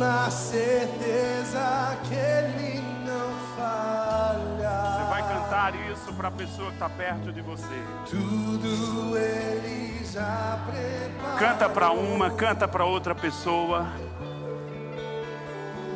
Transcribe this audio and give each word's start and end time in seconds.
na 0.00 0.30
certeza 0.30 1.98
que 2.08 2.14
Ele 2.14 2.80
não 3.06 3.30
falha. 3.54 4.96
Você 4.96 5.10
vai 5.10 5.22
cantar 5.22 5.74
isso 5.92 6.12
para 6.14 6.28
a 6.28 6.30
pessoa 6.30 6.68
que 6.68 6.74
está 6.74 6.88
perto 6.88 7.30
de 7.30 7.42
você. 7.42 7.84
Tudo 8.08 9.18
Ele 9.18 10.02
já 10.10 10.58
preparou. 10.66 11.38
Canta 11.38 11.68
para 11.68 11.90
uma, 11.90 12.30
canta 12.30 12.66
para 12.66 12.84
outra 12.86 13.14
pessoa. 13.14 13.86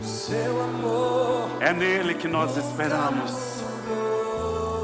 Seu 0.02 0.62
amor 0.62 1.48
É 1.60 1.72
nele 1.72 2.14
que 2.14 2.28
nós 2.28 2.58
esperamos. 2.58 3.64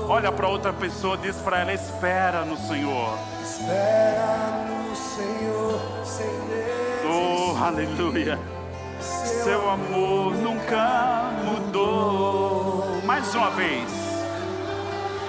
Olha 0.09 0.33
para 0.33 0.49
outra 0.49 0.73
pessoa, 0.73 1.19
diz 1.19 1.37
para 1.37 1.59
ela: 1.59 1.75
espera 1.75 2.43
no 2.47 2.57
Senhor. 2.57 3.19
espera 3.43 4.65
no 4.67 4.97
Senhor 4.97 6.07
sem 6.07 6.41
Oh, 7.07 7.55
aleluia. 7.63 8.60
Seu 9.43 9.71
amor 9.71 10.35
nunca 10.35 11.31
mudou. 11.45 13.01
Mais 13.07 13.35
uma 13.35 13.51
vez. 13.51 13.89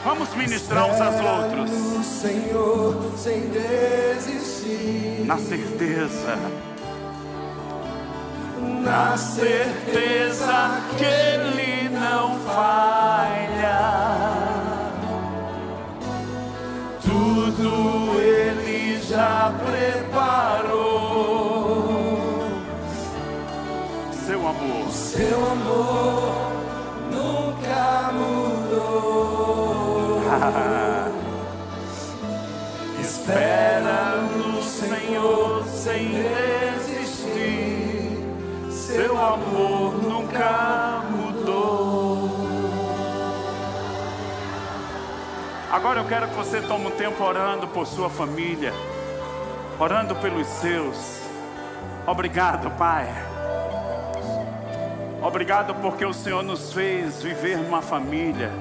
Vamos 0.03 0.33
ministrar 0.35 0.85
uns 0.89 0.99
aos 0.99 1.15
outros. 1.15 1.71
Senhor 2.05 3.11
sem 3.17 3.49
desistir. 3.49 5.23
Na 5.25 5.38
certeza, 5.38 6.38
Na 8.83 9.16
certeza 9.16 10.81
que 10.97 11.05
Ele 11.05 11.89
não 11.89 12.38
falha. 12.39 13.80
tudo 17.02 18.19
Ele 18.19 18.99
já 19.02 19.53
preparou. 19.66 20.91
Seu 24.41 24.50
amor. 24.50 24.90
Seu 24.90 25.38
amor 25.52 26.52
nunca 27.12 28.11
mudou. 28.11 29.39
Espera 33.00 34.16
no 34.36 34.64
Senhor 34.64 35.64
sem 35.67 36.23
desistir. 36.80 38.17
Seu 38.72 39.16
amor 39.16 40.02
nunca 40.02 41.03
mudou. 41.11 42.31
Agora 45.72 46.00
eu 46.00 46.05
quero 46.08 46.28
que 46.30 46.36
você 46.36 46.61
tome 46.61 46.88
um 46.88 46.92
tempo 46.92 47.23
orando 47.23 47.67
por 47.67 47.86
sua 47.86 48.09
família, 48.09 48.73
orando 49.80 50.16
pelos 50.16 50.48
seus. 50.48 51.22
Obrigado, 52.08 52.72
Pai. 52.72 53.30
Obrigado 55.22 55.75
porque 55.75 56.03
o 56.03 56.14
Senhor 56.14 56.41
nos 56.41 56.73
fez 56.73 57.22
viver 57.22 57.58
numa 57.58 57.81
família. 57.81 58.52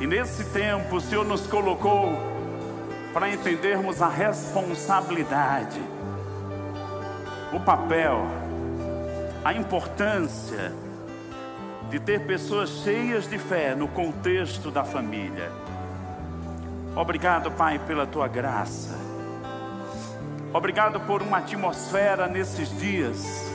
E 0.00 0.06
nesse 0.06 0.44
tempo 0.46 0.96
o 0.96 1.00
Senhor 1.00 1.24
nos 1.24 1.46
colocou 1.46 2.12
para 3.14 3.30
entendermos 3.30 4.02
a 4.02 4.08
responsabilidade, 4.08 5.80
o 7.52 7.60
papel, 7.60 8.26
a 9.44 9.52
importância 9.52 10.72
de 11.88 12.00
ter 12.00 12.26
pessoas 12.26 12.68
cheias 12.82 13.28
de 13.28 13.38
fé 13.38 13.76
no 13.76 13.86
contexto 13.86 14.72
da 14.72 14.82
família. 14.84 15.52
Obrigado, 16.96 17.50
Pai, 17.52 17.78
pela 17.78 18.06
tua 18.06 18.26
graça. 18.26 18.98
Obrigado 20.52 20.98
por 21.00 21.22
uma 21.22 21.38
atmosfera 21.38 22.26
nesses 22.26 22.76
dias, 22.78 23.48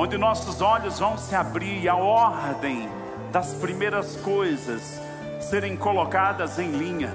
onde 0.00 0.16
nossos 0.16 0.60
olhos 0.60 1.00
vão 1.00 1.18
se 1.18 1.34
abrir 1.34 1.82
e 1.82 1.88
a 1.88 1.96
ordem 1.96 2.88
das 3.32 3.52
primeiras 3.54 4.14
coisas 4.18 5.02
serem 5.40 5.76
colocadas 5.76 6.56
em 6.60 6.70
linha. 6.70 7.12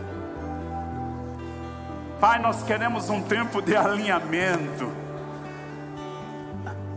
Pai, 2.20 2.40
nós 2.40 2.62
queremos 2.64 3.10
um 3.10 3.22
tempo 3.22 3.62
de 3.62 3.74
alinhamento. 3.74 4.92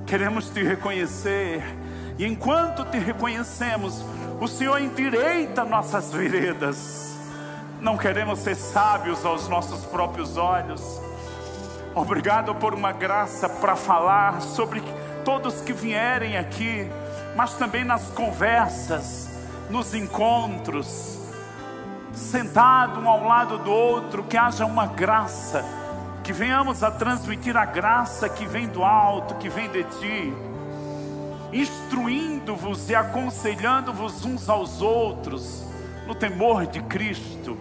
Queremos 0.04 0.50
te 0.50 0.60
reconhecer. 0.60 1.62
E 2.18 2.26
enquanto 2.26 2.84
te 2.86 2.98
reconhecemos, 2.98 4.04
o 4.40 4.48
Senhor 4.48 4.82
endireita 4.82 5.64
nossas 5.64 6.12
veredas. 6.12 7.16
Não 7.80 7.96
queremos 7.96 8.40
ser 8.40 8.56
sábios 8.56 9.24
aos 9.24 9.48
nossos 9.48 9.84
próprios 9.84 10.36
olhos. 10.36 10.82
Obrigado 11.94 12.56
por 12.56 12.74
uma 12.74 12.90
graça 12.90 13.48
para 13.48 13.76
falar 13.76 14.42
sobre 14.42 14.82
todos 15.26 15.60
que 15.60 15.72
vierem 15.72 16.38
aqui, 16.38 16.88
mas 17.34 17.54
também 17.54 17.84
nas 17.84 18.06
conversas, 18.10 19.28
nos 19.68 19.92
encontros, 19.92 21.18
sentado 22.12 23.00
um 23.00 23.08
ao 23.08 23.24
lado 23.24 23.58
do 23.58 23.72
outro, 23.72 24.22
que 24.22 24.36
haja 24.36 24.64
uma 24.64 24.86
graça, 24.86 25.64
que 26.22 26.32
venhamos 26.32 26.84
a 26.84 26.92
transmitir 26.92 27.56
a 27.56 27.64
graça 27.64 28.28
que 28.28 28.46
vem 28.46 28.68
do 28.68 28.84
alto, 28.84 29.34
que 29.34 29.48
vem 29.48 29.68
de 29.68 29.82
ti, 29.82 30.32
instruindo-vos 31.52 32.88
e 32.88 32.94
aconselhando-vos 32.94 34.24
uns 34.24 34.48
aos 34.48 34.80
outros, 34.80 35.66
no 36.06 36.14
temor 36.14 36.66
de 36.66 36.80
Cristo. 36.82 37.58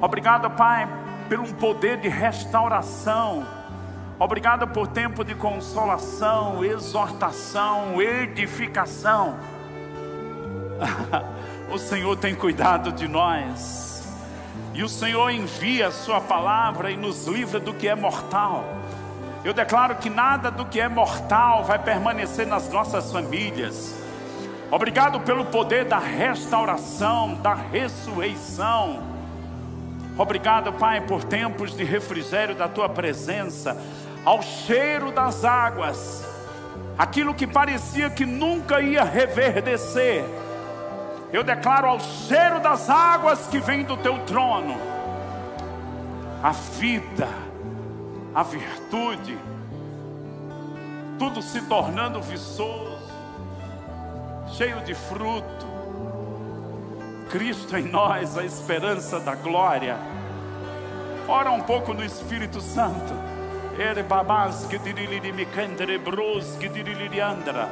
Obrigado, 0.00 0.48
Pai, 0.50 0.88
por 1.28 1.40
um 1.40 1.52
poder 1.54 1.96
de 1.96 2.08
restauração. 2.08 3.55
Obrigado 4.18 4.66
por 4.68 4.88
tempo 4.88 5.22
de 5.22 5.34
consolação, 5.34 6.64
exortação, 6.64 8.00
edificação. 8.00 9.36
o 11.70 11.78
Senhor 11.78 12.16
tem 12.16 12.34
cuidado 12.34 12.92
de 12.92 13.06
nós. 13.06 14.08
E 14.72 14.82
o 14.82 14.88
Senhor 14.88 15.30
envia 15.30 15.88
a 15.88 15.90
Sua 15.90 16.18
palavra 16.20 16.90
e 16.90 16.96
nos 16.96 17.26
livra 17.26 17.60
do 17.60 17.74
que 17.74 17.88
é 17.88 17.94
mortal. 17.94 18.64
Eu 19.44 19.52
declaro 19.52 19.96
que 19.96 20.08
nada 20.08 20.50
do 20.50 20.64
que 20.64 20.80
é 20.80 20.88
mortal 20.88 21.64
vai 21.64 21.78
permanecer 21.78 22.46
nas 22.46 22.70
nossas 22.70 23.12
famílias. 23.12 23.94
Obrigado 24.70 25.20
pelo 25.20 25.44
poder 25.44 25.84
da 25.84 25.98
restauração, 25.98 27.34
da 27.34 27.54
ressurreição. 27.54 29.14
Obrigado, 30.18 30.72
Pai, 30.72 31.02
por 31.02 31.22
tempos 31.22 31.76
de 31.76 31.84
refrigério 31.84 32.54
da 32.54 32.66
tua 32.66 32.88
presença, 32.88 33.76
ao 34.26 34.42
cheiro 34.42 35.12
das 35.12 35.44
águas, 35.44 36.26
aquilo 36.98 37.32
que 37.32 37.46
parecia 37.46 38.10
que 38.10 38.26
nunca 38.26 38.80
ia 38.80 39.04
reverdecer. 39.04 40.24
Eu 41.32 41.44
declaro 41.44 41.86
ao 41.86 42.00
cheiro 42.00 42.58
das 42.58 42.90
águas 42.90 43.46
que 43.46 43.60
vem 43.60 43.84
do 43.84 43.96
teu 43.96 44.18
trono, 44.24 44.76
a 46.42 46.50
vida, 46.50 47.28
a 48.34 48.42
virtude, 48.42 49.38
tudo 51.20 51.40
se 51.40 51.62
tornando 51.62 52.20
viçoso, 52.20 52.98
cheio 54.48 54.80
de 54.80 54.94
fruto. 54.94 55.76
Cristo 57.30 57.76
em 57.76 57.88
nós, 57.88 58.36
a 58.36 58.44
esperança 58.44 59.20
da 59.20 59.34
glória. 59.34 59.96
Ora 61.28 61.50
um 61.50 61.60
pouco 61.60 61.92
no 61.92 62.04
Espírito 62.04 62.60
Santo. 62.60 63.35
Ere 63.78 64.02
babas 64.02 64.66
que 64.70 64.78
diriliri 64.78 65.32
me 65.32 65.44
candere 65.44 65.98
bros 65.98 66.56
que 66.58 66.66
diriliri 66.66 67.20
andra. 67.20 67.68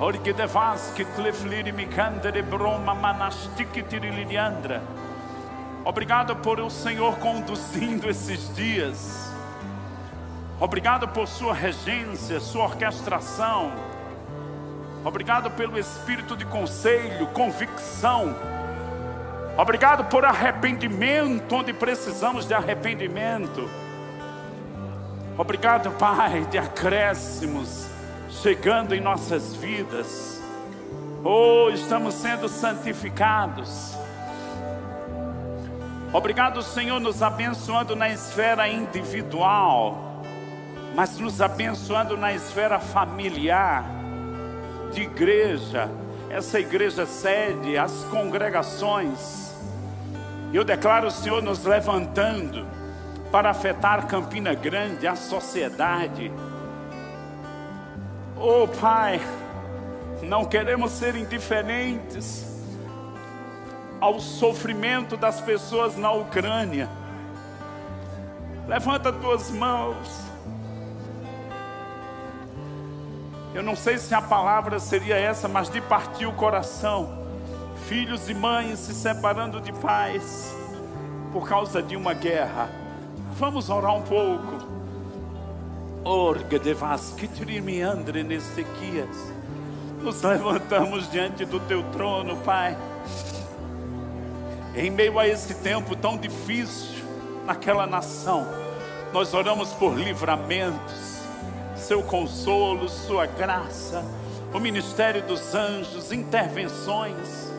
Orque 0.00 0.32
devas 0.32 0.92
que 0.96 1.04
tlefliri 1.04 1.70
me 1.70 1.86
candere 1.86 2.42
broma 2.42 2.94
manastique 2.94 3.84
tiriliri 3.84 4.36
andra. 4.36 4.82
Obrigado 5.84 6.34
por 6.34 6.58
o 6.58 6.68
Senhor 6.68 7.16
conduzindo 7.18 8.10
esses 8.10 8.52
dias. 8.56 9.32
Obrigado 10.58 11.06
por 11.06 11.28
sua 11.28 11.54
regência, 11.54 12.40
sua 12.40 12.64
orquestração. 12.64 13.70
Obrigado 15.04 15.48
pelo 15.52 15.78
espírito 15.78 16.36
de 16.36 16.44
conselho, 16.44 17.28
convicção. 17.28 18.34
Obrigado 19.56 20.06
por 20.06 20.24
arrependimento, 20.24 21.54
onde 21.54 21.72
precisamos 21.72 22.48
de 22.48 22.54
arrependimento. 22.54 23.83
Obrigado, 25.36 25.90
Pai, 25.92 26.44
de 26.44 26.58
acréscimos 26.58 27.88
chegando 28.40 28.94
em 28.94 29.00
nossas 29.00 29.52
vidas. 29.56 30.40
Oh, 31.24 31.70
estamos 31.70 32.14
sendo 32.14 32.48
santificados. 32.48 33.96
Obrigado, 36.12 36.62
Senhor, 36.62 37.00
nos 37.00 37.20
abençoando 37.20 37.96
na 37.96 38.08
esfera 38.10 38.68
individual, 38.68 40.22
mas 40.94 41.18
nos 41.18 41.40
abençoando 41.40 42.16
na 42.16 42.32
esfera 42.32 42.78
familiar, 42.78 43.84
de 44.92 45.02
igreja, 45.02 45.90
essa 46.30 46.60
igreja 46.60 47.06
sede, 47.06 47.76
as 47.76 48.04
congregações. 48.04 49.52
Eu 50.52 50.62
declaro 50.62 51.08
o 51.08 51.10
Senhor 51.10 51.42
nos 51.42 51.64
levantando 51.64 52.83
para 53.34 53.50
afetar 53.50 54.06
Campina 54.06 54.54
Grande, 54.54 55.08
a 55.08 55.16
sociedade. 55.16 56.30
Oh 58.36 58.68
Pai, 58.68 59.20
não 60.22 60.44
queremos 60.44 60.92
ser 60.92 61.16
indiferentes 61.16 62.46
ao 64.00 64.20
sofrimento 64.20 65.16
das 65.16 65.40
pessoas 65.40 65.96
na 65.96 66.12
Ucrânia. 66.12 66.88
Levanta 68.68 69.12
tuas 69.12 69.50
mãos. 69.50 70.20
Eu 73.52 73.64
não 73.64 73.74
sei 73.74 73.98
se 73.98 74.14
a 74.14 74.22
palavra 74.22 74.78
seria 74.78 75.16
essa, 75.16 75.48
mas 75.48 75.68
de 75.68 75.80
partir 75.80 76.26
o 76.26 76.32
coração. 76.34 77.26
Filhos 77.88 78.30
e 78.30 78.34
mães 78.34 78.78
se 78.78 78.94
separando 78.94 79.60
de 79.60 79.72
pais 79.72 80.54
por 81.32 81.48
causa 81.48 81.82
de 81.82 81.96
uma 81.96 82.14
guerra. 82.14 82.83
Vamos 83.36 83.68
orar 83.68 83.96
um 83.96 84.02
pouco. 84.02 84.64
Orga 86.04 86.56
de 86.56 86.72
vasquitrimiandre 86.72 88.22
nestequias. 88.22 89.32
Nos 90.00 90.22
levantamos 90.22 91.10
diante 91.10 91.44
do 91.44 91.58
teu 91.58 91.82
trono, 91.90 92.36
Pai. 92.38 92.76
Em 94.76 94.88
meio 94.88 95.18
a 95.18 95.26
esse 95.26 95.54
tempo 95.54 95.96
tão 95.96 96.16
difícil 96.16 97.04
naquela 97.44 97.88
nação, 97.88 98.46
nós 99.12 99.34
oramos 99.34 99.72
por 99.72 99.98
livramentos, 99.98 101.20
seu 101.74 102.04
consolo, 102.04 102.88
sua 102.88 103.26
graça, 103.26 104.04
o 104.52 104.60
ministério 104.60 105.22
dos 105.22 105.56
anjos, 105.56 106.12
intervenções, 106.12 107.52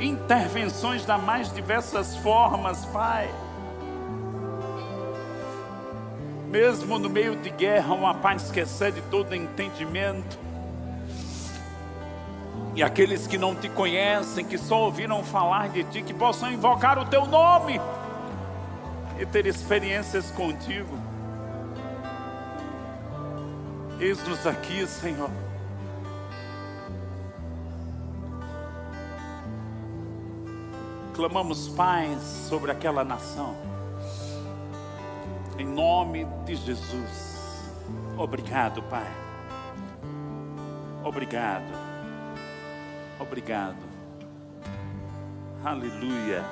intervenções 0.00 1.04
das 1.04 1.22
mais 1.22 1.52
diversas 1.52 2.16
formas, 2.16 2.84
Pai. 2.86 3.32
Mesmo 6.50 6.98
no 6.98 7.10
meio 7.10 7.36
de 7.36 7.50
guerra, 7.50 7.94
uma 7.94 8.14
paz 8.14 8.50
que 8.50 8.60
excede 8.60 9.02
todo 9.10 9.34
entendimento. 9.34 10.38
E 12.74 12.82
aqueles 12.82 13.26
que 13.26 13.36
não 13.36 13.54
te 13.54 13.68
conhecem, 13.68 14.44
que 14.44 14.56
só 14.56 14.84
ouviram 14.84 15.22
falar 15.22 15.68
de 15.68 15.84
ti, 15.84 16.00
que 16.02 16.14
possam 16.14 16.50
invocar 16.50 16.98
o 16.98 17.04
teu 17.04 17.26
nome 17.26 17.80
e 19.18 19.26
ter 19.26 19.46
experiências 19.46 20.30
contigo. 20.30 20.96
Eis-nos 24.00 24.46
aqui, 24.46 24.86
Senhor. 24.86 25.30
Clamamos 31.14 31.68
paz 31.70 32.22
sobre 32.48 32.70
aquela 32.70 33.04
nação. 33.04 33.67
Em 35.58 35.66
nome 35.66 36.24
de 36.44 36.54
Jesus. 36.54 37.72
Obrigado, 38.16 38.80
Pai. 38.84 39.10
Obrigado. 41.04 41.64
Obrigado. 43.18 43.76
Aleluia. 45.64 46.44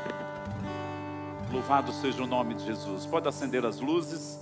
Louvado 1.52 1.92
seja 1.92 2.20
o 2.20 2.26
nome 2.26 2.54
de 2.54 2.64
Jesus. 2.64 3.06
Pode 3.06 3.28
acender 3.28 3.64
as 3.64 3.78
luzes. 3.78 4.40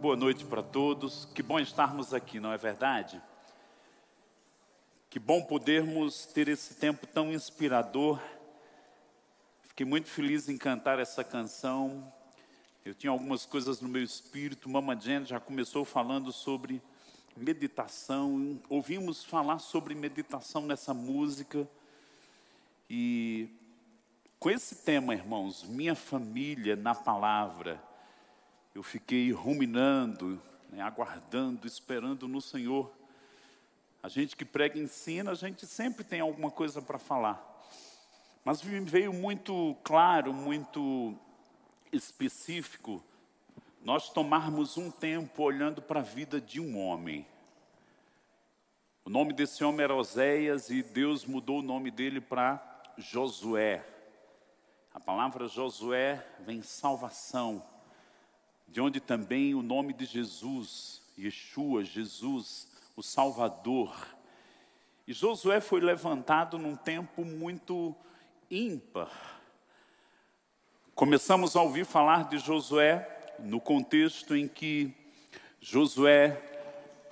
Boa 0.00 0.16
noite 0.16 0.44
para 0.44 0.64
todos. 0.64 1.26
Que 1.26 1.40
bom 1.40 1.60
estarmos 1.60 2.12
aqui, 2.12 2.40
não 2.40 2.52
é 2.52 2.58
verdade? 2.58 3.22
Que 5.08 5.20
bom 5.20 5.42
podermos 5.42 6.26
ter 6.26 6.48
esse 6.48 6.74
tempo 6.74 7.06
tão 7.06 7.32
inspirador. 7.32 8.18
Fiquei 9.62 9.86
muito 9.86 10.08
feliz 10.08 10.48
em 10.48 10.58
cantar 10.58 10.98
essa 10.98 11.22
canção. 11.22 12.12
Eu 12.82 12.94
tinha 12.94 13.10
algumas 13.10 13.44
coisas 13.44 13.82
no 13.82 13.88
meu 13.90 14.02
espírito. 14.02 14.66
Mama 14.66 14.96
Jen 14.96 15.26
já 15.26 15.38
começou 15.38 15.84
falando 15.84 16.32
sobre 16.32 16.80
meditação. 17.36 18.58
Ouvimos 18.70 19.22
falar 19.22 19.58
sobre 19.58 19.94
meditação 19.94 20.62
nessa 20.62 20.94
música. 20.94 21.68
E 22.88 23.50
com 24.38 24.48
esse 24.48 24.76
tema, 24.76 25.12
irmãos, 25.12 25.62
minha 25.64 25.94
família 25.94 26.74
na 26.74 26.94
palavra, 26.94 27.78
eu 28.74 28.82
fiquei 28.82 29.30
ruminando, 29.30 30.40
né, 30.70 30.80
aguardando, 30.80 31.66
esperando 31.66 32.26
no 32.26 32.40
Senhor. 32.40 32.90
A 34.02 34.08
gente 34.08 34.34
que 34.34 34.44
prega 34.44 34.78
e 34.78 34.82
ensina, 34.82 35.32
a 35.32 35.34
gente 35.34 35.66
sempre 35.66 36.02
tem 36.02 36.20
alguma 36.20 36.50
coisa 36.50 36.80
para 36.80 36.98
falar. 36.98 37.46
Mas 38.42 38.62
me 38.62 38.80
veio 38.80 39.12
muito 39.12 39.76
claro, 39.84 40.32
muito 40.32 41.14
específico, 41.92 43.02
nós 43.82 44.10
tomarmos 44.10 44.76
um 44.76 44.90
tempo 44.90 45.42
olhando 45.42 45.80
para 45.80 46.00
a 46.00 46.02
vida 46.02 46.40
de 46.40 46.60
um 46.60 46.78
homem. 46.78 47.26
O 49.04 49.10
nome 49.10 49.32
desse 49.32 49.64
homem 49.64 49.82
era 49.82 49.94
Oséias 49.94 50.68
e 50.70 50.82
Deus 50.82 51.24
mudou 51.24 51.60
o 51.60 51.62
nome 51.62 51.90
dele 51.90 52.20
para 52.20 52.62
Josué. 52.98 53.84
A 54.92 55.00
palavra 55.00 55.48
Josué 55.48 56.24
vem 56.40 56.62
salvação, 56.62 57.64
de 58.68 58.80
onde 58.80 59.00
também 59.00 59.54
o 59.54 59.62
nome 59.62 59.92
de 59.92 60.04
Jesus, 60.04 61.02
Yeshua, 61.18 61.82
Jesus, 61.82 62.68
o 62.94 63.02
Salvador. 63.02 63.96
E 65.06 65.12
Josué 65.12 65.60
foi 65.60 65.80
levantado 65.80 66.58
num 66.58 66.76
tempo 66.76 67.24
muito 67.24 67.96
ímpar. 68.50 69.39
Começamos 71.00 71.56
a 71.56 71.62
ouvir 71.62 71.86
falar 71.86 72.28
de 72.28 72.36
Josué 72.36 73.08
no 73.38 73.58
contexto 73.58 74.36
em 74.36 74.46
que 74.46 74.94
Josué 75.58 76.38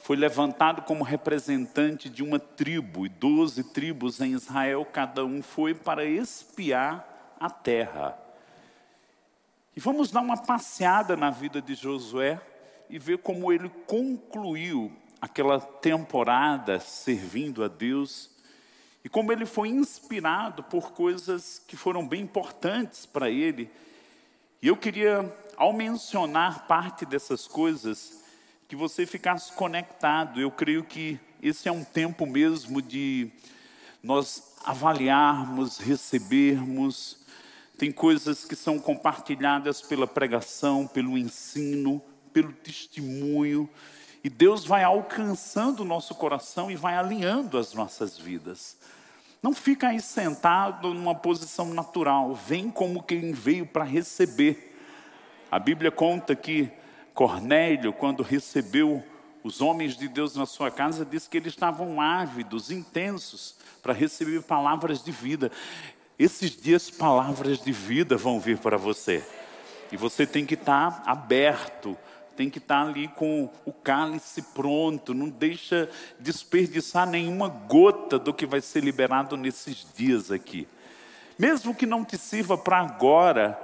foi 0.01 0.15
levantado 0.15 0.83
como 0.83 1.03
representante 1.03 2.11
de 2.11 2.23
uma 2.23 2.39
tribo, 2.39 3.07
e 3.07 3.09
doze 3.09 3.65
tribos 3.65 4.21
em 4.21 4.33
Israel, 4.35 4.85
cada 4.85 5.25
um 5.25 5.41
foi 5.41 5.73
para 5.73 6.05
espiar 6.05 7.35
a 7.41 7.49
terra. 7.49 8.19
E 9.75 9.81
vamos 9.81 10.11
dar 10.11 10.21
uma 10.21 10.37
passeada 10.37 11.17
na 11.17 11.31
vida 11.31 11.63
de 11.63 11.75
Josué 11.75 12.39
e 12.91 12.99
ver 12.99 13.17
como 13.17 13.51
ele 13.51 13.71
concluiu 13.87 14.93
aquela 15.19 15.59
temporada 15.59 16.79
servindo 16.79 17.65
a 17.65 17.69
Deus 17.69 18.38
e 19.09 19.11
como 19.11 19.33
ele 19.33 19.47
foi 19.47 19.71
inspirado 19.71 20.63
por 20.63 20.93
coisas 20.93 21.63
que 21.67 21.79
foram 21.79 22.07
bem 22.07 22.21
importantes 22.21 23.07
para 23.07 23.31
ele. 23.31 23.71
E 24.61 24.69
eu 24.69 24.77
queria, 24.77 25.35
ao 25.57 25.73
mencionar 25.73 26.67
parte 26.67 27.07
dessas 27.07 27.49
coisas, 27.49 28.23
que 28.69 28.77
você 28.77 29.07
ficasse 29.07 29.51
conectado. 29.55 30.39
Eu 30.39 30.51
creio 30.51 30.85
que 30.85 31.19
esse 31.43 31.71
é 31.71 31.73
um 31.73 31.83
tempo 31.83 32.27
mesmo 32.27 32.83
de 32.83 33.31
nós 34.03 34.55
avaliarmos, 34.63 35.79
recebermos. 35.79 37.17
Tem 37.79 37.91
coisas 37.91 38.45
que 38.45 38.55
são 38.55 38.79
compartilhadas 38.79 39.81
pela 39.81 40.07
pregação, 40.07 40.87
pelo 40.87 41.17
ensino, 41.17 42.03
pelo 42.31 42.53
testemunho. 42.53 43.71
E 44.23 44.29
Deus 44.29 44.67
vai 44.67 44.85
alcançando 44.85 45.81
o 45.81 45.87
nosso 45.87 46.15
coração 46.15 46.71
e 46.71 46.77
vai 46.77 46.95
alinhando 46.95 47.57
as 47.57 47.73
nossas 47.73 48.19
vidas. 48.19 48.77
Não 49.43 49.55
fica 49.55 49.89
aí 49.89 50.01
sentado 50.01 50.93
numa 50.93 51.15
posição 51.15 51.67
natural, 51.73 52.35
vem 52.35 52.71
como 52.71 53.03
quem 53.03 53.33
veio 53.33 53.65
para 53.65 53.85
receber. 53.85 54.77
A 55.51 55.59
Bíblia 55.59 55.91
conta 55.91 56.35
que 56.35 56.71
Cornélio, 57.15 57.93
quando 57.93 58.23
recebeu 58.23 59.03
os 59.43 59.61
homens 59.61 59.97
de 59.97 60.09
Deus 60.09 60.35
na 60.35 60.45
sua 60.45 60.71
casa, 60.71 61.05
disse 61.05 61.29
que 61.29 61.37
eles 61.37 61.53
estavam 61.53 62.01
ávidos, 62.01 62.71
intensos, 62.71 63.57
para 63.83 63.93
receber 63.93 64.43
palavras 64.43 65.03
de 65.03 65.13
vida. 65.13 65.51
Esses 66.19 66.51
dias, 66.51 66.91
palavras 66.91 67.63
de 67.63 67.71
vida 67.73 68.17
vão 68.17 68.41
vir 68.41 68.59
para 68.59 68.77
você. 68.77 69.25
E 69.91 69.97
você 69.97 70.27
tem 70.27 70.45
que 70.45 70.55
estar 70.55 71.03
aberto, 71.07 71.97
tem 72.39 72.49
que 72.49 72.59
estar 72.59 72.87
ali 72.87 73.09
com 73.09 73.51
o 73.65 73.73
cálice 73.73 74.41
pronto, 74.55 75.13
não 75.13 75.29
deixa 75.29 75.91
desperdiçar 76.21 77.05
nenhuma 77.05 77.49
gota 77.49 78.17
do 78.17 78.33
que 78.33 78.47
vai 78.47 78.61
ser 78.61 78.85
liberado 78.85 79.37
nesses 79.37 79.85
dias 79.97 80.31
aqui. 80.31 80.69
Mesmo 81.37 81.75
que 81.75 81.85
não 81.85 82.05
te 82.05 82.17
sirva 82.17 82.57
para 82.57 82.79
agora, 82.79 83.55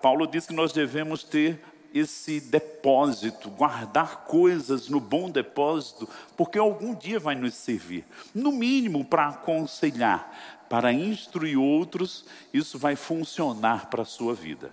Paulo 0.00 0.26
diz 0.26 0.46
que 0.46 0.54
nós 0.54 0.72
devemos 0.72 1.22
ter 1.22 1.62
esse 1.92 2.40
depósito, 2.40 3.50
guardar 3.50 4.24
coisas 4.24 4.88
no 4.88 4.98
bom 4.98 5.28
depósito, 5.28 6.08
porque 6.34 6.58
algum 6.58 6.94
dia 6.94 7.20
vai 7.20 7.34
nos 7.34 7.52
servir. 7.52 8.02
No 8.34 8.50
mínimo 8.50 9.04
para 9.04 9.28
aconselhar, 9.28 10.64
para 10.70 10.90
instruir 10.90 11.58
outros, 11.58 12.24
isso 12.50 12.78
vai 12.78 12.96
funcionar 12.96 13.90
para 13.90 14.00
a 14.00 14.06
sua 14.06 14.32
vida. 14.32 14.72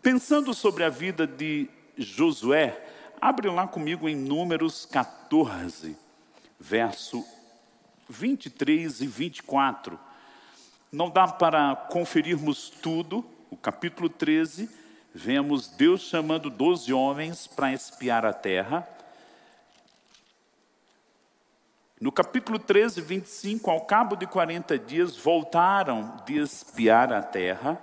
Pensando 0.00 0.54
sobre 0.54 0.84
a 0.84 0.88
vida 0.88 1.26
de 1.26 1.68
Josué, 1.96 2.78
abre 3.20 3.48
lá 3.48 3.66
comigo 3.66 4.08
em 4.08 4.14
Números 4.14 4.84
14, 4.86 5.96
verso 6.58 7.24
23 8.08 9.00
e 9.00 9.06
24. 9.06 9.98
Não 10.92 11.10
dá 11.10 11.26
para 11.26 11.74
conferirmos 11.74 12.70
tudo, 12.70 13.24
o 13.50 13.56
capítulo 13.56 14.08
13 14.08 14.68
vemos 15.16 15.68
Deus 15.68 16.02
chamando 16.02 16.50
doze 16.50 16.92
homens 16.92 17.46
para 17.46 17.72
espiar 17.72 18.26
a 18.26 18.34
terra. 18.34 18.86
No 21.98 22.12
capítulo 22.12 22.58
13, 22.58 23.00
25, 23.00 23.70
ao 23.70 23.80
cabo 23.80 24.14
de 24.14 24.26
40 24.26 24.78
dias, 24.78 25.16
voltaram 25.16 26.22
de 26.26 26.38
espiar 26.38 27.10
a 27.10 27.22
terra. 27.22 27.82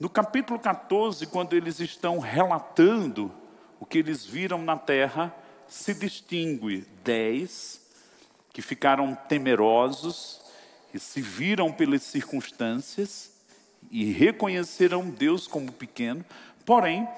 No 0.00 0.08
capítulo 0.08 0.60
14, 0.60 1.26
quando 1.26 1.54
eles 1.54 1.80
estão 1.80 2.20
relatando 2.20 3.34
o 3.80 3.84
que 3.84 3.98
eles 3.98 4.24
viram 4.24 4.62
na 4.62 4.76
terra, 4.76 5.34
se 5.66 5.92
distingue 5.92 6.86
dez 7.02 7.84
que 8.52 8.62
ficaram 8.62 9.16
temerosos 9.28 10.40
e 10.94 11.00
se 11.00 11.20
viram 11.20 11.72
pelas 11.72 12.04
circunstâncias 12.04 13.32
e 13.90 14.04
reconheceram 14.12 15.10
Deus 15.10 15.48
como 15.48 15.72
pequeno. 15.72 16.24
Porém, 16.64 17.08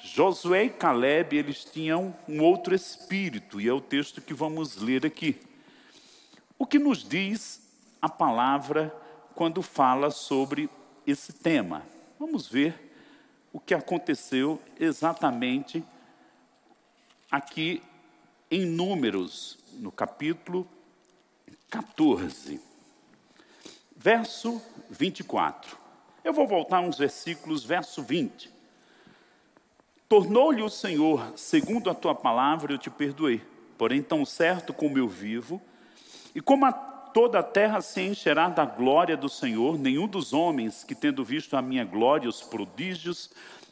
Josué 0.00 0.64
e 0.64 0.70
Caleb, 0.70 1.36
eles 1.36 1.64
tinham 1.64 2.12
um 2.28 2.42
outro 2.42 2.74
espírito, 2.74 3.60
e 3.60 3.68
é 3.68 3.72
o 3.72 3.80
texto 3.80 4.20
que 4.20 4.34
vamos 4.34 4.78
ler 4.78 5.06
aqui. 5.06 5.40
O 6.58 6.66
que 6.66 6.80
nos 6.80 7.08
diz 7.08 7.62
a 8.02 8.08
palavra 8.08 8.92
quando 9.36 9.62
fala 9.62 10.10
sobre 10.10 10.68
esse 11.06 11.32
tema? 11.32 11.93
Vamos 12.18 12.48
ver 12.48 12.92
o 13.52 13.58
que 13.58 13.74
aconteceu 13.74 14.62
exatamente 14.78 15.84
aqui 17.28 17.82
em 18.48 18.64
Números, 18.64 19.58
no 19.72 19.90
capítulo 19.90 20.68
14, 21.68 22.60
verso 23.96 24.62
24. 24.88 25.76
Eu 26.22 26.32
vou 26.32 26.46
voltar 26.46 26.80
uns 26.80 26.98
versículos, 26.98 27.64
verso 27.64 28.00
20. 28.00 28.48
Tornou-lhe 30.08 30.62
o 30.62 30.68
Senhor, 30.68 31.32
segundo 31.36 31.90
a 31.90 31.94
tua 31.94 32.14
palavra, 32.14 32.72
eu 32.72 32.78
te 32.78 32.90
perdoei. 32.90 33.42
Porém, 33.76 34.00
tão 34.00 34.24
certo 34.24 34.72
como 34.72 34.96
eu 34.96 35.08
vivo, 35.08 35.60
e 36.32 36.40
como 36.40 36.64
a 36.64 36.93
toda 37.14 37.38
a 37.38 37.42
terra 37.44 37.80
se 37.80 38.02
encherá 38.02 38.48
da 38.48 38.66
glória 38.66 39.16
do 39.16 39.28
Senhor, 39.28 39.78
nenhum 39.78 40.08
dos 40.08 40.32
homens 40.32 40.82
que, 40.82 40.96
tendo 40.96 41.24
visto 41.24 41.56
a 41.56 41.62
minha 41.62 41.84
glória, 41.84 42.28
os 42.28 42.42
prodígios 42.42 43.30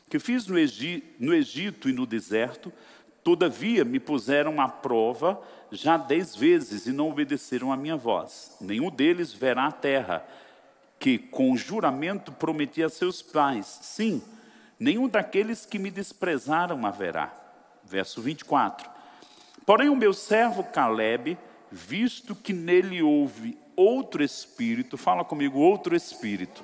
que 0.09 0.21
fiz 0.21 0.47
no, 0.47 0.57
Egito, 0.57 1.07
no 1.19 1.35
Egito 1.35 1.89
e 1.89 1.93
no 1.93 2.07
deserto, 2.07 2.73
todavia 3.25 3.85
me 3.85 3.99
puseram 3.99 4.61
à 4.61 4.69
prova 4.69 5.43
já 5.73 5.97
dez 5.97 6.37
vezes 6.37 6.87
e 6.87 6.93
não 6.93 7.11
obedeceram 7.11 7.73
à 7.73 7.77
minha 7.77 7.97
voz. 7.97 8.57
Nenhum 8.61 8.91
deles 8.91 9.33
verá 9.33 9.67
a 9.67 9.73
terra, 9.73 10.25
que 11.01 11.19
com 11.19 11.57
juramento 11.57 12.31
prometi 12.31 12.81
a 12.81 12.89
seus 12.89 13.23
pais. 13.23 13.67
Sim, 13.83 14.23
nenhum 14.79 15.09
daqueles 15.09 15.67
que 15.67 15.81
me 15.81 15.91
desprezaram 15.91 16.87
haverá. 16.87 17.35
Verso 17.85 18.23
24. 18.23 18.89
Porém, 19.67 19.89
o 19.89 19.97
meu 19.97 20.13
servo 20.13 20.63
Caleb, 20.63 21.37
visto 21.73 22.35
que 22.35 22.53
nele 22.53 23.03
houve 23.03 23.59
outro 23.75 24.23
espírito, 24.23 24.99
fala 24.99 25.25
comigo, 25.25 25.59
outro 25.59 25.97
espírito, 25.97 26.63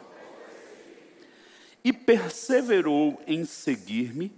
e 1.82 1.92
perseverou 1.92 3.20
em 3.26 3.44
seguir-me, 3.46 4.30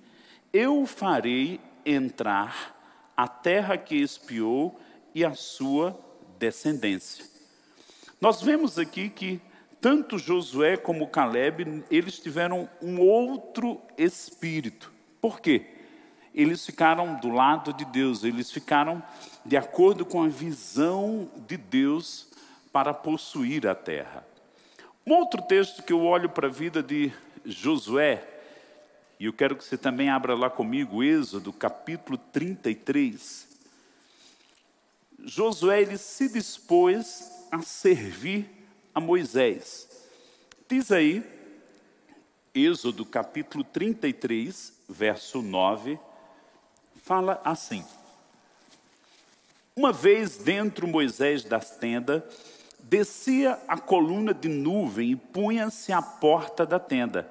eu 0.52 0.86
farei 0.86 1.60
entrar 1.84 3.12
a 3.16 3.26
terra 3.26 3.76
que 3.76 3.96
espiou 3.96 4.80
e 5.14 5.24
a 5.24 5.34
sua 5.34 5.98
descendência. 6.38 7.24
Nós 8.20 8.40
vemos 8.40 8.78
aqui 8.78 9.08
que 9.08 9.40
tanto 9.80 10.18
Josué 10.18 10.76
como 10.76 11.08
Caleb, 11.08 11.84
eles 11.90 12.18
tiveram 12.18 12.68
um 12.82 13.00
outro 13.00 13.80
espírito. 13.96 14.92
Por 15.20 15.40
quê? 15.40 15.79
Eles 16.40 16.64
ficaram 16.64 17.16
do 17.16 17.28
lado 17.28 17.70
de 17.74 17.84
Deus, 17.84 18.24
eles 18.24 18.50
ficaram 18.50 19.02
de 19.44 19.58
acordo 19.58 20.06
com 20.06 20.22
a 20.22 20.28
visão 20.28 21.30
de 21.46 21.58
Deus 21.58 22.28
para 22.72 22.94
possuir 22.94 23.66
a 23.66 23.74
terra. 23.74 24.26
Um 25.06 25.12
outro 25.12 25.42
texto 25.42 25.82
que 25.82 25.92
eu 25.92 26.02
olho 26.02 26.30
para 26.30 26.46
a 26.46 26.50
vida 26.50 26.82
de 26.82 27.12
Josué, 27.44 28.26
e 29.18 29.26
eu 29.26 29.34
quero 29.34 29.54
que 29.54 29.62
você 29.62 29.76
também 29.76 30.08
abra 30.08 30.34
lá 30.34 30.48
comigo, 30.48 31.04
Êxodo, 31.04 31.52
capítulo 31.52 32.16
33. 32.16 33.46
Josué 35.22 35.82
ele 35.82 35.98
se 35.98 36.26
dispôs 36.32 37.30
a 37.52 37.60
servir 37.60 38.48
a 38.94 39.00
Moisés. 39.00 39.86
Diz 40.66 40.90
aí, 40.90 41.22
Êxodo 42.54 43.04
capítulo 43.04 43.62
33, 43.62 44.72
verso 44.88 45.42
9, 45.42 45.98
fala 47.10 47.40
assim: 47.44 47.84
Uma 49.74 49.92
vez 49.92 50.36
dentro 50.36 50.86
Moisés 50.86 51.42
das 51.42 51.70
tendas, 51.70 52.22
descia 52.78 53.58
a 53.66 53.76
coluna 53.76 54.32
de 54.32 54.48
nuvem 54.48 55.10
e 55.10 55.16
punha-se 55.16 55.92
à 55.92 56.00
porta 56.00 56.64
da 56.64 56.78
tenda 56.78 57.28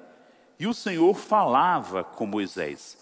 e 0.58 0.66
o 0.66 0.74
Senhor 0.74 1.14
falava 1.14 2.04
com 2.04 2.26
Moisés. 2.26 2.98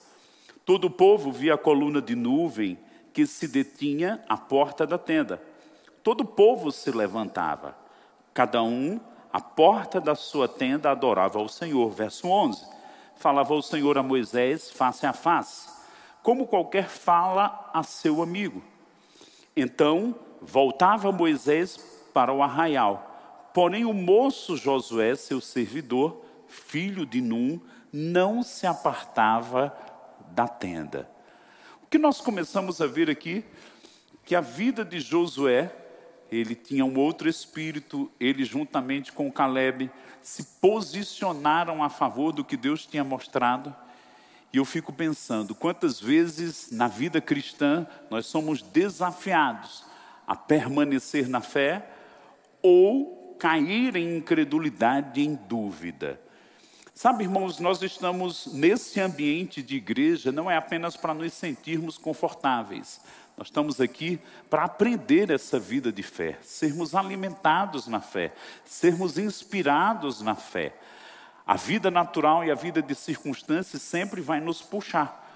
Todo 0.64 0.85
o 0.85 0.90
povo 0.90 1.32
via 1.32 1.54
a 1.54 1.58
coluna 1.58 2.00
de 2.00 2.14
nuvem 2.14 2.78
que 3.12 3.26
se 3.26 3.49
detinha 3.49 4.23
à 4.28 4.37
porta 4.37 4.87
da 4.87 4.97
tenda. 4.97 5.42
Todo 6.04 6.20
o 6.20 6.25
povo 6.25 6.70
se 6.70 6.92
levantava. 6.92 7.76
Cada 8.32 8.62
um, 8.62 9.00
à 9.32 9.40
porta 9.40 10.00
da 10.00 10.14
sua 10.14 10.47
tenda, 10.47 10.92
adorava 10.92 11.40
ao 11.40 11.49
Senhor. 11.49 11.90
Verso 11.90 12.28
11. 12.28 12.64
Falava 13.16 13.52
o 13.52 13.62
Senhor 13.62 13.99
a 13.99 14.04
Moisés 14.04 14.70
face 14.70 15.04
a 15.04 15.12
face, 15.12 15.77
como 16.22 16.46
qualquer 16.46 16.88
fala 16.88 17.70
a 17.72 17.82
seu 17.82 18.22
amigo. 18.22 18.62
Então 19.56 20.14
voltava 20.40 21.10
Moisés 21.12 21.76
para 22.12 22.32
o 22.32 22.42
arraial. 22.42 23.50
Porém, 23.52 23.84
o 23.84 23.92
moço 23.92 24.56
Josué, 24.56 25.14
seu 25.16 25.40
servidor, 25.40 26.22
filho 26.46 27.04
de 27.04 27.20
Num, 27.20 27.60
não 27.92 28.42
se 28.42 28.66
apartava 28.66 29.76
da 30.30 30.46
tenda. 30.46 31.10
O 31.82 31.87
que 31.87 31.98
nós 31.98 32.20
começamos 32.20 32.80
a 32.80 32.87
ver 32.87 33.10
aqui, 33.10 33.44
que 34.25 34.34
a 34.34 34.40
vida 34.40 34.84
de 34.84 35.00
Josué, 35.00 35.75
ele 36.30 36.54
tinha 36.54 36.84
um 36.84 36.98
outro 36.98 37.28
espírito, 37.28 38.10
ele 38.20 38.44
juntamente 38.44 39.10
com 39.10 39.32
Caleb 39.32 39.90
se 40.20 40.44
posicionaram 40.60 41.82
a 41.82 41.88
favor 41.88 42.32
do 42.32 42.44
que 42.44 42.56
Deus 42.56 42.87
tinha 42.87 43.02
mostrado. 43.02 43.75
E 44.52 44.57
eu 44.57 44.64
fico 44.64 44.93
pensando, 44.93 45.55
quantas 45.55 46.00
vezes 46.00 46.71
na 46.71 46.88
vida 46.88 47.21
cristã 47.21 47.87
nós 48.11 48.26
somos 48.26 48.62
desafiados 48.62 49.85
a 50.26 50.35
permanecer 50.35 51.28
na 51.28 51.40
fé 51.40 51.87
ou 52.62 53.37
cair 53.38 53.97
em 53.97 54.17
incredulidade, 54.17 55.21
em 55.21 55.35
dúvida. 55.35 56.21
Sabe, 56.95 57.25
irmãos, 57.25 57.61
nós 57.61 57.81
estamos 57.83 58.52
nesse 58.52 59.00
ambiente 59.00 59.62
de 59.62 59.76
igreja 59.76 60.33
não 60.33 60.50
é 60.50 60.57
apenas 60.57 60.97
para 60.97 61.14
nos 61.14 61.33
sentirmos 61.33 61.97
confortáveis. 61.97 63.00
Nós 63.37 63.47
estamos 63.47 63.81
aqui 63.81 64.19
para 64.50 64.64
aprender 64.64 65.31
essa 65.31 65.61
vida 65.61 65.93
de 65.93 66.02
fé, 66.02 66.37
sermos 66.43 66.97
alimentados 66.97 67.87
na 67.87 68.00
fé, 68.00 68.35
sermos 68.64 69.17
inspirados 69.17 70.21
na 70.21 70.35
fé. 70.35 70.75
A 71.49 71.57
vida 71.57 71.90
natural 71.90 72.45
e 72.45 72.50
a 72.50 72.55
vida 72.55 72.83
de 72.83 72.95
circunstâncias 72.95 73.81
sempre 73.81 74.21
vai 74.21 74.38
nos 74.38 74.61
puxar. 74.61 75.26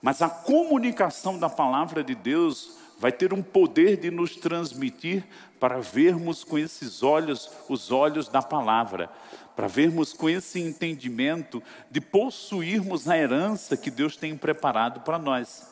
Mas 0.00 0.22
a 0.22 0.28
comunicação 0.28 1.36
da 1.36 1.50
palavra 1.50 2.04
de 2.04 2.14
Deus 2.14 2.78
vai 3.00 3.10
ter 3.10 3.32
um 3.32 3.42
poder 3.42 3.96
de 3.96 4.12
nos 4.12 4.36
transmitir 4.36 5.24
para 5.58 5.80
vermos 5.80 6.44
com 6.44 6.56
esses 6.56 7.02
olhos, 7.02 7.50
os 7.68 7.90
olhos 7.90 8.28
da 8.28 8.40
palavra 8.40 9.10
para 9.56 9.66
vermos 9.66 10.12
com 10.12 10.30
esse 10.30 10.58
entendimento 10.58 11.62
de 11.90 12.00
possuirmos 12.00 13.08
a 13.08 13.18
herança 13.18 13.76
que 13.76 13.90
Deus 13.90 14.16
tem 14.16 14.36
preparado 14.36 15.00
para 15.00 15.18
nós. 15.18 15.70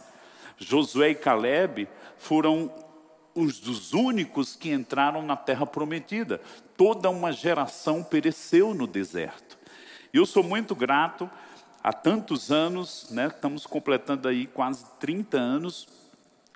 Josué 0.59 1.11
e 1.11 1.15
Caleb 1.15 1.89
foram 2.19 2.71
os 3.35 3.61
dos 3.61 3.93
únicos 3.93 4.57
que 4.57 4.71
entraram 4.71 5.23
na 5.23 5.37
terra 5.37 5.65
prometida. 5.65 6.41
Toda 6.77 7.09
uma 7.09 7.33
geração 7.33 8.03
pereceu 8.03 8.75
no 8.75 8.87
deserto. 8.87 9.58
Eu 10.12 10.25
sou 10.25 10.43
muito 10.43 10.75
grato 10.75 11.31
há 11.85 11.93
tantos 11.93 12.50
anos, 12.50 13.09
né, 13.11 13.27
estamos 13.27 13.67
completando 13.67 14.27
aí 14.27 14.47
quase 14.47 14.87
30 14.99 15.37
anos 15.37 15.87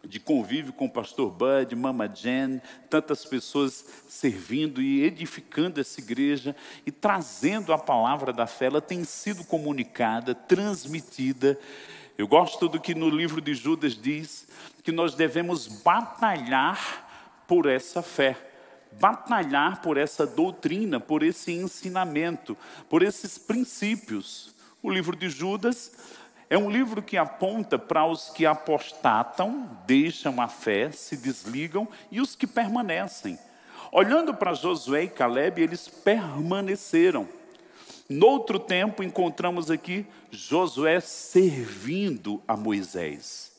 de 0.05 0.19
convívio 0.19 0.73
com 0.73 0.87
o 0.87 0.91
pastor 0.91 1.31
Bud, 1.31 1.77
Mama 1.77 2.09
Jen, 2.09 2.63
tantas 2.89 3.27
pessoas 3.27 3.85
servindo 4.09 4.81
e 4.81 5.05
edificando 5.05 5.81
essa 5.81 6.01
igreja 6.01 6.57
e 6.87 6.91
trazendo 6.91 7.75
a 7.75 7.79
palavra 7.79 8.33
da 8.33 8.47
fé, 8.47 8.67
ela 8.67 8.81
tem 8.81 9.05
sido 9.05 9.45
comunicada, 9.45 10.35
transmitida. 10.35 11.59
Eu 12.17 12.27
gosto 12.27 12.69
do 12.69 12.81
que 12.81 12.95
no 12.95 13.11
livro 13.11 13.41
de 13.41 13.55
Judas 13.55 13.95
diz 13.95 14.49
que 14.83 14.91
nós 14.91 15.15
devemos 15.15 15.69
batalhar 15.69 17.45
por 17.47 17.67
essa 17.67 18.03
fé, 18.03 18.52
batalhar 19.01 19.83
por 19.83 19.97
essa 19.97 20.27
doutrina, 20.27 21.01
por 21.01 21.23
esse 21.23 21.53
ensinamento, 21.53 22.57
por 22.89 23.03
esses 23.03 23.39
princípios. 23.39 24.55
O 24.83 24.91
livro 24.91 25.17
de 25.17 25.29
Judas 25.29 25.93
É 26.51 26.59
um 26.59 26.71
livro 26.71 27.01
que 27.01 27.17
aponta 27.17 27.79
para 27.79 28.05
os 28.05 28.29
que 28.29 28.45
apostatam, 28.45 29.71
deixam 29.87 30.39
a 30.39 30.49
fé, 30.49 30.91
se 30.91 31.17
desligam 31.17 31.89
e 32.11 32.21
os 32.21 32.37
que 32.37 32.47
permanecem. 32.47 33.39
Olhando 33.91 34.35
para 34.35 34.53
Josué 34.53 35.05
e 35.05 35.09
Caleb, 35.09 35.63
eles 35.63 35.89
permaneceram. 35.89 37.27
Noutro 38.09 38.59
tempo, 38.59 39.03
encontramos 39.03 39.71
aqui 39.71 40.07
Josué 40.31 41.01
servindo 41.01 42.43
a 42.47 42.55
Moisés. 42.55 43.52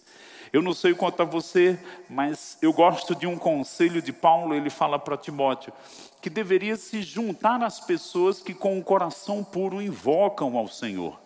Eu 0.54 0.62
não 0.62 0.72
sei 0.72 0.94
quanto 0.94 1.20
a 1.20 1.26
você, 1.26 1.80
mas 2.08 2.60
eu 2.62 2.72
gosto 2.72 3.16
de 3.16 3.26
um 3.26 3.36
conselho 3.36 4.04
de 4.04 4.14
Paulo, 4.14 4.54
ele 4.54 4.70
fala 4.70 5.00
para 5.00 5.18
Timóteo, 5.18 5.74
que 6.22 6.30
deveria 6.30 6.76
se 6.76 7.02
juntar 7.02 7.64
às 7.64 7.80
pessoas 7.80 8.40
que 8.40 8.54
com 8.54 8.78
o 8.78 8.84
coração 8.84 9.44
puro 9.44 9.82
invocam 9.82 10.56
ao 10.56 10.68
Senhor. 10.68 11.20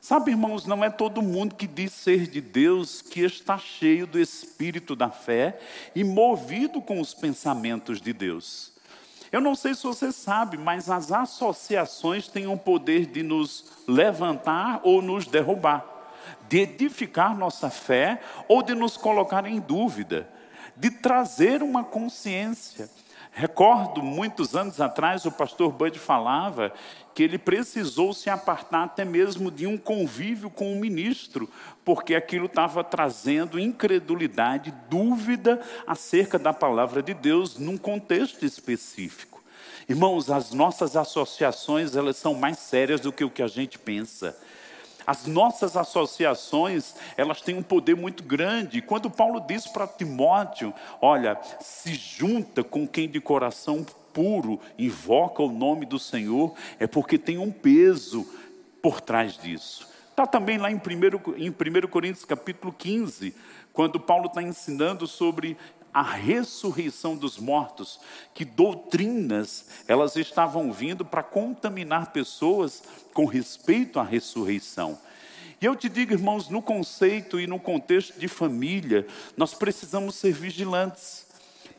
Sabe, 0.00 0.30
irmãos, 0.30 0.66
não 0.66 0.84
é 0.84 0.88
todo 0.88 1.20
mundo 1.20 1.56
que 1.56 1.66
diz 1.66 1.92
ser 1.92 2.28
de 2.28 2.40
Deus 2.40 3.02
que 3.02 3.22
está 3.22 3.58
cheio 3.58 4.06
do 4.06 4.20
espírito 4.20 4.94
da 4.94 5.10
fé 5.10 5.58
e 5.92 6.04
movido 6.04 6.80
com 6.80 7.00
os 7.00 7.12
pensamentos 7.12 8.00
de 8.00 8.12
Deus. 8.12 8.72
Eu 9.32 9.40
não 9.40 9.56
sei 9.56 9.74
se 9.74 9.82
você 9.82 10.12
sabe, 10.12 10.56
mas 10.56 10.88
as 10.88 11.10
associações 11.10 12.28
têm 12.28 12.46
o 12.46 12.56
poder 12.56 13.06
de 13.06 13.24
nos 13.24 13.64
levantar 13.88 14.80
ou 14.84 15.02
nos 15.02 15.26
derrubar, 15.26 15.99
de 16.50 16.58
edificar 16.58 17.38
nossa 17.38 17.70
fé 17.70 18.20
ou 18.48 18.60
de 18.60 18.74
nos 18.74 18.96
colocar 18.96 19.46
em 19.46 19.60
dúvida, 19.60 20.28
de 20.76 20.90
trazer 20.90 21.62
uma 21.62 21.84
consciência. 21.84 22.90
Recordo, 23.30 24.02
muitos 24.02 24.56
anos 24.56 24.80
atrás, 24.80 25.24
o 25.24 25.30
pastor 25.30 25.70
Bud 25.70 25.96
falava 25.96 26.72
que 27.14 27.22
ele 27.22 27.38
precisou 27.38 28.12
se 28.12 28.28
apartar 28.28 28.82
até 28.82 29.04
mesmo 29.04 29.48
de 29.48 29.64
um 29.64 29.78
convívio 29.78 30.50
com 30.50 30.72
o 30.72 30.80
ministro, 30.80 31.48
porque 31.84 32.16
aquilo 32.16 32.46
estava 32.46 32.82
trazendo 32.82 33.56
incredulidade, 33.56 34.74
dúvida 34.90 35.60
acerca 35.86 36.36
da 36.36 36.52
palavra 36.52 37.00
de 37.00 37.14
Deus 37.14 37.58
num 37.58 37.78
contexto 37.78 38.44
específico. 38.44 39.40
Irmãos, 39.88 40.28
as 40.28 40.52
nossas 40.52 40.96
associações, 40.96 41.94
elas 41.94 42.16
são 42.16 42.34
mais 42.34 42.58
sérias 42.58 43.00
do 43.00 43.12
que 43.12 43.22
o 43.22 43.30
que 43.30 43.42
a 43.42 43.46
gente 43.46 43.78
pensa. 43.78 44.36
As 45.10 45.26
nossas 45.26 45.76
associações, 45.76 46.94
elas 47.16 47.40
têm 47.40 47.56
um 47.56 47.64
poder 47.64 47.96
muito 47.96 48.22
grande. 48.22 48.80
Quando 48.80 49.10
Paulo 49.10 49.40
diz 49.40 49.66
para 49.66 49.84
Timóteo, 49.84 50.72
olha, 51.02 51.36
se 51.60 51.94
junta 51.94 52.62
com 52.62 52.86
quem 52.86 53.08
de 53.08 53.20
coração 53.20 53.84
puro 54.12 54.60
invoca 54.78 55.42
o 55.42 55.50
nome 55.50 55.84
do 55.84 55.98
Senhor, 55.98 56.54
é 56.78 56.86
porque 56.86 57.18
tem 57.18 57.38
um 57.38 57.50
peso 57.50 58.24
por 58.80 59.00
trás 59.00 59.36
disso. 59.36 59.88
Está 60.10 60.28
também 60.28 60.58
lá 60.58 60.70
em 60.70 60.76
1, 60.76 60.80
em 61.38 61.50
1 61.50 61.88
Coríntios 61.88 62.24
capítulo 62.24 62.72
15, 62.72 63.34
quando 63.72 63.98
Paulo 63.98 64.26
está 64.26 64.40
ensinando 64.40 65.08
sobre 65.08 65.56
a 65.92 66.02
ressurreição 66.02 67.16
dos 67.16 67.38
mortos, 67.38 68.00
que 68.32 68.44
doutrinas 68.44 69.66
elas 69.88 70.16
estavam 70.16 70.72
vindo 70.72 71.04
para 71.04 71.22
contaminar 71.22 72.12
pessoas 72.12 72.82
com 73.12 73.24
respeito 73.24 73.98
à 73.98 74.02
ressurreição. 74.02 74.98
E 75.60 75.66
eu 75.66 75.76
te 75.76 75.88
digo, 75.88 76.12
irmãos, 76.12 76.48
no 76.48 76.62
conceito 76.62 77.38
e 77.38 77.46
no 77.46 77.58
contexto 77.58 78.18
de 78.18 78.28
família, 78.28 79.06
nós 79.36 79.52
precisamos 79.52 80.14
ser 80.14 80.32
vigilantes, 80.32 81.26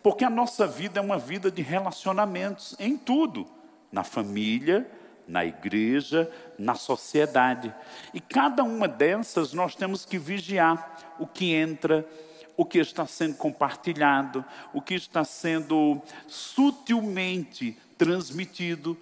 porque 0.04 0.24
a 0.24 0.30
nossa 0.30 0.68
vida 0.68 1.00
é 1.00 1.02
uma 1.02 1.18
vida 1.18 1.50
de 1.50 1.62
relacionamentos 1.62 2.76
em 2.80 2.96
tudo, 2.96 3.48
na 3.92 4.04
família, 4.04 4.90
na 5.28 5.46
igreja, 5.46 6.30
na 6.60 6.76
sociedade. 6.76 7.74
E 8.14 8.20
cada 8.20 8.64
uma 8.64 8.88
dessas 8.88 9.54
nós 9.54 9.76
temos 9.76 10.06
que 10.06 10.20
vigiar 10.20 11.16
o 11.18 11.26
que 11.26 11.54
entra, 11.54 12.08
o 12.56 12.66
que 12.66 12.80
está 12.80 13.06
sendo 13.06 13.36
compartilhado, 13.36 14.44
o 14.74 14.82
que 14.82 14.94
está 14.94 15.24
sendo 15.24 16.02
sutilmente 16.28 17.78
transmitido. 17.98 18.98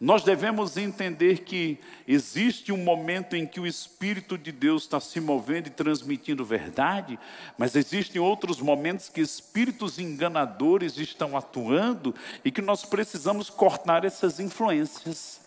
Nós 0.00 0.22
devemos 0.22 0.76
entender 0.76 1.40
que 1.40 1.78
existe 2.06 2.70
um 2.70 2.76
momento 2.76 3.34
em 3.34 3.44
que 3.44 3.58
o 3.58 3.66
Espírito 3.66 4.38
de 4.38 4.52
Deus 4.52 4.84
está 4.84 5.00
se 5.00 5.20
movendo 5.20 5.66
e 5.66 5.70
transmitindo 5.70 6.44
verdade, 6.44 7.18
mas 7.56 7.74
existem 7.74 8.20
outros 8.20 8.60
momentos 8.60 9.08
que 9.08 9.20
espíritos 9.20 9.98
enganadores 9.98 10.96
estão 10.98 11.36
atuando 11.36 12.14
e 12.44 12.52
que 12.52 12.62
nós 12.62 12.84
precisamos 12.84 13.50
cortar 13.50 14.04
essas 14.04 14.38
influências. 14.38 15.40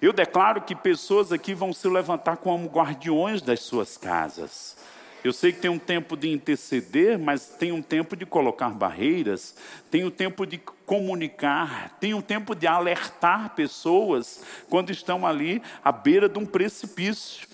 Eu 0.00 0.12
declaro 0.12 0.62
que 0.62 0.76
pessoas 0.76 1.32
aqui 1.32 1.52
vão 1.52 1.72
se 1.72 1.88
levantar 1.88 2.36
como 2.36 2.68
guardiões 2.68 3.42
das 3.42 3.60
suas 3.60 3.96
casas. 3.96 4.76
Eu 5.24 5.32
sei 5.32 5.52
que 5.52 5.60
tem 5.60 5.70
um 5.70 5.78
tempo 5.78 6.18
de 6.18 6.30
interceder, 6.30 7.18
mas 7.18 7.48
tem 7.48 7.72
um 7.72 7.80
tempo 7.80 8.14
de 8.14 8.26
colocar 8.26 8.68
barreiras, 8.68 9.56
tem 9.90 10.04
um 10.04 10.10
tempo 10.10 10.44
de 10.44 10.58
comunicar, 10.84 11.96
tem 11.98 12.12
um 12.12 12.20
tempo 12.20 12.54
de 12.54 12.66
alertar 12.66 13.54
pessoas 13.54 14.44
quando 14.68 14.90
estão 14.90 15.26
ali 15.26 15.62
à 15.82 15.90
beira 15.90 16.28
de 16.28 16.38
um 16.38 16.44
precipício. 16.44 17.48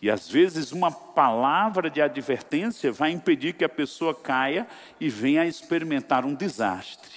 E 0.00 0.08
às 0.08 0.28
vezes 0.28 0.70
uma 0.70 0.92
palavra 0.92 1.90
de 1.90 2.00
advertência 2.00 2.92
vai 2.92 3.10
impedir 3.10 3.54
que 3.54 3.64
a 3.64 3.68
pessoa 3.68 4.14
caia 4.14 4.64
e 5.00 5.08
venha 5.08 5.42
a 5.42 5.46
experimentar 5.46 6.24
um 6.24 6.36
desastre. 6.36 7.10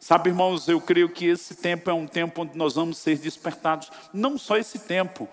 Sabe, 0.00 0.30
irmãos, 0.30 0.66
eu 0.66 0.80
creio 0.80 1.08
que 1.08 1.26
esse 1.26 1.54
tempo 1.54 1.88
é 1.88 1.94
um 1.94 2.08
tempo 2.08 2.42
onde 2.42 2.58
nós 2.58 2.74
vamos 2.74 2.98
ser 2.98 3.16
despertados, 3.18 3.88
não 4.12 4.36
só 4.36 4.56
esse 4.56 4.80
tempo, 4.80 5.28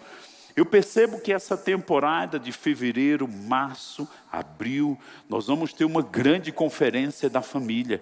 eu 0.62 0.66
percebo 0.66 1.20
que 1.20 1.34
essa 1.34 1.58
temporada 1.58 2.38
de 2.38 2.52
fevereiro, 2.52 3.28
março, 3.28 4.08
abril, 4.32 4.96
nós 5.28 5.48
vamos 5.48 5.74
ter 5.74 5.86
uma 5.86 6.04
grande 6.04 6.52
conferência 6.52 7.28
da 7.32 7.42
família. 7.42 8.00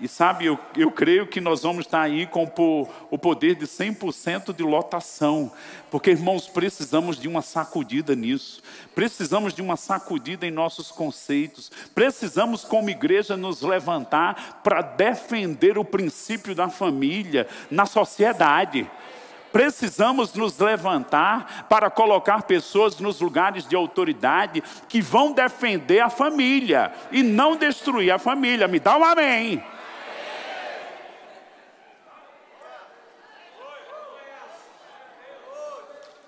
E 0.00 0.08
sabe, 0.08 0.44
eu, 0.44 0.58
eu 0.76 0.90
creio 0.90 1.28
que 1.28 1.40
nós 1.40 1.62
vamos 1.62 1.86
estar 1.86 2.00
aí 2.00 2.26
com 2.26 2.50
o 3.12 3.16
poder 3.16 3.54
de 3.54 3.64
100% 3.64 4.52
de 4.52 4.64
lotação, 4.64 5.52
porque 5.88 6.10
irmãos, 6.10 6.48
precisamos 6.48 7.16
de 7.16 7.28
uma 7.28 7.42
sacudida 7.42 8.16
nisso, 8.16 8.60
precisamos 8.92 9.54
de 9.54 9.62
uma 9.62 9.76
sacudida 9.76 10.44
em 10.44 10.50
nossos 10.50 10.90
conceitos, 10.90 11.70
precisamos, 11.94 12.64
como 12.64 12.90
igreja, 12.90 13.36
nos 13.36 13.62
levantar 13.62 14.60
para 14.64 14.82
defender 14.82 15.78
o 15.78 15.84
princípio 15.84 16.56
da 16.56 16.68
família 16.68 17.46
na 17.70 17.86
sociedade. 17.86 18.90
Precisamos 19.52 20.32
nos 20.34 20.58
levantar 20.58 21.66
para 21.68 21.90
colocar 21.90 22.42
pessoas 22.42 22.98
nos 22.98 23.20
lugares 23.20 23.66
de 23.66 23.74
autoridade 23.74 24.62
que 24.88 25.00
vão 25.00 25.32
defender 25.32 26.00
a 26.00 26.08
família 26.08 26.92
e 27.10 27.22
não 27.22 27.56
destruir 27.56 28.12
a 28.12 28.18
família. 28.18 28.68
Me 28.68 28.78
dá 28.78 28.96
um 28.96 29.04
amém. 29.04 29.62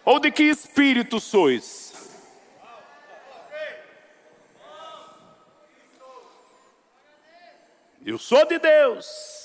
Ou 0.05 0.19
de 0.19 0.33
que 0.33 0.43
espírito 0.43 1.21
sois? 1.21 1.93
Eu 8.05 8.19
sou 8.19 8.45
de 8.45 8.59
Deus. 8.59 9.42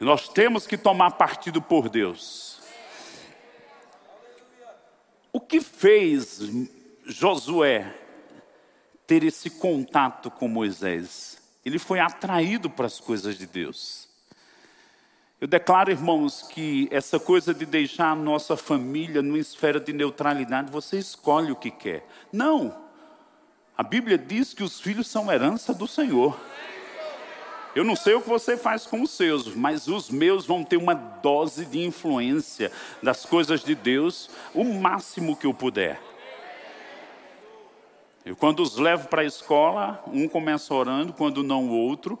Nós 0.00 0.30
temos 0.30 0.66
que 0.66 0.78
tomar 0.78 1.10
partido 1.12 1.60
por 1.60 1.90
Deus. 1.90 2.58
O 5.30 5.38
que 5.38 5.60
fez 5.60 6.40
Josué 7.04 7.94
ter 9.06 9.22
esse 9.22 9.50
contato 9.50 10.30
com 10.30 10.48
Moisés? 10.48 11.40
Ele 11.64 11.78
foi 11.78 12.00
atraído 12.00 12.70
para 12.70 12.86
as 12.86 12.98
coisas 12.98 13.36
de 13.36 13.46
Deus. 13.46 14.08
Eu 15.38 15.46
declaro, 15.46 15.90
irmãos, 15.90 16.42
que 16.42 16.88
essa 16.90 17.20
coisa 17.20 17.52
de 17.52 17.66
deixar 17.66 18.10
a 18.10 18.14
nossa 18.14 18.56
família 18.56 19.20
numa 19.20 19.38
esfera 19.38 19.78
de 19.78 19.92
neutralidade, 19.92 20.70
você 20.70 20.98
escolhe 20.98 21.52
o 21.52 21.56
que 21.56 21.70
quer. 21.70 22.06
Não. 22.32 22.88
A 23.76 23.82
Bíblia 23.82 24.16
diz 24.16 24.54
que 24.54 24.62
os 24.62 24.80
filhos 24.80 25.08
são 25.08 25.30
herança 25.30 25.74
do 25.74 25.86
Senhor. 25.86 26.38
Eu 27.74 27.84
não 27.84 27.94
sei 27.94 28.14
o 28.14 28.20
que 28.20 28.28
você 28.28 28.56
faz 28.56 28.84
com 28.84 29.02
os 29.02 29.10
seus, 29.10 29.54
mas 29.54 29.86
os 29.86 30.10
meus 30.10 30.44
vão 30.44 30.64
ter 30.64 30.76
uma 30.76 30.94
dose 30.94 31.64
de 31.64 31.78
influência 31.84 32.72
das 33.00 33.24
coisas 33.24 33.62
de 33.62 33.76
Deus, 33.76 34.28
o 34.52 34.64
máximo 34.64 35.36
que 35.36 35.46
eu 35.46 35.54
puder. 35.54 36.00
Eu, 38.24 38.34
quando 38.34 38.60
os 38.60 38.76
levo 38.76 39.08
para 39.08 39.22
a 39.22 39.24
escola, 39.24 40.02
um 40.08 40.28
começa 40.28 40.74
orando, 40.74 41.12
quando 41.12 41.44
não 41.44 41.68
o 41.68 41.70
outro, 41.70 42.18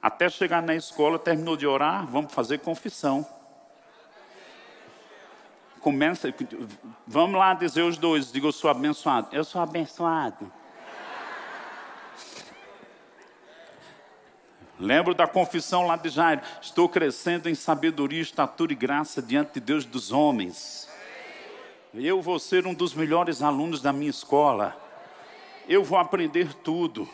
até 0.00 0.28
chegar 0.28 0.62
na 0.62 0.74
escola, 0.74 1.18
terminou 1.18 1.56
de 1.56 1.66
orar, 1.66 2.06
vamos 2.06 2.32
fazer 2.32 2.58
confissão. 2.60 3.26
Começa, 5.80 6.32
vamos 7.06 7.38
lá 7.38 7.54
dizer 7.54 7.82
os 7.82 7.98
dois, 7.98 8.30
diga 8.30 8.46
eu 8.46 8.52
sou 8.52 8.70
abençoado. 8.70 9.28
Eu 9.32 9.42
sou 9.42 9.60
abençoado. 9.60 10.50
Lembro 14.82 15.14
da 15.14 15.28
confissão 15.28 15.86
lá 15.86 15.94
de 15.94 16.08
Jairo: 16.08 16.40
estou 16.60 16.88
crescendo 16.88 17.48
em 17.48 17.54
sabedoria, 17.54 18.20
estatura 18.20 18.72
e 18.72 18.74
graça 18.74 19.22
diante 19.22 19.54
de 19.54 19.60
Deus 19.60 19.84
dos 19.84 20.10
homens. 20.10 20.88
Eu 21.94 22.20
vou 22.20 22.36
ser 22.40 22.66
um 22.66 22.74
dos 22.74 22.92
melhores 22.92 23.42
alunos 23.42 23.80
da 23.80 23.92
minha 23.92 24.10
escola. 24.10 24.76
Eu 25.68 25.84
vou 25.84 25.98
aprender 25.98 26.52
tudo. 26.52 27.08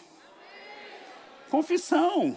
Confissão. 1.51 2.35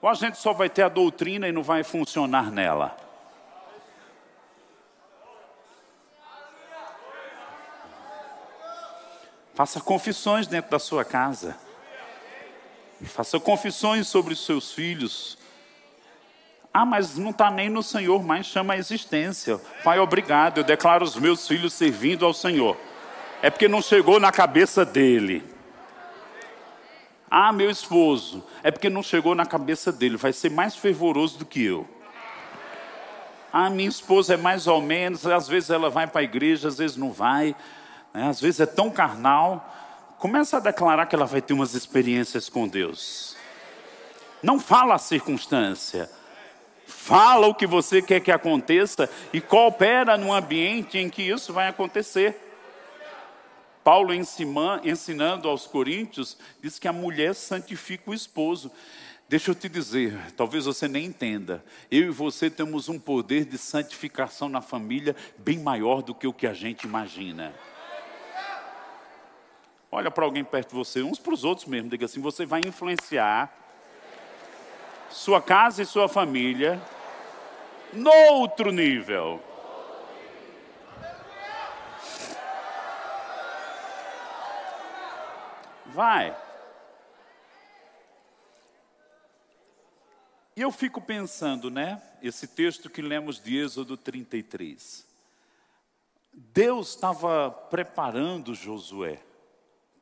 Ou 0.00 0.08
a 0.08 0.14
gente 0.14 0.38
só 0.38 0.54
vai 0.54 0.70
ter 0.70 0.82
a 0.82 0.88
doutrina 0.88 1.46
e 1.46 1.52
não 1.52 1.62
vai 1.62 1.84
funcionar 1.84 2.50
nela. 2.50 2.96
Faça 9.52 9.82
confissões 9.82 10.46
dentro 10.46 10.70
da 10.70 10.78
sua 10.78 11.04
casa. 11.04 11.54
Faça 13.04 13.38
confissões 13.40 14.06
sobre 14.08 14.32
os 14.32 14.44
seus 14.44 14.72
filhos. 14.72 15.38
Ah, 16.72 16.86
mas 16.86 17.18
não 17.18 17.30
está 17.30 17.50
nem 17.50 17.68
no 17.68 17.82
Senhor, 17.82 18.22
mas 18.22 18.46
chama 18.46 18.74
a 18.74 18.78
existência. 18.78 19.60
Pai, 19.84 19.98
obrigado, 19.98 20.58
eu 20.58 20.64
declaro 20.64 21.04
os 21.04 21.16
meus 21.16 21.46
filhos 21.46 21.74
servindo 21.74 22.24
ao 22.24 22.32
Senhor. 22.32 22.76
É 23.42 23.50
porque 23.50 23.68
não 23.68 23.82
chegou 23.82 24.18
na 24.18 24.32
cabeça 24.32 24.84
dele. 24.84 25.44
Ah, 27.30 27.52
meu 27.52 27.70
esposo, 27.70 28.44
é 28.62 28.70
porque 28.70 28.88
não 28.88 29.02
chegou 29.02 29.34
na 29.34 29.46
cabeça 29.46 29.90
dele, 29.90 30.16
vai 30.16 30.32
ser 30.32 30.50
mais 30.50 30.76
fervoroso 30.76 31.38
do 31.38 31.46
que 31.46 31.64
eu. 31.64 31.88
Ah, 33.52 33.68
minha 33.68 33.88
esposa 33.88 34.34
é 34.34 34.36
mais 34.36 34.66
ou 34.66 34.80
menos, 34.80 35.26
às 35.26 35.48
vezes 35.48 35.70
ela 35.70 35.90
vai 35.90 36.06
para 36.06 36.20
a 36.20 36.24
igreja, 36.24 36.68
às 36.68 36.78
vezes 36.78 36.96
não 36.96 37.12
vai, 37.12 37.56
né? 38.14 38.28
às 38.28 38.40
vezes 38.40 38.60
é 38.60 38.66
tão 38.66 38.90
carnal. 38.90 39.66
Começa 40.22 40.58
a 40.58 40.60
declarar 40.60 41.06
que 41.06 41.16
ela 41.16 41.26
vai 41.26 41.42
ter 41.42 41.52
umas 41.52 41.74
experiências 41.74 42.48
com 42.48 42.68
Deus. 42.68 43.36
Não 44.40 44.60
fala 44.60 44.94
a 44.94 44.98
circunstância. 44.98 46.08
Fala 46.86 47.48
o 47.48 47.54
que 47.56 47.66
você 47.66 48.00
quer 48.00 48.20
que 48.20 48.30
aconteça 48.30 49.10
e 49.32 49.40
coopera 49.40 50.16
num 50.16 50.32
ambiente 50.32 50.96
em 50.96 51.10
que 51.10 51.22
isso 51.22 51.52
vai 51.52 51.66
acontecer. 51.66 52.40
Paulo 53.82 54.14
ensinando 54.14 55.48
aos 55.48 55.66
coríntios, 55.66 56.38
diz 56.62 56.78
que 56.78 56.86
a 56.86 56.92
mulher 56.92 57.34
santifica 57.34 58.08
o 58.08 58.14
esposo. 58.14 58.70
Deixa 59.28 59.50
eu 59.50 59.56
te 59.56 59.68
dizer, 59.68 60.16
talvez 60.36 60.66
você 60.66 60.86
nem 60.86 61.06
entenda. 61.06 61.64
Eu 61.90 62.04
e 62.04 62.10
você 62.10 62.48
temos 62.48 62.88
um 62.88 62.96
poder 62.96 63.44
de 63.44 63.58
santificação 63.58 64.48
na 64.48 64.60
família 64.60 65.16
bem 65.36 65.58
maior 65.58 66.00
do 66.00 66.14
que 66.14 66.28
o 66.28 66.32
que 66.32 66.46
a 66.46 66.54
gente 66.54 66.84
imagina. 66.84 67.52
Olha 69.94 70.10
para 70.10 70.24
alguém 70.24 70.42
perto 70.42 70.70
de 70.70 70.74
você, 70.74 71.02
uns 71.02 71.18
para 71.18 71.34
os 71.34 71.44
outros 71.44 71.68
mesmo, 71.68 71.90
diga 71.90 72.06
assim: 72.06 72.18
você 72.18 72.46
vai 72.46 72.62
influenciar 72.64 73.54
sua 75.10 75.42
casa 75.42 75.82
e 75.82 75.86
sua 75.86 76.08
família 76.08 76.80
no 77.92 78.10
outro 78.10 78.72
nível. 78.72 79.38
Vai. 85.84 86.34
E 90.56 90.62
eu 90.62 90.72
fico 90.72 91.02
pensando, 91.02 91.70
né? 91.70 92.00
Esse 92.22 92.46
texto 92.46 92.88
que 92.88 93.02
lemos 93.02 93.38
de 93.38 93.58
Êxodo 93.58 93.98
33. 93.98 95.06
Deus 96.32 96.88
estava 96.88 97.50
preparando 97.50 98.54
Josué 98.54 99.20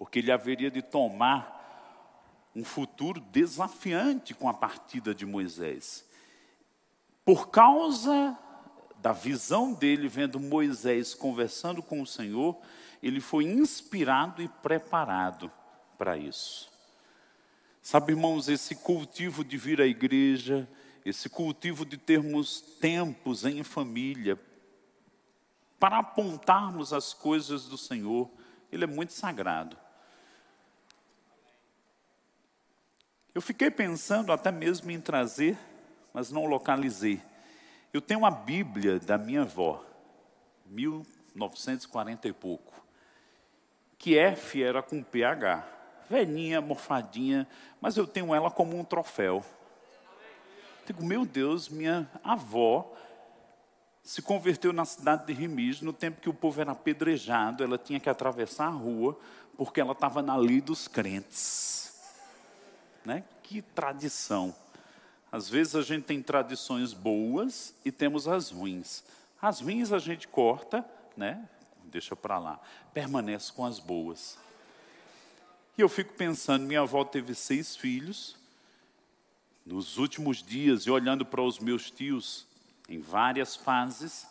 porque 0.00 0.20
ele 0.20 0.32
haveria 0.32 0.70
de 0.70 0.80
tomar 0.80 2.48
um 2.56 2.64
futuro 2.64 3.20
desafiante 3.20 4.32
com 4.32 4.48
a 4.48 4.54
partida 4.54 5.14
de 5.14 5.26
Moisés. 5.26 6.08
Por 7.22 7.50
causa 7.50 8.34
da 8.96 9.12
visão 9.12 9.74
dele, 9.74 10.08
vendo 10.08 10.40
Moisés 10.40 11.12
conversando 11.12 11.82
com 11.82 12.00
o 12.00 12.06
Senhor, 12.06 12.58
ele 13.02 13.20
foi 13.20 13.44
inspirado 13.44 14.40
e 14.40 14.48
preparado 14.48 15.52
para 15.98 16.16
isso. 16.16 16.72
Sabe, 17.82 18.12
irmãos, 18.12 18.48
esse 18.48 18.76
cultivo 18.76 19.44
de 19.44 19.58
vir 19.58 19.82
à 19.82 19.86
igreja, 19.86 20.66
esse 21.04 21.28
cultivo 21.28 21.84
de 21.84 21.98
termos 21.98 22.62
tempos 22.80 23.44
em 23.44 23.62
família, 23.62 24.40
para 25.78 25.98
apontarmos 25.98 26.90
as 26.90 27.12
coisas 27.12 27.66
do 27.66 27.76
Senhor, 27.76 28.30
ele 28.72 28.84
é 28.84 28.86
muito 28.86 29.12
sagrado. 29.12 29.76
Eu 33.32 33.40
fiquei 33.40 33.70
pensando 33.70 34.32
até 34.32 34.50
mesmo 34.50 34.90
em 34.90 35.00
trazer, 35.00 35.56
mas 36.12 36.32
não 36.32 36.46
localizei. 36.46 37.22
Eu 37.92 38.00
tenho 38.00 38.20
uma 38.20 38.30
Bíblia 38.30 38.98
da 38.98 39.16
minha 39.16 39.42
avó, 39.42 39.84
1940 40.66 42.26
e 42.26 42.32
pouco, 42.32 42.74
que 43.96 44.18
F 44.18 44.62
era 44.62 44.82
com 44.82 45.00
PH, 45.00 45.64
velhinha, 46.08 46.60
morfadinha, 46.60 47.46
mas 47.80 47.96
eu 47.96 48.06
tenho 48.06 48.34
ela 48.34 48.50
como 48.50 48.76
um 48.76 48.84
troféu. 48.84 49.44
Digo, 50.84 51.04
meu 51.04 51.24
Deus, 51.24 51.68
minha 51.68 52.10
avó 52.24 52.92
se 54.02 54.20
converteu 54.20 54.72
na 54.72 54.84
cidade 54.84 55.26
de 55.26 55.32
Rimis, 55.32 55.80
no 55.80 55.92
tempo 55.92 56.20
que 56.20 56.28
o 56.28 56.34
povo 56.34 56.60
era 56.60 56.72
apedrejado, 56.72 57.62
ela 57.62 57.78
tinha 57.78 58.00
que 58.00 58.10
atravessar 58.10 58.66
a 58.66 58.70
rua, 58.70 59.16
porque 59.56 59.80
ela 59.80 59.92
estava 59.92 60.20
na 60.20 60.34
lei 60.34 60.60
dos 60.60 60.88
crentes. 60.88 61.89
Né? 63.04 63.24
Que 63.42 63.62
tradição. 63.62 64.54
Às 65.32 65.48
vezes 65.48 65.76
a 65.76 65.82
gente 65.82 66.04
tem 66.04 66.22
tradições 66.22 66.92
boas 66.92 67.74
e 67.84 67.92
temos 67.92 68.26
as 68.26 68.50
ruins. 68.50 69.04
As 69.40 69.60
ruins 69.60 69.92
a 69.92 69.98
gente 69.98 70.26
corta, 70.26 70.84
né? 71.16 71.48
Deixa 71.84 72.16
para 72.16 72.38
lá. 72.38 72.60
Permanece 72.92 73.52
com 73.52 73.64
as 73.64 73.78
boas. 73.78 74.38
E 75.78 75.80
eu 75.80 75.88
fico 75.88 76.12
pensando, 76.14 76.66
minha 76.66 76.80
avó 76.80 77.04
teve 77.04 77.34
seis 77.34 77.76
filhos. 77.76 78.36
Nos 79.64 79.98
últimos 79.98 80.42
dias, 80.42 80.82
e 80.82 80.90
olhando 80.90 81.24
para 81.24 81.42
os 81.42 81.58
meus 81.58 81.90
tios, 81.90 82.46
em 82.88 82.98
várias 82.98 83.54
fases, 83.54 84.26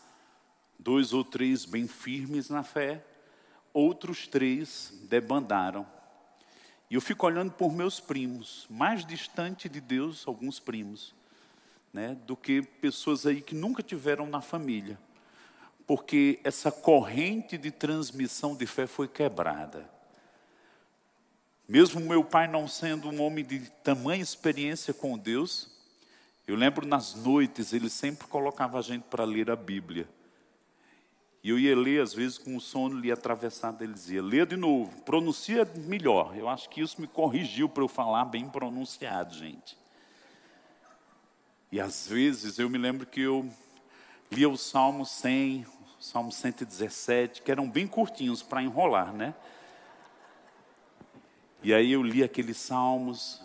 dois 0.78 1.14
ou 1.14 1.24
três 1.24 1.66
bem 1.66 1.88
firmes 1.88 2.50
na 2.50 2.62
fé, 2.62 3.04
outros 3.74 4.28
três 4.28 4.94
debandaram 5.04 5.88
e 6.90 6.96
eu 6.96 7.02
fico 7.02 7.26
olhando 7.26 7.52
por 7.52 7.72
meus 7.72 8.00
primos, 8.00 8.66
mais 8.70 9.06
distante 9.06 9.70
de 9.70 9.80
Deus, 9.80 10.24
alguns 10.28 10.60
primos, 10.60 11.14
né, 11.94 12.18
do 12.26 12.36
que 12.36 12.62
pessoas 12.62 13.26
aí 13.26 13.42
que 13.42 13.54
nunca 13.54 13.84
tiveram 13.84 14.26
na 14.26 14.42
família. 14.42 15.00
Porque 15.86 16.40
essa 16.44 16.72
corrente 16.72 17.58
de 17.58 17.72
transmissão 17.72 18.56
de 18.56 18.66
fé 18.66 18.88
foi 18.88 19.08
quebrada. 19.08 19.90
Mesmo 21.68 22.00
meu 22.00 22.24
pai 22.24 22.48
não 22.48 22.68
sendo 22.68 23.10
um 23.10 23.22
homem 23.22 23.46
de 23.46 23.60
tamanha 23.84 24.24
experiência 24.24 24.92
com 24.92 25.18
Deus, 25.18 25.70
eu 26.48 26.56
lembro 26.56 26.88
nas 26.88 27.14
noites 27.14 27.74
ele 27.74 27.90
sempre 27.90 28.28
colocava 28.28 28.80
a 28.80 28.82
gente 28.82 29.04
para 29.04 29.24
ler 29.24 29.52
a 29.52 29.56
Bíblia. 29.56 30.10
E 31.42 31.50
eu 31.50 31.58
ia 31.58 31.76
ler, 31.76 32.02
às 32.02 32.14
vezes, 32.14 32.38
com 32.38 32.56
o 32.58 32.62
sono 32.62 33.00
lhe 33.00 33.12
atravessado, 33.12 33.82
ele 33.82 33.94
dizia, 33.94 34.22
lê 34.22 34.46
de 34.46 34.58
novo, 34.58 34.92
pronuncia 35.04 35.66
melhor. 35.76 36.36
Eu 36.38 36.50
acho 36.50 36.70
que 36.70 36.82
isso 36.82 37.00
me 37.00 37.08
corrigiu 37.08 37.70
para 37.70 37.84
eu 37.84 37.88
falar 37.88 38.26
bem 38.26 38.50
pronunciado, 38.50 39.34
gente. 39.34 39.78
E 41.72 41.80
às 41.80 42.08
vezes 42.08 42.58
eu 42.58 42.70
me 42.70 42.78
lembro 42.78 43.06
que 43.06 43.22
eu 43.22 43.48
lia 44.32 44.50
o 44.50 44.58
Salmo 44.58 45.06
100, 45.06 45.66
o 46.00 46.04
Salmo 46.04 46.32
117, 46.32 47.42
que 47.42 47.52
eram 47.52 47.70
bem 47.70 47.88
curtinhos 47.88 48.42
para 48.42 48.62
enrolar, 48.62 49.14
né? 49.14 49.36
E 51.62 51.74
aí 51.74 51.92
eu 51.92 52.02
li 52.02 52.24
aqueles 52.24 52.58
salmos. 52.58 53.42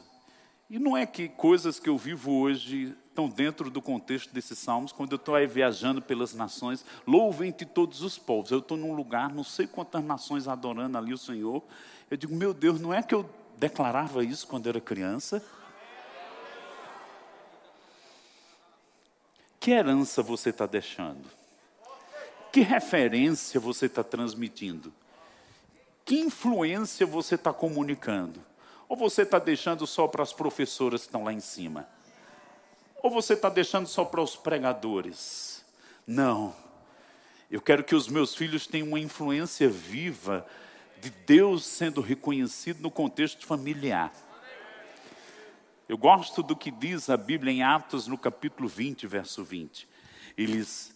E 0.70 0.78
não 0.78 0.96
é 0.96 1.04
que 1.04 1.28
coisas 1.28 1.78
que 1.78 1.88
eu 1.88 1.98
vivo 1.98 2.32
hoje 2.32 2.96
estão 3.14 3.28
dentro 3.28 3.70
do 3.70 3.80
contexto 3.80 4.34
desses 4.34 4.58
salmos, 4.58 4.90
quando 4.90 5.12
eu 5.12 5.16
estou 5.16 5.36
aí 5.36 5.46
viajando 5.46 6.02
pelas 6.02 6.34
nações, 6.34 6.84
louvem-te 7.06 7.64
todos 7.64 8.02
os 8.02 8.18
povos. 8.18 8.50
Eu 8.50 8.58
estou 8.58 8.76
num 8.76 8.92
lugar, 8.92 9.32
não 9.32 9.44
sei 9.44 9.68
quantas 9.68 10.02
nações 10.02 10.48
adorando 10.48 10.98
ali 10.98 11.14
o 11.14 11.18
Senhor. 11.18 11.62
Eu 12.10 12.16
digo, 12.16 12.34
meu 12.34 12.52
Deus, 12.52 12.80
não 12.80 12.92
é 12.92 13.04
que 13.04 13.14
eu 13.14 13.30
declarava 13.56 14.24
isso 14.24 14.48
quando 14.48 14.68
era 14.68 14.80
criança? 14.80 15.42
Que 19.60 19.70
herança 19.70 20.20
você 20.20 20.50
está 20.50 20.66
deixando? 20.66 21.24
Que 22.52 22.62
referência 22.62 23.60
você 23.60 23.86
está 23.86 24.02
transmitindo? 24.02 24.92
Que 26.04 26.18
influência 26.18 27.06
você 27.06 27.36
está 27.36 27.52
comunicando? 27.52 28.40
Ou 28.88 28.96
você 28.96 29.22
está 29.22 29.38
deixando 29.38 29.86
só 29.86 30.08
para 30.08 30.24
as 30.24 30.32
professoras 30.32 31.02
que 31.02 31.06
estão 31.06 31.22
lá 31.22 31.32
em 31.32 31.40
cima? 31.40 31.93
Ou 33.04 33.10
você 33.10 33.34
está 33.34 33.50
deixando 33.50 33.86
só 33.86 34.02
para 34.02 34.22
os 34.22 34.34
pregadores? 34.34 35.62
Não. 36.06 36.56
Eu 37.50 37.60
quero 37.60 37.84
que 37.84 37.94
os 37.94 38.08
meus 38.08 38.34
filhos 38.34 38.66
tenham 38.66 38.88
uma 38.88 38.98
influência 38.98 39.68
viva 39.68 40.46
de 41.02 41.10
Deus 41.10 41.66
sendo 41.66 42.00
reconhecido 42.00 42.80
no 42.80 42.90
contexto 42.90 43.44
familiar. 43.44 44.10
Eu 45.86 45.98
gosto 45.98 46.42
do 46.42 46.56
que 46.56 46.70
diz 46.70 47.10
a 47.10 47.16
Bíblia 47.18 47.52
em 47.52 47.62
Atos, 47.62 48.06
no 48.06 48.16
capítulo 48.16 48.70
20, 48.70 49.06
verso 49.06 49.44
20. 49.44 49.86
Eles 50.34 50.94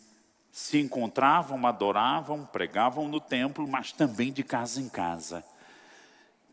se 0.50 0.78
encontravam, 0.78 1.66
adoravam, 1.66 2.46
pregavam 2.46 3.06
no 3.06 3.20
templo, 3.20 3.68
mas 3.68 3.92
também 3.92 4.32
de 4.32 4.42
casa 4.42 4.80
em 4.80 4.88
casa. 4.88 5.44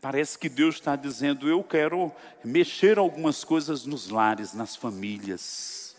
Parece 0.06 0.38
que 0.38 0.48
Deus 0.48 0.76
está 0.76 0.94
dizendo: 0.94 1.48
eu 1.48 1.64
quero 1.64 2.12
mexer 2.44 2.96
algumas 2.96 3.42
coisas 3.42 3.84
nos 3.84 4.08
lares, 4.08 4.54
nas 4.54 4.76
famílias. 4.76 5.96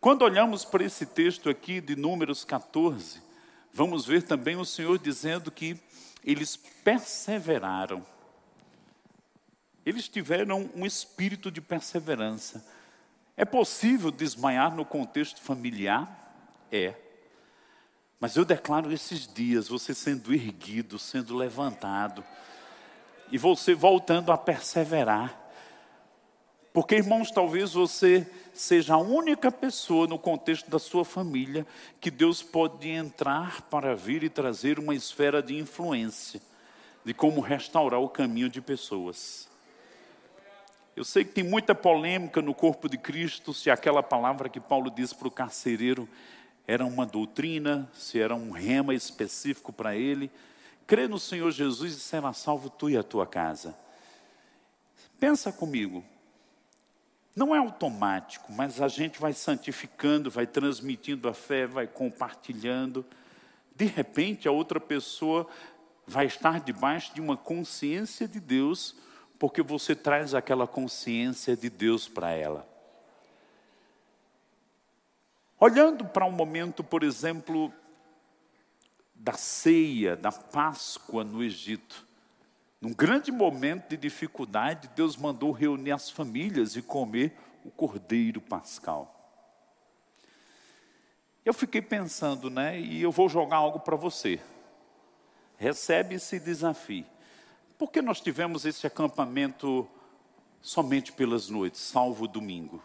Quando 0.00 0.22
olhamos 0.22 0.64
para 0.64 0.82
esse 0.82 1.04
texto 1.04 1.50
aqui 1.50 1.78
de 1.78 1.94
Números 1.94 2.42
14, 2.42 3.20
vamos 3.70 4.06
ver 4.06 4.22
também 4.22 4.56
o 4.56 4.64
Senhor 4.64 4.98
dizendo 4.98 5.50
que 5.50 5.78
eles 6.24 6.56
perseveraram. 6.56 8.02
Eles 9.84 10.08
tiveram 10.08 10.70
um 10.74 10.86
espírito 10.86 11.50
de 11.50 11.60
perseverança. 11.60 12.66
É 13.36 13.44
possível 13.44 14.10
desmaiar 14.10 14.74
no 14.74 14.86
contexto 14.86 15.42
familiar? 15.42 16.34
É. 16.72 17.03
Mas 18.24 18.36
eu 18.36 18.44
declaro 18.46 18.90
esses 18.90 19.26
dias 19.26 19.68
você 19.68 19.92
sendo 19.92 20.32
erguido, 20.32 20.98
sendo 20.98 21.36
levantado, 21.36 22.24
e 23.30 23.36
você 23.36 23.74
voltando 23.74 24.32
a 24.32 24.38
perseverar. 24.38 25.38
Porque, 26.72 26.94
irmãos, 26.94 27.30
talvez 27.30 27.74
você 27.74 28.26
seja 28.54 28.94
a 28.94 28.96
única 28.96 29.52
pessoa 29.52 30.06
no 30.06 30.18
contexto 30.18 30.70
da 30.70 30.78
sua 30.78 31.04
família 31.04 31.66
que 32.00 32.10
Deus 32.10 32.42
pode 32.42 32.88
entrar 32.88 33.60
para 33.68 33.94
vir 33.94 34.22
e 34.22 34.30
trazer 34.30 34.78
uma 34.78 34.94
esfera 34.94 35.42
de 35.42 35.58
influência, 35.58 36.40
de 37.04 37.12
como 37.12 37.42
restaurar 37.42 38.00
o 38.00 38.08
caminho 38.08 38.48
de 38.48 38.62
pessoas. 38.62 39.50
Eu 40.96 41.04
sei 41.04 41.26
que 41.26 41.32
tem 41.34 41.44
muita 41.44 41.74
polêmica 41.74 42.40
no 42.40 42.54
corpo 42.54 42.88
de 42.88 42.96
Cristo 42.96 43.52
se 43.52 43.68
aquela 43.68 44.02
palavra 44.02 44.48
que 44.48 44.60
Paulo 44.60 44.90
diz 44.90 45.12
para 45.12 45.28
o 45.28 45.30
carcereiro 45.30 46.08
era 46.66 46.84
uma 46.84 47.04
doutrina, 47.04 47.90
se 47.92 48.18
era 48.20 48.34
um 48.34 48.50
rema 48.50 48.94
específico 48.94 49.72
para 49.72 49.94
ele. 49.94 50.30
Crê 50.86 51.06
no 51.06 51.18
Senhor 51.18 51.50
Jesus 51.50 51.94
e 51.94 52.00
será 52.00 52.32
salvo 52.32 52.70
tu 52.70 52.88
e 52.88 52.96
a 52.96 53.02
tua 53.02 53.26
casa. 53.26 53.76
Pensa 55.18 55.52
comigo. 55.52 56.04
Não 57.36 57.54
é 57.54 57.58
automático, 57.58 58.52
mas 58.52 58.80
a 58.80 58.88
gente 58.88 59.20
vai 59.20 59.32
santificando, 59.32 60.30
vai 60.30 60.46
transmitindo 60.46 61.28
a 61.28 61.34
fé, 61.34 61.66
vai 61.66 61.86
compartilhando. 61.86 63.04
De 63.74 63.86
repente, 63.86 64.46
a 64.46 64.52
outra 64.52 64.78
pessoa 64.78 65.48
vai 66.06 66.26
estar 66.26 66.60
debaixo 66.60 67.14
de 67.14 67.20
uma 67.20 67.36
consciência 67.36 68.28
de 68.28 68.38
Deus 68.38 68.94
porque 69.38 69.62
você 69.62 69.94
traz 69.94 70.34
aquela 70.34 70.66
consciência 70.66 71.56
de 71.56 71.68
Deus 71.68 72.08
para 72.08 72.30
ela. 72.30 72.73
Olhando 75.64 76.04
para 76.04 76.26
um 76.26 76.30
momento, 76.30 76.84
por 76.84 77.02
exemplo, 77.02 77.72
da 79.14 79.32
ceia, 79.32 80.14
da 80.14 80.30
Páscoa 80.30 81.24
no 81.24 81.42
Egito, 81.42 82.06
num 82.78 82.92
grande 82.92 83.32
momento 83.32 83.88
de 83.88 83.96
dificuldade, 83.96 84.90
Deus 84.94 85.16
mandou 85.16 85.52
reunir 85.52 85.92
as 85.92 86.10
famílias 86.10 86.76
e 86.76 86.82
comer 86.82 87.34
o 87.64 87.70
cordeiro 87.70 88.42
pascal. 88.42 89.10
Eu 91.42 91.54
fiquei 91.54 91.80
pensando, 91.80 92.50
né? 92.50 92.78
E 92.78 93.00
eu 93.00 93.10
vou 93.10 93.26
jogar 93.26 93.56
algo 93.56 93.80
para 93.80 93.96
você. 93.96 94.38
Recebe 95.56 96.16
esse 96.16 96.38
desafio. 96.38 97.06
Por 97.78 97.90
que 97.90 98.02
nós 98.02 98.20
tivemos 98.20 98.66
esse 98.66 98.86
acampamento 98.86 99.88
somente 100.60 101.10
pelas 101.10 101.48
noites, 101.48 101.80
salvo 101.80 102.28
domingo? 102.28 102.82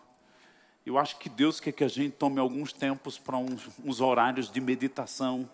Eu 0.90 0.98
acho 0.98 1.18
que 1.18 1.30
Deus 1.30 1.60
quer 1.60 1.72
que 1.72 1.84
a 1.84 1.88
gente 1.88 2.16
tome 2.16 2.40
alguns 2.40 2.74
tempos 2.74 3.16
para 3.16 3.38
uns, 3.38 3.70
uns 3.86 4.02
horários 4.02 4.50
de 4.52 4.60
meditação, 4.60 5.48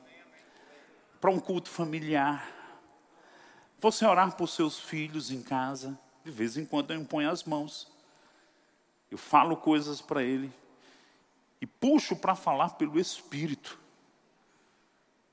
para 1.19 1.29
um 1.29 1.41
culto 1.41 1.69
familiar. 1.69 2.49
Você 3.81 4.05
orar 4.05 4.33
por 4.37 4.47
seus 4.47 4.79
filhos 4.79 5.31
em 5.31 5.41
casa, 5.41 5.99
de 6.23 6.31
vez 6.31 6.55
em 6.55 6.65
quando 6.65 6.93
eu 6.93 7.01
imponho 7.01 7.29
as 7.29 7.43
mãos. 7.43 7.91
Eu 9.11 9.17
falo 9.17 9.57
coisas 9.57 9.99
para 9.99 10.23
ele 10.23 10.49
e 11.59 11.67
puxo 11.67 12.15
para 12.15 12.33
falar 12.33 12.69
pelo 12.69 12.97
Espírito, 12.97 13.77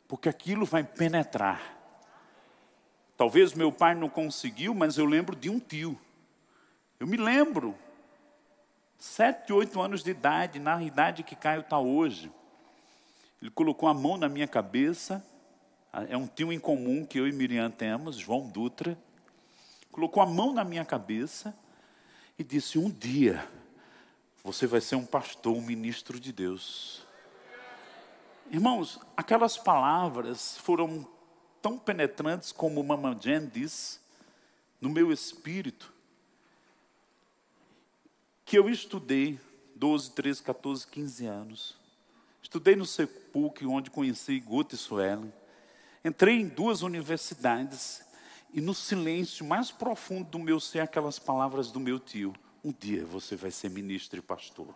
porque 0.08 0.28
aquilo 0.28 0.66
vai 0.66 0.82
penetrar. 0.82 1.78
Talvez 3.16 3.54
meu 3.54 3.70
pai 3.70 3.94
não 3.94 4.08
conseguiu, 4.08 4.74
mas 4.74 4.98
eu 4.98 5.06
lembro 5.06 5.36
de 5.36 5.48
um 5.48 5.60
tio. 5.60 5.96
Eu 6.98 7.06
me 7.06 7.16
lembro, 7.16 7.78
sete, 9.02 9.52
oito 9.52 9.80
anos 9.80 10.04
de 10.04 10.12
idade, 10.12 10.60
na 10.60 10.80
idade 10.80 11.24
que 11.24 11.34
Caio 11.34 11.62
está 11.62 11.76
hoje. 11.76 12.30
Ele 13.40 13.50
colocou 13.50 13.88
a 13.88 13.94
mão 13.94 14.16
na 14.16 14.28
minha 14.28 14.46
cabeça, 14.46 15.26
é 16.08 16.16
um 16.16 16.28
tio 16.28 16.52
em 16.52 16.60
comum 16.60 17.04
que 17.04 17.18
eu 17.18 17.26
e 17.26 17.32
Miriam 17.32 17.68
temos, 17.68 18.14
João 18.14 18.48
Dutra. 18.48 18.96
Colocou 19.90 20.22
a 20.22 20.26
mão 20.26 20.52
na 20.52 20.62
minha 20.62 20.84
cabeça 20.84 21.52
e 22.38 22.44
disse: 22.44 22.78
Um 22.78 22.88
dia 22.88 23.44
você 24.44 24.68
vai 24.68 24.80
ser 24.80 24.94
um 24.94 25.04
pastor, 25.04 25.52
um 25.52 25.60
ministro 25.60 26.20
de 26.20 26.32
Deus. 26.32 27.04
Irmãos, 28.52 29.00
aquelas 29.16 29.58
palavras 29.58 30.56
foram 30.58 31.04
tão 31.60 31.76
penetrantes 31.76 32.52
como 32.52 32.80
Mama 32.84 33.18
Jen 33.20 33.48
diz, 33.48 34.00
no 34.80 34.88
meu 34.88 35.10
espírito, 35.10 35.92
que 38.52 38.58
eu 38.58 38.68
estudei 38.68 39.40
12, 39.76 40.10
13, 40.10 40.42
14, 40.42 40.86
15 40.86 41.24
anos. 41.24 41.74
Estudei 42.42 42.76
no 42.76 42.84
Sepulcro, 42.84 43.70
onde 43.70 43.88
conheci 43.88 44.38
Guto 44.40 44.74
e 44.74 44.78
Suelen. 44.78 45.32
Entrei 46.04 46.38
em 46.38 46.48
duas 46.48 46.82
universidades 46.82 48.02
e 48.52 48.60
no 48.60 48.74
silêncio 48.74 49.42
mais 49.42 49.70
profundo 49.70 50.28
do 50.28 50.38
meu 50.38 50.60
ser, 50.60 50.80
aquelas 50.80 51.18
palavras 51.18 51.70
do 51.70 51.80
meu 51.80 51.98
tio: 51.98 52.34
Um 52.62 52.74
dia 52.78 53.06
você 53.06 53.36
vai 53.36 53.50
ser 53.50 53.70
ministro 53.70 54.18
e 54.18 54.22
pastor. 54.22 54.74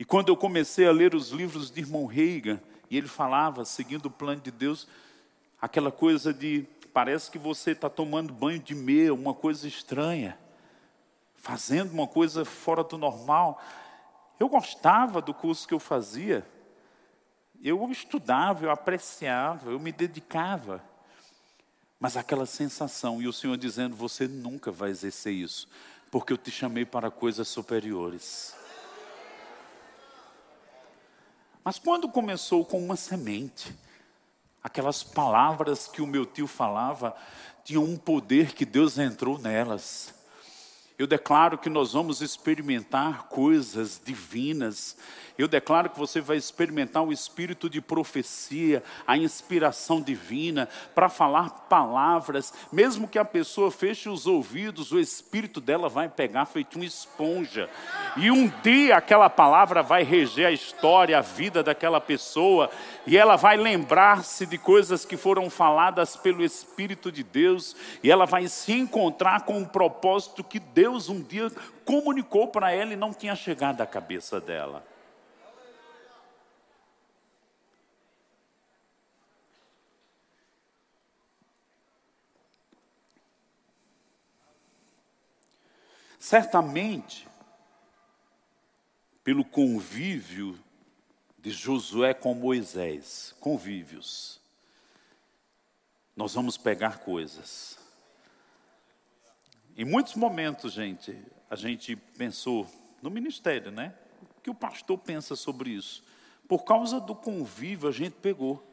E 0.00 0.04
quando 0.04 0.30
eu 0.30 0.36
comecei 0.36 0.88
a 0.88 0.90
ler 0.90 1.14
os 1.14 1.28
livros 1.28 1.70
de 1.70 1.78
irmão 1.80 2.06
Reiga, 2.06 2.60
e 2.90 2.96
ele 2.96 3.06
falava, 3.06 3.64
seguindo 3.64 4.06
o 4.06 4.10
plano 4.10 4.40
de 4.40 4.50
Deus, 4.50 4.88
aquela 5.62 5.92
coisa 5.92 6.34
de 6.34 6.66
parece 6.94 7.28
que 7.28 7.38
você 7.38 7.72
está 7.72 7.90
tomando 7.90 8.32
banho 8.32 8.60
de 8.60 8.72
meia, 8.72 9.12
uma 9.12 9.34
coisa 9.34 9.66
estranha, 9.66 10.38
fazendo 11.34 11.92
uma 11.92 12.06
coisa 12.06 12.44
fora 12.44 12.84
do 12.84 12.96
normal. 12.96 13.60
Eu 14.38 14.48
gostava 14.48 15.20
do 15.20 15.34
curso 15.34 15.66
que 15.66 15.74
eu 15.74 15.80
fazia, 15.80 16.46
eu 17.60 17.90
estudava, 17.90 18.64
eu 18.64 18.70
apreciava, 18.70 19.72
eu 19.72 19.80
me 19.80 19.90
dedicava. 19.90 20.80
Mas 21.98 22.16
aquela 22.16 22.46
sensação, 22.46 23.20
e 23.20 23.26
o 23.26 23.32
Senhor 23.32 23.56
dizendo: 23.56 23.96
Você 23.96 24.28
nunca 24.28 24.70
vai 24.70 24.90
exercer 24.90 25.32
isso, 25.32 25.68
porque 26.12 26.32
eu 26.32 26.38
te 26.38 26.52
chamei 26.52 26.84
para 26.84 27.10
coisas 27.10 27.48
superiores. 27.48 28.54
Mas 31.64 31.76
quando 31.76 32.08
começou 32.08 32.64
com 32.64 32.78
uma 32.78 32.94
semente, 32.94 33.74
aquelas 34.64 35.02
palavras 35.02 35.86
que 35.86 36.00
o 36.00 36.06
meu 36.06 36.24
tio 36.24 36.46
falava, 36.46 37.14
tinham 37.62 37.84
um 37.84 37.98
poder 37.98 38.54
que 38.54 38.64
Deus 38.64 38.98
entrou 38.98 39.38
nelas. 39.38 40.14
Eu 40.96 41.08
declaro 41.08 41.58
que 41.58 41.68
nós 41.68 41.92
vamos 41.92 42.22
experimentar 42.22 43.24
coisas 43.24 44.00
divinas. 44.04 44.96
Eu 45.36 45.48
declaro 45.48 45.90
que 45.90 45.98
você 45.98 46.20
vai 46.20 46.36
experimentar 46.36 47.02
o 47.02 47.12
espírito 47.12 47.68
de 47.68 47.80
profecia, 47.80 48.80
a 49.04 49.16
inspiração 49.16 50.00
divina, 50.00 50.68
para 50.94 51.08
falar 51.08 51.50
palavras, 51.68 52.54
mesmo 52.72 53.08
que 53.08 53.18
a 53.18 53.24
pessoa 53.24 53.72
feche 53.72 54.08
os 54.08 54.28
ouvidos, 54.28 54.92
o 54.92 55.00
espírito 55.00 55.60
dela 55.60 55.88
vai 55.88 56.08
pegar 56.08 56.44
feito 56.44 56.76
uma 56.76 56.84
esponja. 56.84 57.68
E 58.16 58.30
um 58.30 58.46
dia 58.62 58.96
aquela 58.96 59.28
palavra 59.28 59.82
vai 59.82 60.04
reger 60.04 60.46
a 60.46 60.52
história, 60.52 61.18
a 61.18 61.22
vida 61.22 61.60
daquela 61.60 62.00
pessoa, 62.00 62.70
e 63.04 63.16
ela 63.16 63.34
vai 63.34 63.56
lembrar-se 63.56 64.46
de 64.46 64.56
coisas 64.56 65.04
que 65.04 65.16
foram 65.16 65.50
faladas 65.50 66.14
pelo 66.14 66.44
Espírito 66.44 67.10
de 67.10 67.24
Deus, 67.24 67.74
e 68.00 68.12
ela 68.12 68.26
vai 68.26 68.46
se 68.46 68.72
encontrar 68.72 69.40
com 69.40 69.58
um 69.58 69.64
propósito 69.64 70.44
que 70.44 70.60
Deus 70.60 70.83
um 70.88 71.22
dia 71.22 71.50
comunicou 71.84 72.48
para 72.48 72.72
ela 72.72 72.92
e 72.92 72.96
não 72.96 73.12
tinha 73.12 73.34
chegado 73.34 73.80
à 73.80 73.86
cabeça 73.86 74.40
dela. 74.40 74.84
Certamente, 86.18 87.28
pelo 89.22 89.44
convívio 89.44 90.58
de 91.38 91.50
Josué 91.50 92.14
com 92.14 92.32
Moisés, 92.32 93.36
convívios, 93.38 94.40
nós 96.16 96.32
vamos 96.32 96.56
pegar 96.56 97.00
coisas. 97.00 97.83
Em 99.76 99.84
muitos 99.84 100.14
momentos, 100.14 100.72
gente, 100.72 101.18
a 101.50 101.56
gente 101.56 101.96
pensou 101.96 102.64
no 103.02 103.10
ministério, 103.10 103.72
né? 103.72 103.92
O 104.38 104.40
que 104.40 104.48
o 104.48 104.54
pastor 104.54 104.96
pensa 104.98 105.34
sobre 105.34 105.70
isso? 105.70 106.04
Por 106.46 106.64
causa 106.64 107.00
do 107.00 107.12
convívio, 107.12 107.88
a 107.88 107.92
gente 107.92 108.12
pegou. 108.12 108.64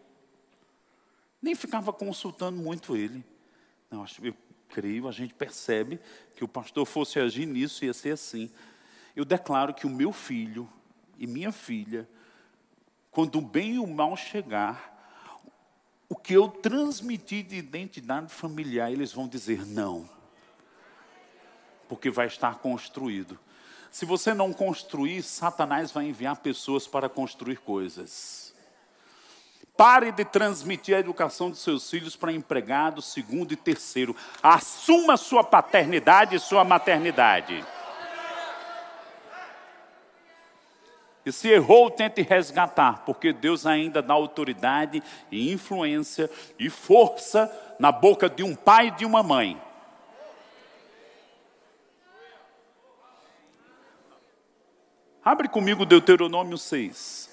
Nem 1.42 1.56
ficava 1.56 1.92
consultando 1.92 2.62
muito 2.62 2.96
ele. 2.96 3.26
Não, 3.90 4.06
eu 4.22 4.36
creio, 4.70 5.08
a 5.08 5.12
gente 5.12 5.34
percebe 5.34 6.00
que 6.36 6.44
o 6.44 6.48
pastor 6.48 6.86
fosse 6.86 7.20
agir 7.20 7.48
nisso, 7.48 7.84
ia 7.84 7.94
ser 7.96 8.12
assim. 8.12 8.52
Eu 9.16 9.26
declaro 9.26 9.74
que 9.74 9.88
o 9.88 9.90
meu 9.90 10.14
filho 10.14 10.70
e 11.18 11.26
minha 11.26 11.52
filha, 11.52 12.08
quando 13.10 13.40
o 13.40 13.42
bem 13.42 13.74
e 13.74 13.80
o 13.80 13.88
mal 13.88 14.16
chegar, 14.16 14.92
o 16.08 16.16
que 16.16 16.34
eu 16.34 16.48
transmiti 16.48 17.42
de 17.42 17.56
identidade 17.56 18.32
familiar, 18.32 18.92
eles 18.92 19.12
vão 19.12 19.28
dizer 19.28 19.66
não. 19.66 20.21
Porque 21.92 22.10
vai 22.10 22.28
estar 22.28 22.60
construído. 22.60 23.38
Se 23.92 24.06
você 24.06 24.34
não 24.34 24.54
construir, 24.54 25.22
Satanás 25.24 25.92
vai 25.92 26.06
enviar 26.06 26.38
pessoas 26.38 26.88
para 26.88 27.10
construir 27.10 27.58
coisas. 27.58 28.54
Pare 29.76 30.10
de 30.14 30.24
transmitir 30.24 30.96
a 30.96 31.02
educação 31.02 31.50
dos 31.50 31.60
seus 31.60 31.90
filhos 31.90 32.16
para 32.16 32.32
empregado, 32.32 33.02
segundo 33.02 33.52
e 33.52 33.58
terceiro. 33.58 34.16
Assuma 34.42 35.18
sua 35.18 35.44
paternidade 35.44 36.34
e 36.34 36.40
sua 36.40 36.64
maternidade. 36.64 37.62
E 41.26 41.32
se 41.34 41.50
errou, 41.50 41.92
tente 41.92 42.22
resgatar, 42.22 43.04
porque 43.06 43.34
Deus 43.34 43.66
ainda 43.66 44.02
dá 44.02 44.14
autoridade 44.14 45.04
e 45.30 45.52
influência 45.52 46.32
e 46.58 46.70
força 46.70 47.52
na 47.78 47.92
boca 47.92 48.30
de 48.30 48.44
um 48.44 48.56
pai 48.56 48.88
e 48.88 48.92
de 48.92 49.06
uma 49.06 49.22
mãe. 49.22 49.62
Abre 55.24 55.48
comigo 55.48 55.86
Deuteronômio 55.86 56.58
6. 56.58 57.30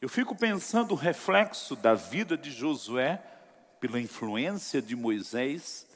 Eu 0.00 0.08
fico 0.08 0.36
pensando 0.36 0.92
o 0.92 0.94
reflexo 0.94 1.74
da 1.74 1.94
vida 1.94 2.38
de 2.38 2.52
Josué 2.52 3.20
pela 3.80 4.00
influência 4.00 4.80
de 4.80 4.94
Moisés, 4.94 5.88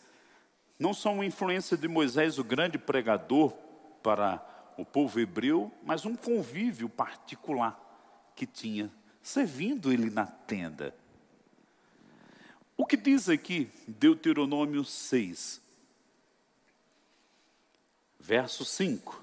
não 0.77 0.93
só 0.93 1.13
uma 1.13 1.25
influência 1.25 1.77
de 1.77 1.87
Moisés, 1.87 2.41
o 2.41 2.43
grande 2.43 2.77
pregador 2.77 3.53
para 4.03 4.45
o 4.77 4.85
povo 4.85 5.21
hebreu, 5.21 5.73
mas 5.85 6.05
um 6.05 6.17
convívio 6.17 6.89
particular 6.89 7.79
que 8.35 8.45
tinha, 8.45 8.91
servindo 9.23 9.93
ele 9.93 10.11
na 10.11 10.27
tenda. 10.27 10.93
O 12.81 12.87
que 12.87 12.97
diz 12.97 13.29
aqui 13.29 13.71
Deuteronômio 13.87 14.87
6, 14.87 15.61
verso 18.19 18.65
5, 18.65 19.23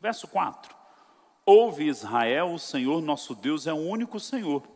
verso 0.00 0.26
4. 0.26 0.74
Ouve 1.44 1.84
Israel, 1.84 2.54
o 2.54 2.58
Senhor 2.58 3.02
nosso 3.02 3.34
Deus 3.34 3.66
é 3.66 3.74
o 3.74 3.76
único 3.76 4.18
Senhor. 4.18 4.66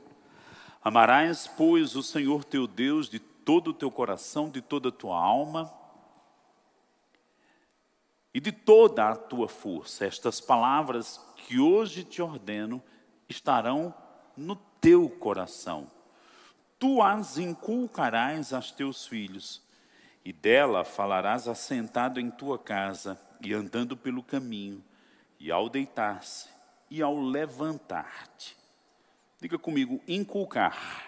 Amarás, 0.85 1.47
pois, 1.47 1.97
o 1.97 2.03
Senhor 2.03 2.45
teu 2.45 2.67
Deus 2.67 3.09
de 3.09 3.19
todo 3.19 3.69
o 3.69 3.73
teu 3.73 3.91
coração, 3.91 4.51
de 4.51 4.61
toda 4.61 4.91
a 4.91 4.93
tua 4.93 5.17
alma 5.17 5.73
e 8.35 8.41
de 8.41 8.53
toda 8.53 9.09
a 9.09 9.17
tua 9.17 9.49
força. 9.49 10.05
Estas 10.05 10.39
palavras 10.39 11.19
que 11.35 11.59
hoje 11.59 12.05
te 12.05 12.21
ordeno 12.21 12.83
estarão 13.27 13.95
no 14.37 14.55
teu 14.55 15.09
coração 15.09 15.91
tu 16.79 17.03
as 17.03 17.39
inculcarás 17.39 18.53
aos 18.53 18.71
teus 18.71 19.07
filhos, 19.07 19.63
e 20.25 20.33
dela 20.33 20.85
falarás 20.85 21.49
assentado 21.49 22.21
em 22.21 22.31
tua 22.31 22.59
casa 22.59 23.21
e 23.41 23.53
andando 23.53 23.97
pelo 23.97 24.23
caminho, 24.23 24.85
e 25.41 25.51
ao 25.51 25.69
deitar-se 25.69 26.49
e 26.91 27.03
ao 27.03 27.19
levantar-te. 27.19 28.57
Diga 29.41 29.59
comigo, 29.59 30.01
inculcar. 30.07 31.05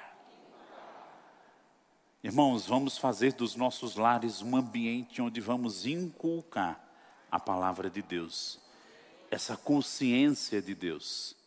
Irmãos, 2.23 2.67
vamos 2.67 2.99
fazer 2.99 3.33
dos 3.33 3.57
nossos 3.57 3.97
lares 3.97 4.43
um 4.43 4.55
ambiente 4.55 5.23
onde 5.23 5.41
vamos 5.41 5.87
inculcar 5.87 6.79
a 7.31 7.41
palavra 7.41 7.89
de 7.89 8.03
Deus, 8.03 8.61
essa 9.31 9.57
consciência 9.57 10.61
de 10.61 10.75
Deus. 10.75 11.40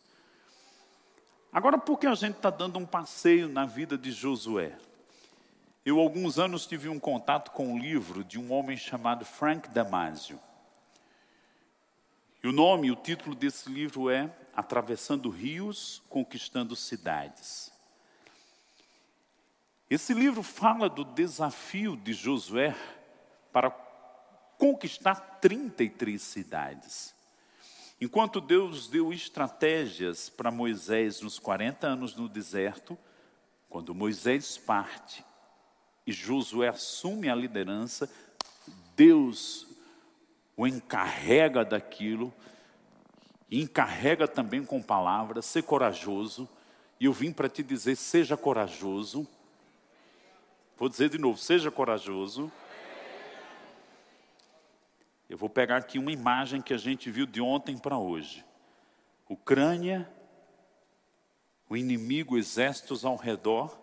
Agora, 1.54 1.78
por 1.78 2.00
que 2.00 2.08
a 2.08 2.16
gente 2.16 2.34
está 2.34 2.50
dando 2.50 2.80
um 2.80 2.84
passeio 2.84 3.48
na 3.48 3.64
vida 3.64 3.96
de 3.96 4.10
Josué? 4.10 4.76
Eu, 5.86 6.00
alguns 6.00 6.36
anos, 6.36 6.66
tive 6.66 6.88
um 6.88 6.98
contato 6.98 7.52
com 7.52 7.68
um 7.68 7.78
livro 7.78 8.24
de 8.24 8.40
um 8.40 8.52
homem 8.52 8.76
chamado 8.76 9.24
Frank 9.24 9.68
Damasio. 9.68 10.40
E 12.42 12.48
o 12.48 12.52
nome, 12.52 12.90
o 12.90 12.96
título 12.96 13.36
desse 13.36 13.70
livro 13.70 14.10
é 14.10 14.28
Atravessando 14.52 15.30
Rios, 15.30 16.02
Conquistando 16.08 16.74
Cidades. 16.74 17.70
Esse 19.88 20.12
livro 20.12 20.42
fala 20.42 20.88
do 20.88 21.04
desafio 21.04 21.96
de 21.96 22.14
Josué 22.14 22.74
para 23.52 23.70
conquistar 24.58 25.38
33 25.40 26.20
cidades. 26.20 27.14
Enquanto 28.00 28.40
Deus 28.40 28.88
deu 28.88 29.12
estratégias 29.12 30.28
para 30.28 30.50
Moisés 30.50 31.20
nos 31.20 31.38
40 31.38 31.86
anos 31.86 32.14
no 32.14 32.28
deserto, 32.28 32.98
quando 33.68 33.94
Moisés 33.94 34.58
parte 34.58 35.24
e 36.06 36.12
Josué 36.12 36.68
assume 36.68 37.28
a 37.30 37.34
liderança, 37.34 38.10
Deus 38.94 39.66
o 40.56 40.66
encarrega 40.66 41.64
daquilo, 41.64 42.32
e 43.50 43.62
encarrega 43.62 44.26
também 44.26 44.64
com 44.64 44.82
palavras, 44.82 45.46
ser 45.46 45.62
corajoso, 45.62 46.48
e 46.98 47.06
eu 47.06 47.12
vim 47.12 47.32
para 47.32 47.48
te 47.48 47.62
dizer: 47.62 47.96
seja 47.96 48.36
corajoso. 48.36 49.26
Vou 50.76 50.88
dizer 50.88 51.08
de 51.08 51.18
novo: 51.18 51.38
seja 51.38 51.70
corajoso. 51.70 52.50
Eu 55.28 55.38
vou 55.38 55.48
pegar 55.48 55.78
aqui 55.78 55.98
uma 55.98 56.12
imagem 56.12 56.60
que 56.60 56.74
a 56.74 56.78
gente 56.78 57.10
viu 57.10 57.26
de 57.26 57.40
ontem 57.40 57.78
para 57.78 57.98
hoje. 57.98 58.44
Ucrânia, 59.28 60.08
o 61.68 61.76
inimigo, 61.76 62.36
exércitos 62.36 63.04
ao 63.04 63.16
redor, 63.16 63.78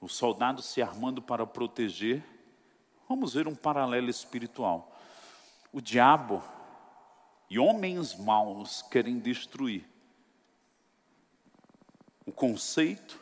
os 0.00 0.14
soldados 0.14 0.64
se 0.64 0.82
armando 0.82 1.22
para 1.22 1.46
proteger. 1.46 2.24
Vamos 3.08 3.34
ver 3.34 3.46
um 3.46 3.54
paralelo 3.54 4.10
espiritual. 4.10 4.98
O 5.72 5.80
diabo 5.80 6.42
e 7.48 7.58
homens 7.58 8.16
maus 8.16 8.82
querem 8.82 9.18
destruir 9.18 9.88
o 12.26 12.32
conceito 12.32 13.20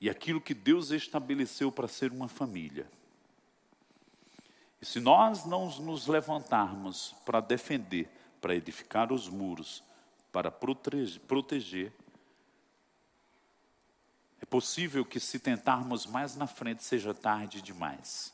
e 0.00 0.10
aquilo 0.10 0.40
que 0.40 0.54
Deus 0.54 0.90
estabeleceu 0.90 1.72
para 1.72 1.88
ser 1.88 2.12
uma 2.12 2.28
família. 2.28 2.88
Se 4.86 5.00
nós 5.00 5.44
não 5.44 5.68
nos 5.80 6.06
levantarmos 6.06 7.12
para 7.24 7.40
defender, 7.40 8.08
para 8.40 8.54
edificar 8.54 9.12
os 9.12 9.28
muros, 9.28 9.82
para 10.30 10.48
proteger, 10.48 11.92
é 14.40 14.46
possível 14.46 15.04
que 15.04 15.18
se 15.18 15.40
tentarmos 15.40 16.06
mais 16.06 16.36
na 16.36 16.46
frente 16.46 16.84
seja 16.84 17.12
tarde 17.12 17.60
demais. 17.60 18.32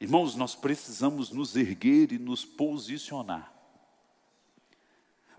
Irmãos, 0.00 0.34
nós 0.34 0.56
precisamos 0.56 1.30
nos 1.30 1.54
erguer 1.54 2.10
e 2.10 2.18
nos 2.18 2.44
posicionar. 2.44 3.52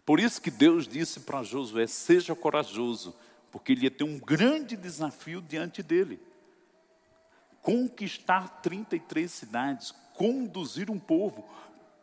Por 0.06 0.21
isso 0.21 0.41
que 0.41 0.50
Deus 0.50 0.87
disse 0.87 1.19
para 1.19 1.44
Josué: 1.44 1.85
seja 1.85 2.33
corajoso, 2.33 3.13
porque 3.52 3.73
ele 3.73 3.83
ia 3.83 3.91
ter 3.91 4.06
um 4.06 4.17
grande 4.17 4.77
desafio 4.77 5.41
diante 5.41 5.83
dele 5.83 6.17
conquistar 7.67 8.61
33 8.61 9.29
cidades, 9.29 9.91
conduzir 10.13 10.89
um 10.89 10.97
povo, 10.97 11.45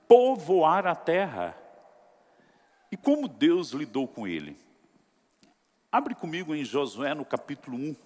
povoar 0.06 0.86
a 0.86 0.94
terra. 0.94 1.56
E 2.92 2.98
como 2.98 3.26
Deus 3.26 3.70
lidou 3.70 4.06
com 4.06 4.26
ele? 4.26 4.58
Abre 5.90 6.14
comigo 6.14 6.54
em 6.54 6.66
Josué 6.66 7.14
no 7.14 7.24
capítulo 7.24 7.78
1. 7.78 7.96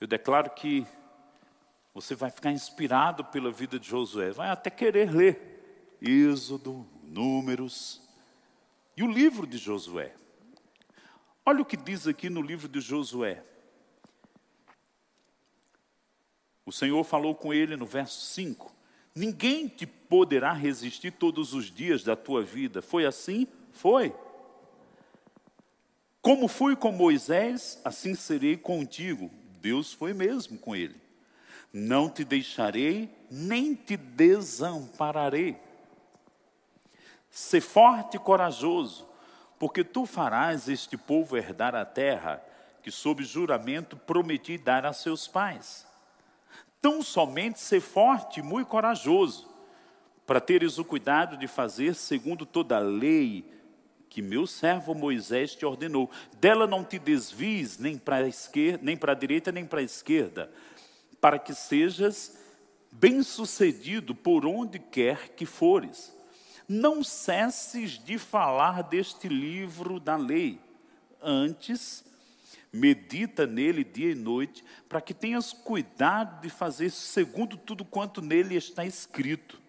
Eu 0.00 0.08
declaro 0.08 0.50
que 0.50 0.84
você 1.94 2.16
vai 2.16 2.30
ficar 2.30 2.50
inspirado 2.50 3.24
pela 3.26 3.52
vida 3.52 3.78
de 3.78 3.88
Josué, 3.88 4.32
vai 4.32 4.48
até 4.48 4.68
querer 4.68 5.12
ler 5.12 5.96
Êxodo, 6.02 6.84
Números, 7.04 8.09
e 8.96 9.02
o 9.02 9.10
livro 9.10 9.46
de 9.46 9.58
Josué. 9.58 10.14
Olha 11.44 11.62
o 11.62 11.64
que 11.64 11.76
diz 11.76 12.06
aqui 12.06 12.28
no 12.28 12.42
livro 12.42 12.68
de 12.68 12.80
Josué. 12.80 13.42
O 16.64 16.72
Senhor 16.72 17.02
falou 17.02 17.34
com 17.34 17.52
ele 17.52 17.76
no 17.76 17.86
verso 17.86 18.20
5: 18.26 18.72
Ninguém 19.14 19.66
te 19.66 19.86
poderá 19.86 20.52
resistir 20.52 21.10
todos 21.12 21.52
os 21.54 21.70
dias 21.70 22.04
da 22.04 22.14
tua 22.14 22.42
vida. 22.42 22.80
Foi 22.80 23.04
assim? 23.04 23.46
Foi. 23.72 24.14
Como 26.22 26.48
fui 26.48 26.76
com 26.76 26.92
Moisés, 26.92 27.80
assim 27.84 28.14
serei 28.14 28.56
contigo. 28.56 29.30
Deus 29.60 29.92
foi 29.92 30.12
mesmo 30.12 30.58
com 30.58 30.76
ele. 30.76 31.00
Não 31.72 32.08
te 32.08 32.24
deixarei, 32.24 33.08
nem 33.30 33.74
te 33.74 33.96
desampararei. 33.96 35.56
Sê 37.30 37.60
forte 37.60 38.16
e 38.16 38.20
corajoso, 38.20 39.08
porque 39.58 39.84
tu 39.84 40.04
farás 40.06 40.68
este 40.68 40.96
povo 40.96 41.36
herdar 41.36 41.74
a 41.74 41.84
terra 41.84 42.42
que, 42.82 42.90
sob 42.90 43.22
juramento, 43.22 43.96
prometi 43.96 44.58
dar 44.58 44.84
a 44.84 44.92
seus 44.92 45.28
pais. 45.28 45.86
Tão 46.80 47.02
somente 47.02 47.60
ser 47.60 47.80
forte 47.80 48.40
e 48.40 48.42
muito 48.42 48.68
corajoso, 48.68 49.48
para 50.26 50.40
teres 50.40 50.78
o 50.78 50.84
cuidado 50.84 51.36
de 51.36 51.46
fazer 51.46 51.94
segundo 51.94 52.46
toda 52.46 52.76
a 52.76 52.80
lei 52.80 53.44
que 54.08 54.20
meu 54.20 54.46
servo 54.46 54.94
Moisés 54.94 55.54
te 55.54 55.64
ordenou. 55.64 56.10
Dela 56.40 56.66
não 56.66 56.84
te 56.84 56.98
desvies 56.98 57.78
nem 57.78 57.96
para 57.96 58.16
a 58.16 58.28
esquerda, 58.28 58.80
nem 58.82 58.96
para 58.96 59.12
a 59.12 59.14
direita, 59.14 59.52
nem 59.52 59.64
para 59.64 59.80
a 59.80 59.84
esquerda, 59.84 60.50
para 61.20 61.38
que 61.38 61.54
sejas 61.54 62.36
bem-sucedido 62.90 64.14
por 64.14 64.44
onde 64.44 64.78
quer 64.78 65.28
que 65.30 65.46
fores. 65.46 66.12
Não 66.72 67.02
cesses 67.02 67.98
de 67.98 68.16
falar 68.16 68.84
deste 68.84 69.26
livro 69.26 69.98
da 69.98 70.14
lei. 70.14 70.60
Antes, 71.20 72.04
medita 72.72 73.44
nele 73.44 73.82
dia 73.82 74.12
e 74.12 74.14
noite, 74.14 74.64
para 74.88 75.00
que 75.00 75.12
tenhas 75.12 75.52
cuidado 75.52 76.40
de 76.40 76.48
fazer 76.48 76.90
segundo 76.90 77.56
tudo 77.56 77.84
quanto 77.84 78.22
nele 78.22 78.54
está 78.54 78.84
escrito. 78.84 79.60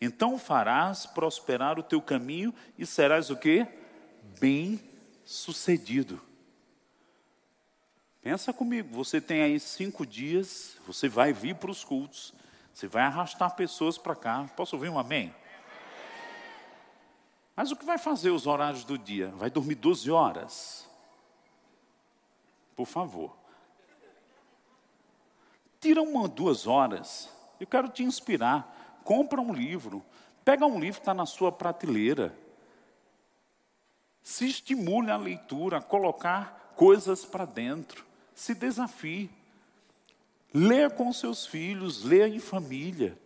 Então 0.00 0.38
farás 0.38 1.04
prosperar 1.04 1.78
o 1.78 1.82
teu 1.82 2.00
caminho 2.00 2.54
e 2.78 2.86
serás 2.86 3.28
o 3.28 3.36
quê? 3.36 3.66
Bem 4.40 4.80
sucedido. 5.22 6.18
Pensa 8.22 8.54
comigo, 8.54 8.88
você 8.90 9.20
tem 9.20 9.42
aí 9.42 9.60
cinco 9.60 10.06
dias, 10.06 10.78
você 10.86 11.10
vai 11.10 11.34
vir 11.34 11.56
para 11.56 11.70
os 11.70 11.84
cultos, 11.84 12.32
você 12.72 12.88
vai 12.88 13.02
arrastar 13.02 13.54
pessoas 13.54 13.98
para 13.98 14.16
cá. 14.16 14.50
Posso 14.56 14.76
ouvir 14.76 14.88
um 14.88 14.98
amém? 14.98 15.34
Mas 17.56 17.72
o 17.72 17.76
que 17.76 17.86
vai 17.86 17.96
fazer 17.96 18.30
os 18.30 18.46
horários 18.46 18.84
do 18.84 18.98
dia? 18.98 19.28
Vai 19.36 19.48
dormir 19.48 19.76
12 19.76 20.10
horas? 20.10 20.86
Por 22.76 22.86
favor. 22.86 23.34
Tira 25.80 26.02
uma, 26.02 26.28
duas 26.28 26.66
horas. 26.66 27.30
Eu 27.58 27.66
quero 27.66 27.88
te 27.88 28.02
inspirar. 28.02 29.00
Compra 29.02 29.40
um 29.40 29.54
livro. 29.54 30.04
Pega 30.44 30.66
um 30.66 30.78
livro 30.78 31.00
que 31.00 31.02
está 31.02 31.14
na 31.14 31.24
sua 31.24 31.50
prateleira. 31.50 32.36
Se 34.22 34.46
estimule 34.46 35.10
a 35.10 35.16
leitura, 35.16 35.78
a 35.78 35.82
colocar 35.82 36.74
coisas 36.76 37.24
para 37.24 37.46
dentro. 37.46 38.04
Se 38.34 38.54
desafie. 38.54 39.30
Leia 40.52 40.90
com 40.90 41.10
seus 41.10 41.46
filhos, 41.46 42.04
leia 42.04 42.28
em 42.28 42.38
família. 42.38 43.18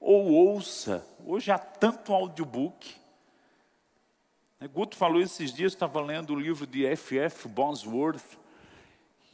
Ou 0.00 0.32
ouça. 0.32 1.06
Hoje 1.24 1.52
há 1.52 1.58
tanto 1.58 2.12
audiobook. 2.12 3.03
Guto 4.62 4.96
falou 4.96 5.20
esses 5.20 5.52
dias, 5.52 5.72
estava 5.72 6.00
lendo 6.00 6.32
o 6.32 6.40
livro 6.40 6.66
de 6.66 6.86
F.F. 6.86 7.48
Bosworth, 7.48 8.38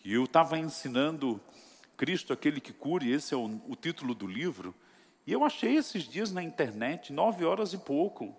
e 0.04 0.14
eu 0.14 0.24
estava 0.24 0.58
ensinando 0.58 1.40
Cristo, 1.96 2.32
aquele 2.32 2.60
que 2.60 2.72
cure, 2.72 3.12
esse 3.12 3.34
é 3.34 3.36
o, 3.36 3.60
o, 3.68 3.76
título 3.76 4.14
do 4.14 4.26
livro. 4.26 4.74
E 5.26 5.32
eu 5.32 5.44
achei 5.44 5.76
esses 5.76 6.04
dias 6.04 6.32
na 6.32 6.42
internet, 6.42 7.12
nove 7.12 7.44
horas 7.44 7.74
e 7.74 7.78
pouco. 7.78 8.34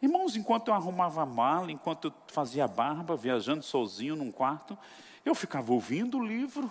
Irmãos, 0.00 0.34
enquanto 0.34 0.68
eu 0.68 0.74
arrumava 0.74 1.22
a 1.22 1.26
mala, 1.26 1.70
enquanto 1.70 2.08
eu 2.08 2.14
fazia 2.28 2.66
barba, 2.66 3.14
viajando 3.14 3.62
sozinho 3.62 4.16
num 4.16 4.32
quarto, 4.32 4.76
eu 5.24 5.34
ficava 5.34 5.72
ouvindo 5.72 6.18
o 6.18 6.26
livro. 6.26 6.68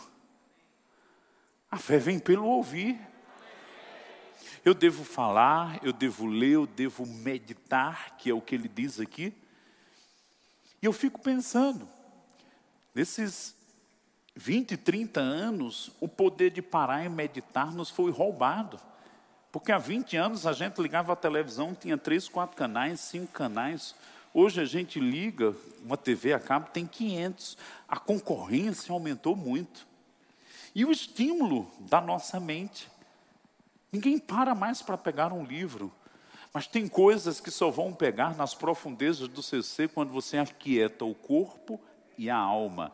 A 1.69 1.77
fé 1.77 1.97
vem 1.97 2.19
pelo 2.19 2.47
ouvir. 2.47 2.99
Eu 4.65 4.73
devo 4.73 5.03
falar, 5.05 5.79
eu 5.81 5.93
devo 5.93 6.25
ler, 6.25 6.53
eu 6.53 6.67
devo 6.67 7.05
meditar, 7.05 8.17
que 8.17 8.29
é 8.29 8.33
o 8.33 8.41
que 8.41 8.55
ele 8.55 8.67
diz 8.67 8.99
aqui. 8.99 9.33
E 10.81 10.85
eu 10.85 10.93
fico 10.93 11.21
pensando, 11.21 11.87
nesses 12.95 13.55
20, 14.35 14.77
30 14.77 15.19
anos, 15.19 15.91
o 15.99 16.07
poder 16.07 16.51
de 16.51 16.61
parar 16.61 17.05
e 17.05 17.09
meditar 17.09 17.71
nos 17.71 17.89
foi 17.89 18.11
roubado. 18.11 18.79
Porque 19.51 19.71
há 19.71 19.77
20 19.77 20.15
anos 20.17 20.47
a 20.47 20.53
gente 20.53 20.81
ligava 20.81 21.13
a 21.13 21.15
televisão, 21.15 21.75
tinha 21.75 21.97
três, 21.97 22.27
quatro 22.27 22.55
canais, 22.55 23.01
cinco 23.01 23.31
canais. 23.31 23.93
Hoje 24.33 24.61
a 24.61 24.65
gente 24.65 24.99
liga, 24.99 25.53
uma 25.83 25.97
TV 25.97 26.33
a 26.33 26.39
cabo 26.39 26.69
tem 26.71 26.87
500. 26.87 27.57
A 27.87 27.97
concorrência 27.99 28.93
aumentou 28.93 29.35
muito. 29.35 29.85
E 30.73 30.85
o 30.85 30.91
estímulo 30.91 31.69
da 31.81 31.99
nossa 31.99 32.39
mente. 32.39 32.89
Ninguém 33.91 34.17
para 34.17 34.55
mais 34.55 34.81
para 34.81 34.97
pegar 34.97 35.33
um 35.33 35.43
livro. 35.43 35.91
Mas 36.53 36.67
tem 36.67 36.87
coisas 36.87 37.39
que 37.39 37.49
só 37.49 37.69
vão 37.69 37.93
pegar 37.93 38.35
nas 38.35 38.53
profundezas 38.53 39.27
do 39.27 39.41
seu 39.41 39.63
ser 39.63 39.89
quando 39.89 40.11
você 40.11 40.37
aquieta 40.37 41.05
o 41.05 41.15
corpo 41.15 41.79
e 42.17 42.29
a 42.29 42.37
alma 42.37 42.91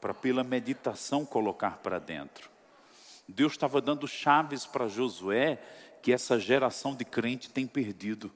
para 0.00 0.14
pela 0.14 0.44
meditação 0.44 1.26
colocar 1.26 1.78
para 1.78 1.98
dentro. 1.98 2.48
Deus 3.28 3.52
estava 3.52 3.80
dando 3.80 4.08
chaves 4.08 4.64
para 4.64 4.88
Josué 4.88 5.58
que 6.02 6.12
essa 6.12 6.38
geração 6.38 6.94
de 6.94 7.04
crente 7.04 7.50
tem 7.50 7.66
perdido. 7.66 8.30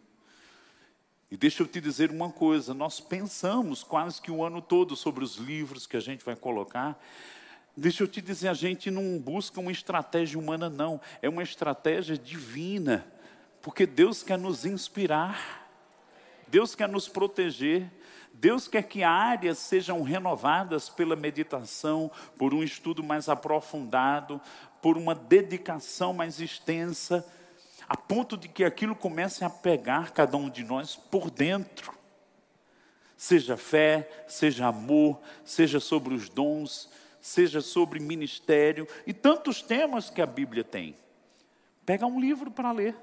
E 1.31 1.37
deixa 1.37 1.62
eu 1.62 1.66
te 1.66 1.81
dizer 1.81 2.11
uma 2.11 2.31
coisa: 2.31 2.75
nós 2.75 3.01
pensamos 3.01 3.83
quase 3.83 4.20
que 4.20 4.31
o 4.31 4.45
ano 4.45 4.61
todo 4.61 4.95
sobre 4.95 5.25
os 5.25 5.37
livros 5.37 5.87
que 5.87 5.97
a 5.97 6.01
gente 6.01 6.25
vai 6.25 6.37
colocar. 6.37 7.01
Deixa 7.77 8.05
eu 8.05 8.09
te 8.09 8.20
dizer, 8.20 8.47
a 8.49 8.55
gente 8.55 8.89
não 8.89 9.18
busca 9.18 9.59
uma 9.59 9.72
estratégia 9.72 10.39
humana, 10.39 10.70
não, 10.70 11.01
é 11.20 11.29
uma 11.29 11.43
estratégia 11.43 12.16
divina, 12.16 13.05
porque 13.65 13.87
Deus 13.87 14.23
quer 14.23 14.37
nos 14.37 14.67
inspirar, 14.67 15.67
Deus 16.49 16.75
quer 16.75 16.87
nos 16.87 17.09
proteger, 17.09 17.91
Deus 18.31 18.69
quer 18.69 18.83
que 18.83 19.03
áreas 19.03 19.57
sejam 19.57 20.03
renovadas 20.03 20.91
pela 20.91 21.17
meditação, 21.17 22.11
por 22.37 22.53
um 22.53 22.62
estudo 22.62 23.03
mais 23.03 23.27
aprofundado, 23.27 24.39
por 24.83 24.99
uma 24.99 25.15
dedicação 25.15 26.12
mais 26.12 26.43
extensa, 26.43 27.27
a 27.89 27.97
ponto 27.97 28.37
de 28.37 28.49
que 28.49 28.65
aquilo 28.65 28.95
comece 28.95 29.47
a 29.47 29.49
pegar 29.49 30.11
cada 30.11 30.37
um 30.37 30.51
de 30.51 30.62
nós 30.62 30.95
por 30.95 31.31
dentro. 31.31 31.95
Seja 33.17 33.57
fé, 33.57 34.27
seja 34.29 34.67
amor, 34.67 35.19
seja 35.43 35.81
sobre 35.81 36.12
os 36.12 36.29
dons, 36.29 36.91
seja 37.19 37.62
sobre 37.62 37.99
ministério 37.99 38.87
e 39.07 39.15
tantos 39.15 39.62
temas 39.62 40.11
que 40.11 40.21
a 40.21 40.27
Bíblia 40.27 40.62
tem. 40.62 40.95
Pega 41.87 42.05
um 42.05 42.21
livro 42.21 42.51
para 42.51 42.71
ler. 42.71 42.95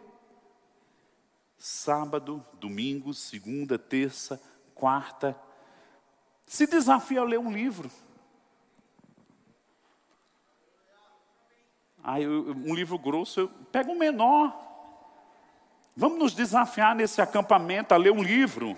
Sábado, 1.64 2.44
domingo, 2.54 3.14
segunda, 3.14 3.78
terça, 3.78 4.42
quarta. 4.74 5.38
Se 6.44 6.66
desafia 6.66 7.22
a 7.22 7.24
ler 7.24 7.38
um 7.38 7.52
livro. 7.52 7.92
Aí, 12.04 12.28
um 12.28 12.74
livro 12.74 12.98
grosso, 12.98 13.42
eu 13.42 13.48
pego 13.72 13.92
um 13.92 13.98
menor. 14.00 14.52
Vamos 15.96 16.18
nos 16.18 16.34
desafiar 16.34 16.96
nesse 16.96 17.22
acampamento 17.22 17.94
a 17.94 17.98
ler 17.98 18.12
um 18.12 18.24
livro. 18.24 18.76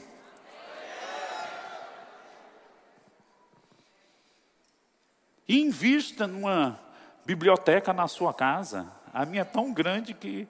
E 5.47 5.61
invista 5.61 6.27
numa 6.27 6.77
biblioteca 7.25 7.93
na 7.93 8.09
sua 8.09 8.33
casa. 8.33 8.91
A 9.13 9.25
minha 9.25 9.43
é 9.43 9.45
tão 9.45 9.71
grande 9.71 10.13
que 10.13 10.49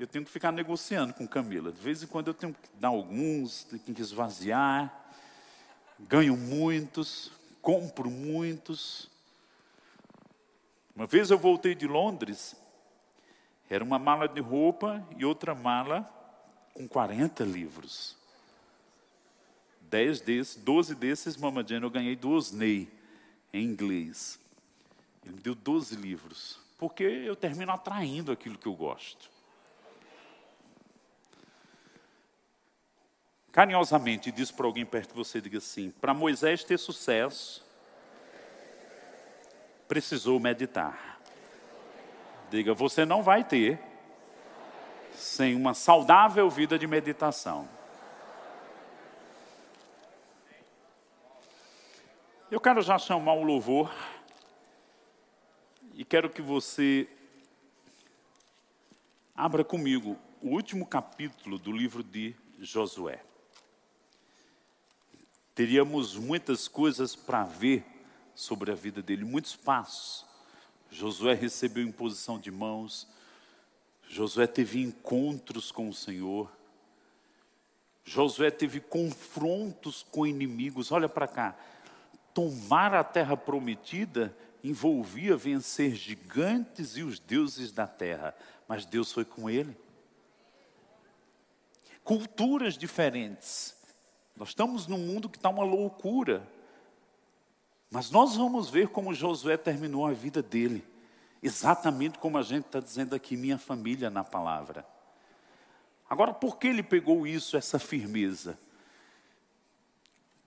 eu 0.00 0.06
tenho 0.06 0.24
que 0.24 0.30
ficar 0.30 0.50
negociando 0.50 1.12
com 1.12 1.28
Camila. 1.28 1.70
De 1.70 1.78
vez 1.78 2.02
em 2.02 2.06
quando 2.06 2.28
eu 2.28 2.34
tenho 2.34 2.54
que 2.54 2.70
dar 2.80 2.88
alguns, 2.88 3.64
tenho 3.64 3.94
que 3.94 4.00
esvaziar. 4.00 4.90
Ganho 5.98 6.34
muitos, 6.38 7.30
compro 7.60 8.10
muitos. 8.10 9.10
Uma 10.96 11.04
vez 11.04 11.30
eu 11.30 11.38
voltei 11.38 11.74
de 11.74 11.86
Londres, 11.86 12.56
era 13.68 13.84
uma 13.84 13.98
mala 13.98 14.26
de 14.26 14.40
roupa 14.40 15.06
e 15.18 15.24
outra 15.26 15.54
mala 15.54 16.02
com 16.72 16.88
40 16.88 17.44
livros. 17.44 18.16
Dez 19.82 20.22
desses, 20.22 20.56
doze 20.56 20.94
desses, 20.94 21.36
Mama 21.36 21.62
Jane, 21.66 21.84
eu 21.84 21.90
ganhei 21.90 22.16
do 22.16 22.30
Osney, 22.30 22.90
em 23.52 23.64
inglês. 23.64 24.40
Ele 25.22 25.34
me 25.34 25.42
deu 25.42 25.54
12 25.54 25.94
livros, 25.96 26.58
porque 26.78 27.02
eu 27.02 27.36
termino 27.36 27.70
atraindo 27.70 28.32
aquilo 28.32 28.56
que 28.56 28.66
eu 28.66 28.74
gosto. 28.74 29.39
Carinhosamente 33.52 34.30
diz 34.30 34.50
para 34.50 34.66
alguém 34.66 34.84
perto 34.84 35.10
de 35.10 35.16
você, 35.16 35.40
diga 35.40 35.58
assim: 35.58 35.90
para 36.00 36.14
Moisés 36.14 36.64
ter 36.64 36.78
sucesso, 36.78 37.64
precisou 39.88 40.38
meditar. 40.38 41.20
Diga, 42.50 42.74
você 42.74 43.04
não 43.04 43.22
vai 43.22 43.44
ter 43.44 43.80
sem 45.14 45.54
uma 45.54 45.74
saudável 45.74 46.48
vida 46.48 46.78
de 46.78 46.86
meditação. 46.86 47.68
Eu 52.50 52.60
quero 52.60 52.82
já 52.82 52.98
chamar 52.98 53.34
o 53.34 53.44
louvor 53.44 53.94
e 55.94 56.04
quero 56.04 56.28
que 56.28 56.42
você 56.42 57.08
abra 59.36 59.62
comigo 59.62 60.18
o 60.42 60.48
último 60.48 60.84
capítulo 60.84 61.58
do 61.58 61.70
livro 61.70 62.02
de 62.02 62.34
Josué. 62.58 63.20
Teríamos 65.54 66.16
muitas 66.16 66.68
coisas 66.68 67.14
para 67.14 67.44
ver 67.44 67.84
sobre 68.34 68.70
a 68.70 68.74
vida 68.74 69.02
dele, 69.02 69.24
muitos 69.24 69.56
passos. 69.56 70.24
Josué 70.90 71.34
recebeu 71.34 71.84
imposição 71.84 72.38
de 72.38 72.50
mãos, 72.50 73.06
Josué 74.08 74.46
teve 74.46 74.82
encontros 74.82 75.70
com 75.70 75.88
o 75.88 75.94
Senhor, 75.94 76.50
Josué 78.04 78.50
teve 78.50 78.80
confrontos 78.80 80.04
com 80.10 80.26
inimigos. 80.26 80.90
Olha 80.90 81.08
para 81.08 81.28
cá, 81.28 81.56
tomar 82.34 82.94
a 82.94 83.04
terra 83.04 83.36
prometida 83.36 84.36
envolvia 84.62 85.36
vencer 85.36 85.94
gigantes 85.94 86.96
e 86.96 87.02
os 87.02 87.18
deuses 87.18 87.72
da 87.72 87.86
terra, 87.86 88.34
mas 88.68 88.84
Deus 88.84 89.12
foi 89.12 89.24
com 89.24 89.48
ele. 89.48 89.76
Culturas 92.02 92.76
diferentes. 92.76 93.79
Nós 94.40 94.48
estamos 94.48 94.86
num 94.86 94.96
mundo 94.96 95.28
que 95.28 95.36
está 95.36 95.50
uma 95.50 95.64
loucura. 95.64 96.48
Mas 97.90 98.10
nós 98.10 98.36
vamos 98.36 98.70
ver 98.70 98.88
como 98.88 99.12
Josué 99.12 99.58
terminou 99.58 100.06
a 100.06 100.14
vida 100.14 100.42
dele. 100.42 100.82
Exatamente 101.42 102.18
como 102.18 102.38
a 102.38 102.42
gente 102.42 102.64
está 102.64 102.80
dizendo 102.80 103.14
aqui, 103.14 103.36
minha 103.36 103.58
família 103.58 104.08
na 104.08 104.24
palavra. 104.24 104.86
Agora, 106.08 106.32
por 106.32 106.56
que 106.56 106.68
ele 106.68 106.82
pegou 106.82 107.26
isso, 107.26 107.54
essa 107.54 107.78
firmeza? 107.78 108.58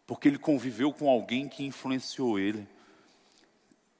Porque 0.07 0.27
ele 0.27 0.39
conviveu 0.39 0.91
com 0.91 1.07
alguém 1.07 1.47
que 1.47 1.63
influenciou 1.63 2.39
ele. 2.39 2.67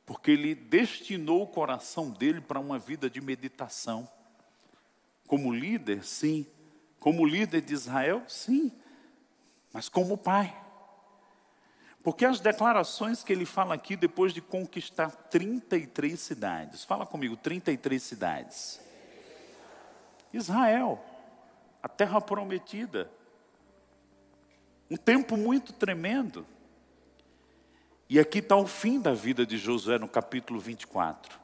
Porque 0.07 0.31
ele 0.31 0.55
destinou 0.55 1.43
o 1.43 1.47
coração 1.47 2.09
dele 2.09 2.41
para 2.41 2.59
uma 2.59 2.79
vida 2.79 3.07
de 3.11 3.21
meditação. 3.21 4.09
Como 5.27 5.53
líder, 5.53 6.03
sim. 6.03 6.47
Como 6.99 7.23
líder 7.27 7.61
de 7.61 7.75
Israel, 7.75 8.23
sim. 8.27 8.71
Mas 9.73 9.89
como 9.89 10.15
pai. 10.15 10.55
Porque 12.03 12.25
as 12.25 12.39
declarações 12.39 13.23
que 13.23 13.33
ele 13.33 13.45
fala 13.45 13.73
aqui, 13.73 13.95
depois 13.95 14.33
de 14.33 14.41
conquistar 14.41 15.09
33 15.09 16.19
cidades, 16.19 16.83
fala 16.83 17.05
comigo, 17.05 17.35
33 17.35 18.03
cidades. 18.03 18.79
Israel, 20.31 21.03
a 21.81 21.87
terra 21.87 22.21
prometida. 22.21 23.09
Um 24.91 24.97
tempo 24.97 25.35
muito 25.37 25.73
tremendo. 25.73 26.45
E 28.09 28.19
aqui 28.19 28.39
está 28.39 28.55
o 28.55 28.67
fim 28.67 28.99
da 28.99 29.13
vida 29.13 29.45
de 29.45 29.57
Josué 29.57 29.97
no 29.97 30.07
capítulo 30.07 30.59
24. 30.59 31.39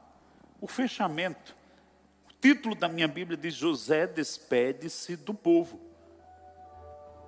O 0.60 0.68
fechamento. 0.68 1.56
O 2.30 2.34
título 2.42 2.76
da 2.76 2.90
minha 2.90 3.08
Bíblia 3.08 3.38
diz: 3.38 3.54
José 3.54 4.06
despede-se 4.06 5.16
do 5.16 5.34
povo. 5.34 5.89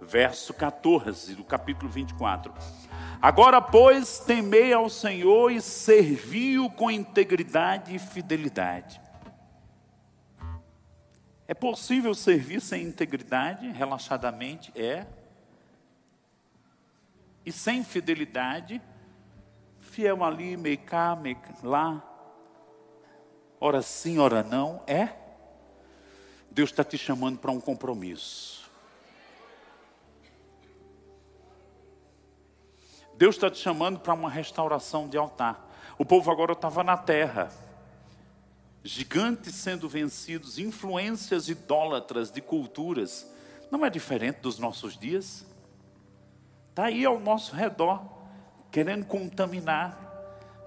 Verso 0.02 0.54
14 0.54 1.36
do 1.36 1.44
capítulo 1.44 1.92
24. 1.92 2.52
Agora, 3.22 3.62
pois, 3.62 4.18
temei 4.18 4.74
ao 4.74 4.90
Senhor 4.90 5.52
e 5.52 5.62
servi-o 5.62 6.72
com 6.72 6.90
integridade 6.90 7.94
e 7.94 8.00
fidelidade. 8.00 9.00
É 11.48 11.54
possível 11.54 12.16
servir 12.16 12.62
sem 12.62 12.84
integridade, 12.84 13.70
relaxadamente? 13.70 14.72
É. 14.74 15.06
E 17.46 17.52
sem 17.52 17.84
fidelidade, 17.84 18.82
fiel 19.80 20.24
ali, 20.24 20.58
meio 20.58 20.80
cá, 20.80 21.16
meio 21.16 21.38
lá, 21.62 22.02
ora 23.60 23.82
sim, 23.82 24.18
ora 24.18 24.42
não, 24.42 24.82
é. 24.88 25.10
Deus 26.50 26.70
está 26.70 26.84
te 26.84 26.98
chamando 26.98 27.38
para 27.38 27.52
um 27.52 27.60
compromisso. 27.60 28.61
Deus 33.22 33.36
está 33.36 33.52
te 33.52 33.60
chamando 33.60 34.00
para 34.00 34.16
uma 34.16 34.32
restauração 34.32 35.08
de 35.08 35.16
altar. 35.16 35.72
O 35.96 36.04
povo 36.04 36.32
agora 36.32 36.54
estava 36.54 36.84
na 36.84 36.98
terra, 36.98 37.52
gigantes 38.84 39.54
sendo 39.54 39.88
vencidos, 39.88 40.58
influências 40.58 41.48
idólatras 41.48 42.32
de 42.32 42.42
culturas. 42.42 43.32
Não 43.70 43.86
é 43.86 43.92
diferente 43.92 44.40
dos 44.40 44.58
nossos 44.58 44.98
dias? 44.98 45.46
Está 46.72 46.86
aí 46.86 47.06
ao 47.06 47.20
nosso 47.20 47.56
redor, 47.56 48.04
querendo 48.72 49.06
contaminar, 49.06 50.02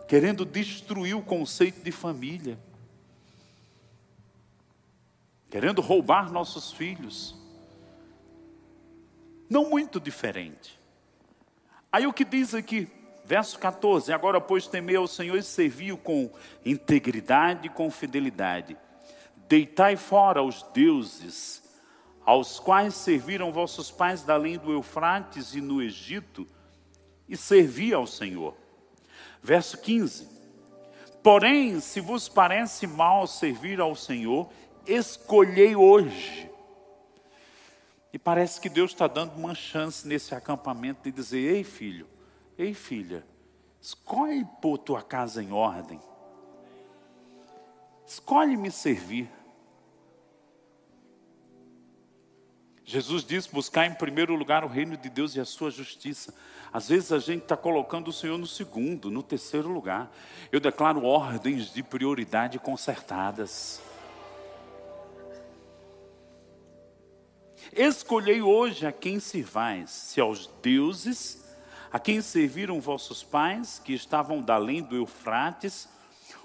querendo 0.06 0.44
destruir 0.44 1.16
o 1.16 1.22
conceito 1.22 1.82
de 1.82 1.90
família, 1.90 2.56
querendo 5.50 5.82
roubar 5.82 6.30
nossos 6.30 6.70
filhos. 6.70 7.34
Não 9.50 9.68
muito 9.68 9.98
diferente. 9.98 10.83
Aí 11.94 12.08
o 12.08 12.12
que 12.12 12.24
diz 12.24 12.56
aqui, 12.56 12.88
verso 13.24 13.56
14: 13.56 14.12
Agora, 14.12 14.40
pois, 14.40 14.66
temei 14.66 14.96
ao 14.96 15.06
Senhor 15.06 15.36
e 15.36 15.44
serviu 15.44 15.96
com 15.96 16.28
integridade 16.66 17.68
e 17.68 17.70
com 17.70 17.88
fidelidade. 17.88 18.76
Deitai 19.48 19.94
fora 19.94 20.42
os 20.42 20.60
deuses, 20.74 21.62
aos 22.26 22.58
quais 22.58 22.94
serviram 22.94 23.52
vossos 23.52 23.92
pais 23.92 24.24
da 24.24 24.34
além 24.34 24.58
do 24.58 24.72
Eufrates 24.72 25.54
e 25.54 25.60
no 25.60 25.80
Egito, 25.80 26.48
e 27.28 27.36
servi 27.36 27.94
ao 27.94 28.08
Senhor. 28.08 28.56
Verso 29.40 29.78
15: 29.78 30.26
Porém, 31.22 31.78
se 31.78 32.00
vos 32.00 32.28
parece 32.28 32.88
mal 32.88 33.24
servir 33.28 33.80
ao 33.80 33.94
Senhor, 33.94 34.50
escolhei 34.84 35.76
hoje 35.76 36.50
e 38.14 38.18
parece 38.18 38.60
que 38.60 38.68
Deus 38.68 38.92
está 38.92 39.08
dando 39.08 39.34
uma 39.34 39.56
chance 39.56 40.06
nesse 40.06 40.36
acampamento 40.36 41.02
de 41.02 41.10
dizer: 41.10 41.52
ei, 41.52 41.64
filho, 41.64 42.06
ei, 42.56 42.72
filha, 42.72 43.26
escolhe 43.80 44.46
pôr 44.62 44.78
tua 44.78 45.02
casa 45.02 45.42
em 45.42 45.50
ordem, 45.50 46.00
escolhe 48.06 48.56
me 48.56 48.70
servir. 48.70 49.28
Jesus 52.84 53.24
disse: 53.24 53.52
buscar 53.52 53.84
em 53.84 53.94
primeiro 53.94 54.36
lugar 54.36 54.62
o 54.62 54.68
reino 54.68 54.96
de 54.96 55.10
Deus 55.10 55.34
e 55.34 55.40
a 55.40 55.44
sua 55.44 55.72
justiça. 55.72 56.32
Às 56.72 56.90
vezes 56.90 57.10
a 57.10 57.18
gente 57.18 57.42
está 57.42 57.56
colocando 57.56 58.08
o 58.08 58.12
Senhor 58.12 58.38
no 58.38 58.46
segundo, 58.46 59.10
no 59.10 59.24
terceiro 59.24 59.68
lugar. 59.68 60.08
Eu 60.52 60.60
declaro 60.60 61.04
ordens 61.04 61.74
de 61.74 61.82
prioridade 61.82 62.60
consertadas. 62.60 63.82
Escolhei 67.76 68.40
hoje 68.40 68.86
a 68.86 68.92
quem 68.92 69.18
servais, 69.18 69.90
se 69.90 70.20
aos 70.20 70.46
deuses, 70.62 71.44
a 71.92 71.98
quem 71.98 72.20
serviram 72.20 72.80
vossos 72.80 73.24
pais, 73.24 73.80
que 73.84 73.92
estavam 73.92 74.40
da 74.40 74.54
além 74.54 74.80
do 74.80 74.94
Eufrates, 74.94 75.88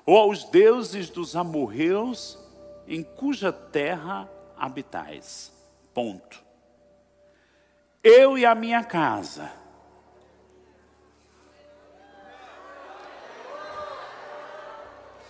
ou 0.08 0.18
aos 0.18 0.44
deuses 0.46 1.08
dos 1.08 1.36
amorreus, 1.36 2.40
em 2.88 3.04
cuja 3.04 3.54
terra 3.54 4.28
habitais. 4.58 5.52
Ponto. 5.94 6.44
Eu 8.04 8.36
e 8.36 8.44
a 8.44 8.56
minha 8.56 8.84
casa. 8.84 9.52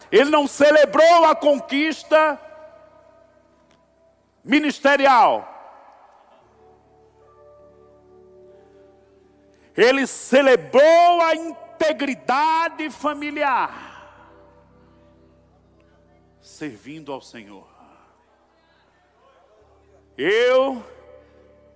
Ele 0.09 0.29
não 0.29 0.47
celebrou 0.47 1.25
a 1.25 1.35
conquista 1.35 2.39
ministerial. 4.45 5.58
Ele 9.79 10.05
celebrou 10.05 11.21
a 11.21 11.33
integridade 11.33 12.89
familiar, 12.89 14.11
servindo 16.41 17.13
ao 17.13 17.21
Senhor. 17.21 17.65
Eu 20.17 20.83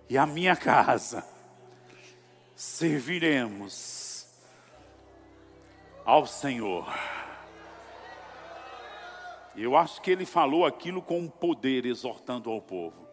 e 0.10 0.18
a 0.18 0.26
minha 0.26 0.54
casa 0.54 1.26
serviremos 2.58 4.28
ao 6.04 6.26
Senhor. 6.26 6.86
Eu 9.56 9.78
acho 9.78 10.02
que 10.02 10.12
ele 10.12 10.26
falou 10.26 10.66
aquilo 10.66 11.02
com 11.02 11.26
poder, 11.30 11.86
exortando 11.86 12.52
ao 12.52 12.62
povo. 12.62 13.08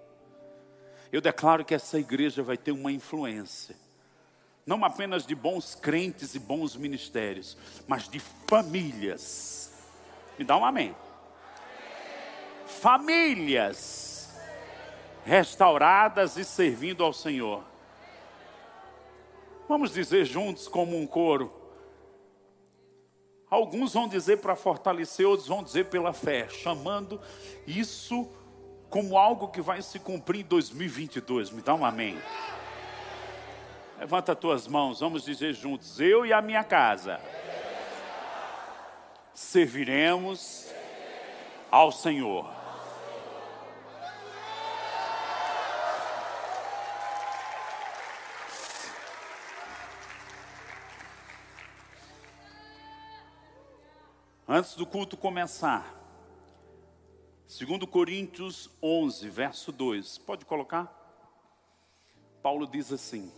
Eu 1.12 1.20
declaro 1.20 1.64
que 1.64 1.76
essa 1.76 1.97
igreja 1.97 2.43
vai 2.43 2.57
ter 2.57 2.72
uma 2.72 2.91
influência 2.91 3.76
não 4.67 4.85
apenas 4.85 5.27
de 5.27 5.35
bons 5.35 5.75
crentes 5.75 6.35
e 6.35 6.39
bons 6.39 6.77
ministérios, 6.77 7.57
mas 7.87 8.09
de 8.09 8.21
famílias. 8.21 9.73
Me 10.39 10.45
dá 10.45 10.57
um 10.57 10.65
amém. 10.65 10.95
famílias 12.67 14.11
restauradas 15.25 16.37
e 16.37 16.45
servindo 16.45 17.05
ao 17.05 17.13
Senhor. 17.13 17.63
Vamos 19.69 19.93
dizer 19.93 20.25
juntos 20.25 20.67
como 20.67 20.97
um 20.97 21.07
coro. 21.07 21.53
Alguns 23.51 23.93
vão 23.93 24.09
dizer 24.09 24.39
para 24.39 24.57
fortalecer, 24.57 25.27
outros 25.27 25.49
vão 25.49 25.63
dizer 25.63 25.87
pela 25.87 26.13
fé, 26.13 26.49
chamando 26.49 27.21
isso 27.67 28.29
como 28.89 29.19
algo 29.19 29.49
que 29.49 29.61
vai 29.61 29.83
se 29.83 29.99
cumprir 29.99 30.41
em 30.41 30.49
2022. 30.49 31.51
Me 31.51 31.61
dá 31.61 31.75
um 31.75 31.85
amém. 31.85 32.17
Levanta 34.01 34.33
as 34.33 34.39
tuas 34.39 34.67
mãos, 34.67 35.01
vamos 35.01 35.25
dizer 35.25 35.53
juntos: 35.53 36.01
Eu 36.01 36.25
e 36.25 36.33
a 36.33 36.41
minha 36.41 36.65
casa 36.65 37.21
serviremos 39.35 40.73
ao 41.71 41.93
Senhor. 41.93 42.51
Antes 54.49 54.77
do 54.77 54.87
culto 54.87 55.15
começar, 55.19 55.95
2 57.47 57.85
Coríntios 57.85 58.71
11, 58.83 59.29
verso 59.29 59.71
2, 59.71 60.17
pode 60.17 60.47
colocar? 60.47 60.91
Paulo 62.43 62.67
diz 62.67 62.91
assim: 62.91 63.31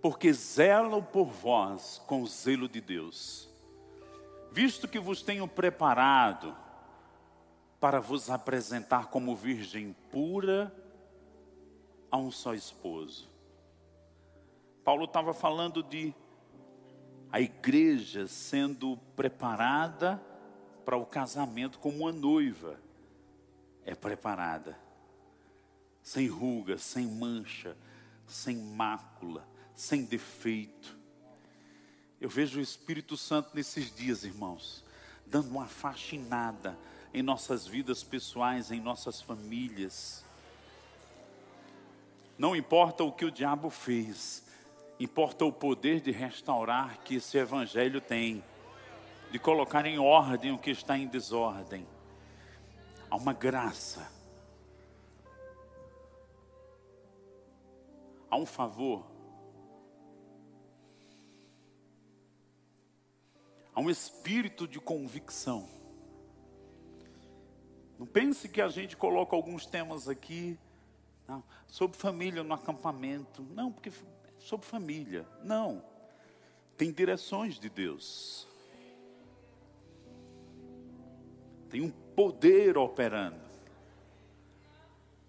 Porque 0.00 0.32
zelam 0.32 1.02
por 1.02 1.26
vós 1.26 2.00
com 2.06 2.22
o 2.22 2.26
zelo 2.26 2.68
de 2.68 2.80
Deus, 2.80 3.48
visto 4.50 4.88
que 4.88 4.98
vos 4.98 5.22
tenho 5.22 5.46
preparado 5.46 6.56
para 7.78 8.00
vos 8.00 8.30
apresentar 8.30 9.06
como 9.06 9.36
virgem 9.36 9.94
pura 10.10 10.74
a 12.10 12.16
um 12.16 12.30
só 12.30 12.54
esposo. 12.54 13.30
Paulo 14.84 15.04
estava 15.04 15.32
falando 15.32 15.82
de 15.82 16.14
a 17.32 17.40
igreja 17.40 18.26
sendo 18.26 18.96
preparada 19.14 20.20
para 20.84 20.96
o 20.96 21.06
casamento 21.06 21.78
como 21.78 21.98
uma 21.98 22.12
noiva 22.12 22.78
é 23.84 23.94
preparada, 23.94 24.78
sem 26.02 26.26
ruga, 26.26 26.78
sem 26.78 27.06
mancha, 27.06 27.76
sem 28.26 28.56
mácula, 28.56 29.46
sem 29.80 30.04
defeito. 30.04 30.96
Eu 32.20 32.28
vejo 32.28 32.58
o 32.58 32.62
Espírito 32.62 33.16
Santo 33.16 33.50
nesses 33.54 33.94
dias, 33.94 34.24
irmãos, 34.24 34.84
dando 35.26 35.50
uma 35.50 35.66
faxinada 35.66 36.78
em 37.14 37.22
nossas 37.22 37.66
vidas 37.66 38.02
pessoais, 38.02 38.70
em 38.70 38.80
nossas 38.80 39.20
famílias. 39.20 40.24
Não 42.38 42.54
importa 42.54 43.02
o 43.04 43.12
que 43.12 43.24
o 43.24 43.30
diabo 43.30 43.70
fez, 43.70 44.44
Importa 45.00 45.46
o 45.46 45.52
poder 45.52 46.02
de 46.02 46.10
restaurar 46.10 46.98
que 46.98 47.14
esse 47.14 47.38
evangelho 47.38 48.02
tem, 48.02 48.44
de 49.30 49.38
colocar 49.38 49.86
em 49.86 49.98
ordem 49.98 50.52
o 50.52 50.58
que 50.58 50.70
está 50.70 50.98
em 50.98 51.06
desordem. 51.06 51.88
Há 53.08 53.16
uma 53.16 53.32
graça. 53.32 54.12
Há 58.28 58.36
um 58.36 58.44
favor. 58.44 59.09
Há 63.74 63.80
um 63.80 63.90
espírito 63.90 64.66
de 64.66 64.80
convicção. 64.80 65.68
Não 67.98 68.06
pense 68.06 68.48
que 68.48 68.60
a 68.60 68.68
gente 68.68 68.96
coloca 68.96 69.36
alguns 69.36 69.66
temas 69.66 70.08
aqui 70.08 70.58
não, 71.28 71.44
sobre 71.66 71.96
família 71.96 72.42
no 72.42 72.54
acampamento. 72.54 73.42
Não, 73.42 73.70
porque 73.70 73.92
sobre 74.38 74.66
família. 74.66 75.26
Não. 75.44 75.84
Tem 76.76 76.90
direções 76.90 77.58
de 77.58 77.68
Deus. 77.68 78.48
Tem 81.68 81.82
um 81.82 81.90
poder 81.90 82.76
operando 82.76 83.40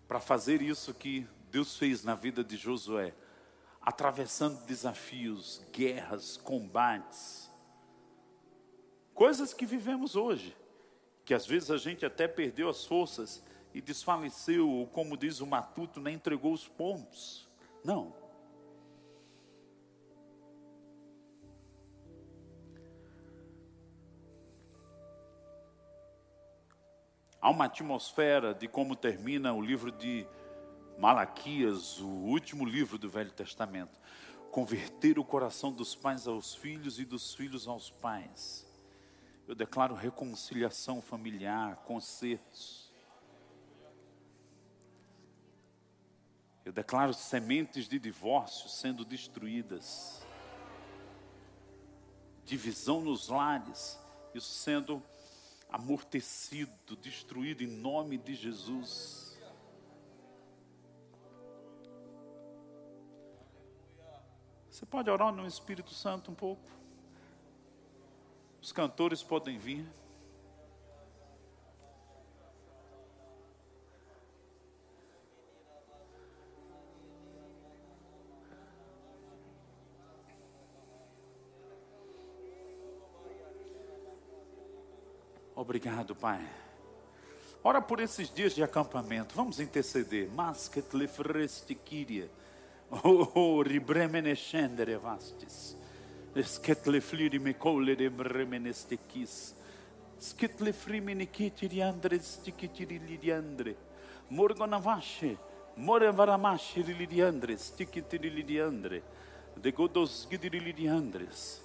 para 0.08 0.20
fazer 0.20 0.62
isso 0.62 0.94
que 0.94 1.28
Deus 1.52 1.78
fez 1.78 2.04
na 2.04 2.16
vida 2.16 2.44
de 2.44 2.58
Josué, 2.58 3.14
atravessando 3.82 4.66
desafios, 4.66 5.62
guerras, 5.72 6.36
combates, 6.36 7.41
coisas 9.22 9.54
que 9.54 9.68
vivemos 9.68 10.16
hoje, 10.16 10.58
que 11.24 11.32
às 11.32 11.46
vezes 11.46 11.70
a 11.70 11.78
gente 11.78 12.04
até 12.04 12.28
perdeu 12.28 12.68
as 12.68 12.84
forças 12.84 13.46
e 13.72 13.80
desfaleceu, 13.80 14.68
ou 14.68 14.88
como 14.88 15.16
diz 15.16 15.42
o 15.42 15.46
matuto, 15.46 16.02
nem 16.02 16.16
entregou 16.16 16.52
os 16.52 16.68
pontos. 16.68 17.48
Não. 17.84 18.16
Há 27.40 27.52
uma 27.52 27.66
atmosfera 27.66 28.56
de 28.56 28.68
como 28.68 28.96
termina 28.96 29.54
o 29.54 29.62
livro 29.62 29.92
de 29.92 30.26
Malaquias, 30.98 32.00
o 32.00 32.08
último 32.08 32.66
livro 32.66 32.98
do 32.98 33.08
Velho 33.08 33.32
Testamento. 33.32 34.02
Converter 34.50 35.20
o 35.20 35.24
coração 35.24 35.72
dos 35.72 35.94
pais 35.94 36.28
aos 36.28 36.56
filhos 36.56 36.98
e 36.98 37.06
dos 37.06 37.36
filhos 37.36 37.68
aos 37.68 37.92
pais. 37.92 38.71
Eu 39.52 39.56
declaro 39.56 39.94
reconciliação 39.94 41.02
familiar, 41.02 41.76
consertos. 41.84 42.90
Eu 46.64 46.72
declaro 46.72 47.14
sementes 47.14 47.86
de 47.86 48.00
divórcio 48.00 48.70
sendo 48.70 49.04
destruídas. 49.04 50.26
Divisão 52.46 53.02
nos 53.02 53.28
lares, 53.28 54.00
isso 54.34 54.54
sendo 54.54 55.04
amortecido, 55.70 56.96
destruído 56.96 57.62
em 57.62 57.68
nome 57.68 58.18
de 58.18 58.34
Jesus. 58.34 59.38
Você 64.70 64.86
pode 64.86 65.10
orar 65.10 65.34
no 65.34 65.46
Espírito 65.46 65.94
Santo 65.94 66.32
um 66.32 66.36
pouco? 66.36 66.81
Os 68.62 68.72
cantores 68.72 69.24
podem 69.24 69.58
vir. 69.58 69.86
Obrigado, 85.56 86.16
Pai. 86.16 86.48
Ora 87.64 87.82
por 87.82 88.00
esses 88.00 88.34
dias 88.34 88.54
de 88.54 88.64
acampamento. 88.64 89.36
Vamos 89.36 89.60
interceder. 89.60 90.30
Masket 90.30 90.96
lefrestikiria. 90.96 92.30
Oh, 93.04 93.62
ribremenescendere 93.62 94.98
vastis. 94.98 95.78
Esket 96.36 96.88
lefliri 96.88 97.40
me 97.40 97.54
colle 97.54 97.96
de 97.96 98.10
bremenestekis. 98.10 99.54
Skit 100.20 100.62
lefrimenikitiri 100.62 101.82
andres 101.84 102.38
tikitiri 102.44 103.00
lidiandre. 103.00 103.76
Morgonavashe. 104.30 105.36
Morevaramashi 105.76 106.84
lidiandres. 106.84 107.72
Tikitiri 107.76 108.30
lidiandre. 108.30 109.02
De 109.58 109.72
godos 109.72 110.26
gidiri 110.30 110.60
lidiandres. 110.60 111.62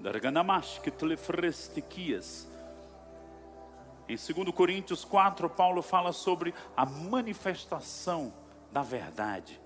Darganamash 0.00 0.80
que 0.80 0.90
lefrestikias. 1.04 2.46
Em 4.08 4.16
2 4.16 4.54
Coríntios 4.54 5.04
4, 5.04 5.50
Paulo 5.50 5.82
fala 5.82 6.12
sobre 6.12 6.54
a 6.76 6.86
manifestação 6.86 8.32
da 8.72 8.82
verdade. 8.82 9.60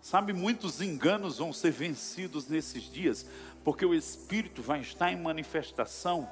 Sabe, 0.00 0.32
muitos 0.32 0.80
enganos 0.80 1.38
vão 1.38 1.52
ser 1.52 1.70
vencidos 1.70 2.48
nesses 2.48 2.84
dias, 2.84 3.26
porque 3.64 3.84
o 3.84 3.94
Espírito 3.94 4.62
vai 4.62 4.80
estar 4.80 5.12
em 5.12 5.20
manifestação, 5.20 6.28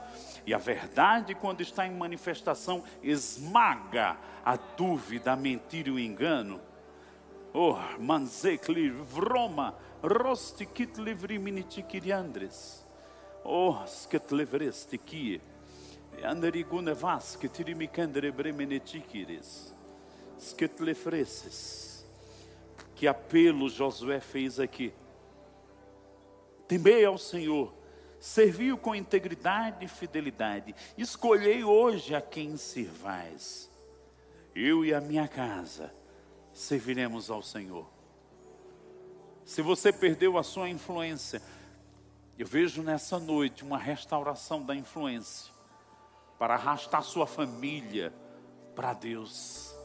e 0.47 0.55
a 0.55 0.59
verdade, 0.59 1.35
quando 1.35 1.61
está 1.61 1.87
em 1.87 1.95
manifestação, 1.95 2.85
esmaga 3.03 4.17
a 4.45 4.57
dúvida, 4.57 5.33
a 5.33 5.37
mentira 5.37 5.89
e 5.89 5.93
o 5.93 5.99
engano. 5.99 6.61
Oh, 7.53 7.77
manzekli, 7.99 8.91
vroma, 8.91 9.75
rostikit 10.03 11.01
livri 11.01 11.39
minitikiriandres. 11.39 12.85
Oh, 13.45 13.85
sketlevrestikie. 13.87 15.41
Anderigune 16.23 16.95
vas 16.95 17.37
que 17.37 17.49
tirimicandre 17.49 18.31
bremenetiquires. 18.31 19.75
Sketlefreses. 20.39 21.86
Que 22.97 23.07
apelo 23.07 23.69
Josué 23.69 24.19
fez 24.19 24.59
aqui. 24.59 24.93
Temei 26.67 27.05
ao 27.05 27.17
Senhor, 27.17 27.73
Serviu 28.19 28.79
com 28.79 28.95
integridade 28.95 29.85
e 29.85 29.89
fidelidade. 29.89 30.75
Escolhei 30.97 31.63
hoje 31.63 32.15
a 32.15 32.21
quem 32.21 32.57
servais. 32.57 33.71
Eu 34.55 34.85
e 34.85 34.95
a 34.95 35.01
minha 35.01 35.29
casa 35.29 35.95
serviremos 36.53 37.31
ao 37.31 37.43
Senhor. 37.43 37.87
Se 39.45 39.61
você 39.61 39.93
perdeu 39.93 40.39
a 40.39 40.43
sua 40.43 40.69
influência, 40.69 41.43
eu 42.39 42.47
vejo 42.47 42.83
nessa 42.83 43.19
noite 43.19 43.63
uma 43.63 43.79
restauração 43.79 44.65
da 44.65 44.75
influência 44.75 45.53
para 46.39 46.55
arrastar 46.55 47.03
sua 47.03 47.27
família 47.27 48.13
para 48.75 48.93
Deus, 48.93 49.76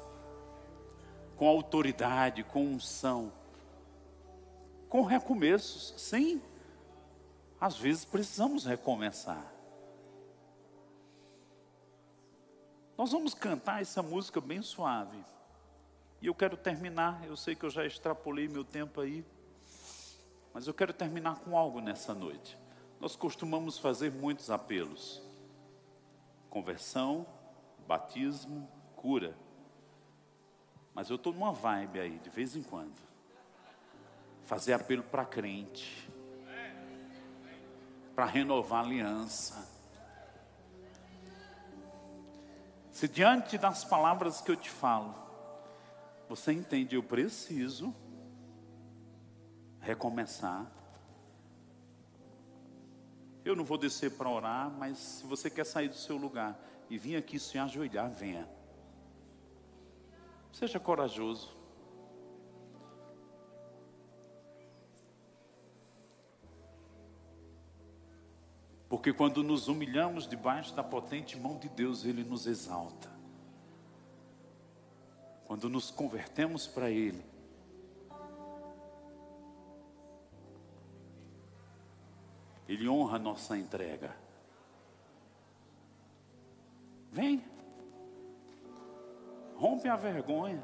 com 1.41 1.47
autoridade, 1.47 2.43
com 2.43 2.63
unção, 2.63 3.33
com 4.87 5.01
recomeços. 5.01 5.91
Sim, 5.97 6.39
às 7.59 7.75
vezes 7.75 8.05
precisamos 8.05 8.63
recomeçar. 8.63 9.51
Nós 12.95 13.11
vamos 13.11 13.33
cantar 13.33 13.81
essa 13.81 14.03
música 14.03 14.39
bem 14.39 14.61
suave. 14.61 15.17
E 16.21 16.27
eu 16.27 16.35
quero 16.35 16.55
terminar, 16.55 17.25
eu 17.25 17.35
sei 17.35 17.55
que 17.55 17.65
eu 17.65 17.71
já 17.71 17.87
extrapolei 17.87 18.47
meu 18.47 18.63
tempo 18.63 19.01
aí, 19.01 19.25
mas 20.53 20.67
eu 20.67 20.75
quero 20.75 20.93
terminar 20.93 21.39
com 21.39 21.57
algo 21.57 21.81
nessa 21.81 22.13
noite. 22.13 22.55
Nós 22.99 23.15
costumamos 23.15 23.79
fazer 23.79 24.11
muitos 24.11 24.51
apelos: 24.51 25.23
conversão, 26.51 27.25
batismo, 27.87 28.69
cura. 28.95 29.35
Mas 30.93 31.09
eu 31.09 31.15
estou 31.15 31.33
numa 31.33 31.51
vibe 31.51 31.99
aí, 31.99 32.19
de 32.19 32.29
vez 32.29 32.55
em 32.55 32.63
quando. 32.63 32.99
Fazer 34.45 34.73
apelo 34.73 35.03
para 35.03 35.23
crente, 35.23 36.09
para 38.15 38.25
renovar 38.25 38.83
a 38.83 38.87
aliança. 38.87 39.67
Se 42.91 43.07
diante 43.07 43.57
das 43.57 43.85
palavras 43.85 44.41
que 44.41 44.51
eu 44.51 44.55
te 44.55 44.69
falo, 44.69 45.15
você 46.27 46.51
entende, 46.51 46.95
eu 46.95 47.03
preciso 47.03 47.95
recomeçar. 49.79 50.69
Eu 53.43 53.55
não 53.55 53.63
vou 53.63 53.77
descer 53.77 54.11
para 54.11 54.29
orar, 54.29 54.69
mas 54.69 54.97
se 54.97 55.25
você 55.25 55.49
quer 55.49 55.65
sair 55.65 55.89
do 55.89 55.95
seu 55.95 56.17
lugar 56.17 56.59
e 56.89 56.97
vir 56.97 57.15
aqui 57.15 57.39
se 57.39 57.57
ajoelhar, 57.57 58.09
venha. 58.09 58.47
Seja 60.51 60.79
corajoso. 60.79 61.61
Porque 68.89 69.13
quando 69.13 69.41
nos 69.41 69.69
humilhamos 69.69 70.27
debaixo 70.27 70.75
da 70.75 70.83
potente 70.83 71.37
mão 71.37 71.57
de 71.57 71.69
Deus, 71.69 72.03
Ele 72.03 72.23
nos 72.23 72.45
exalta. 72.45 73.09
Quando 75.45 75.69
nos 75.69 75.89
convertemos 75.89 76.67
para 76.67 76.89
Ele, 76.91 77.23
Ele 82.67 82.87
honra 82.87 83.17
a 83.17 83.19
nossa 83.19 83.57
entrega. 83.57 84.15
Vem. 87.11 87.50
Rompe 89.61 89.87
a 89.87 89.95
vergonha. 89.95 90.59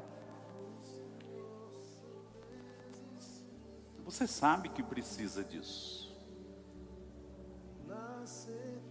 Você 4.04 4.26
sabe 4.26 4.68
que 4.70 4.82
precisa 4.82 5.44
disso. 5.44 6.12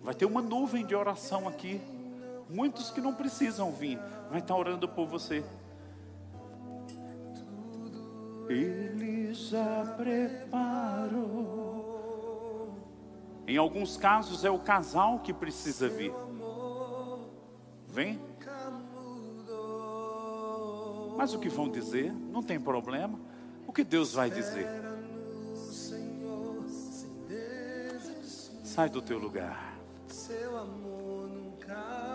Vai 0.01 0.15
ter 0.15 0.23
uma 0.23 0.41
nuvem 0.41 0.85
de 0.85 0.95
oração 0.95 1.45
aqui. 1.45 1.81
Muitos 2.49 2.89
que 2.89 3.01
não 3.01 3.13
precisam 3.13 3.69
vir, 3.73 3.99
vai 4.29 4.39
estar 4.39 4.55
orando 4.55 4.87
por 4.87 5.05
você. 5.07 5.43
Ele 8.47 9.33
já 9.33 9.93
preparou. 9.97 11.27
Em 13.45 13.57
alguns 13.57 13.97
casos 13.97 14.45
é 14.45 14.49
o 14.49 14.59
casal 14.59 15.19
que 15.19 15.33
precisa 15.33 15.89
vir. 15.89 16.13
Vem. 17.87 18.26
Mas 21.17 21.33
o 21.33 21.39
que 21.39 21.49
vão 21.49 21.67
dizer? 21.67 22.13
Não 22.13 22.43
tem 22.43 22.59
problema. 22.59 23.19
O 23.65 23.73
que 23.73 23.83
Deus 23.83 24.13
vai 24.13 24.29
dizer? 24.29 24.67
Sai 28.63 28.87
do 28.87 29.01
teu 29.01 29.17
lugar. 29.17 29.75
Seu 30.07 30.55
amor 30.57 31.27
nunca 31.27 32.06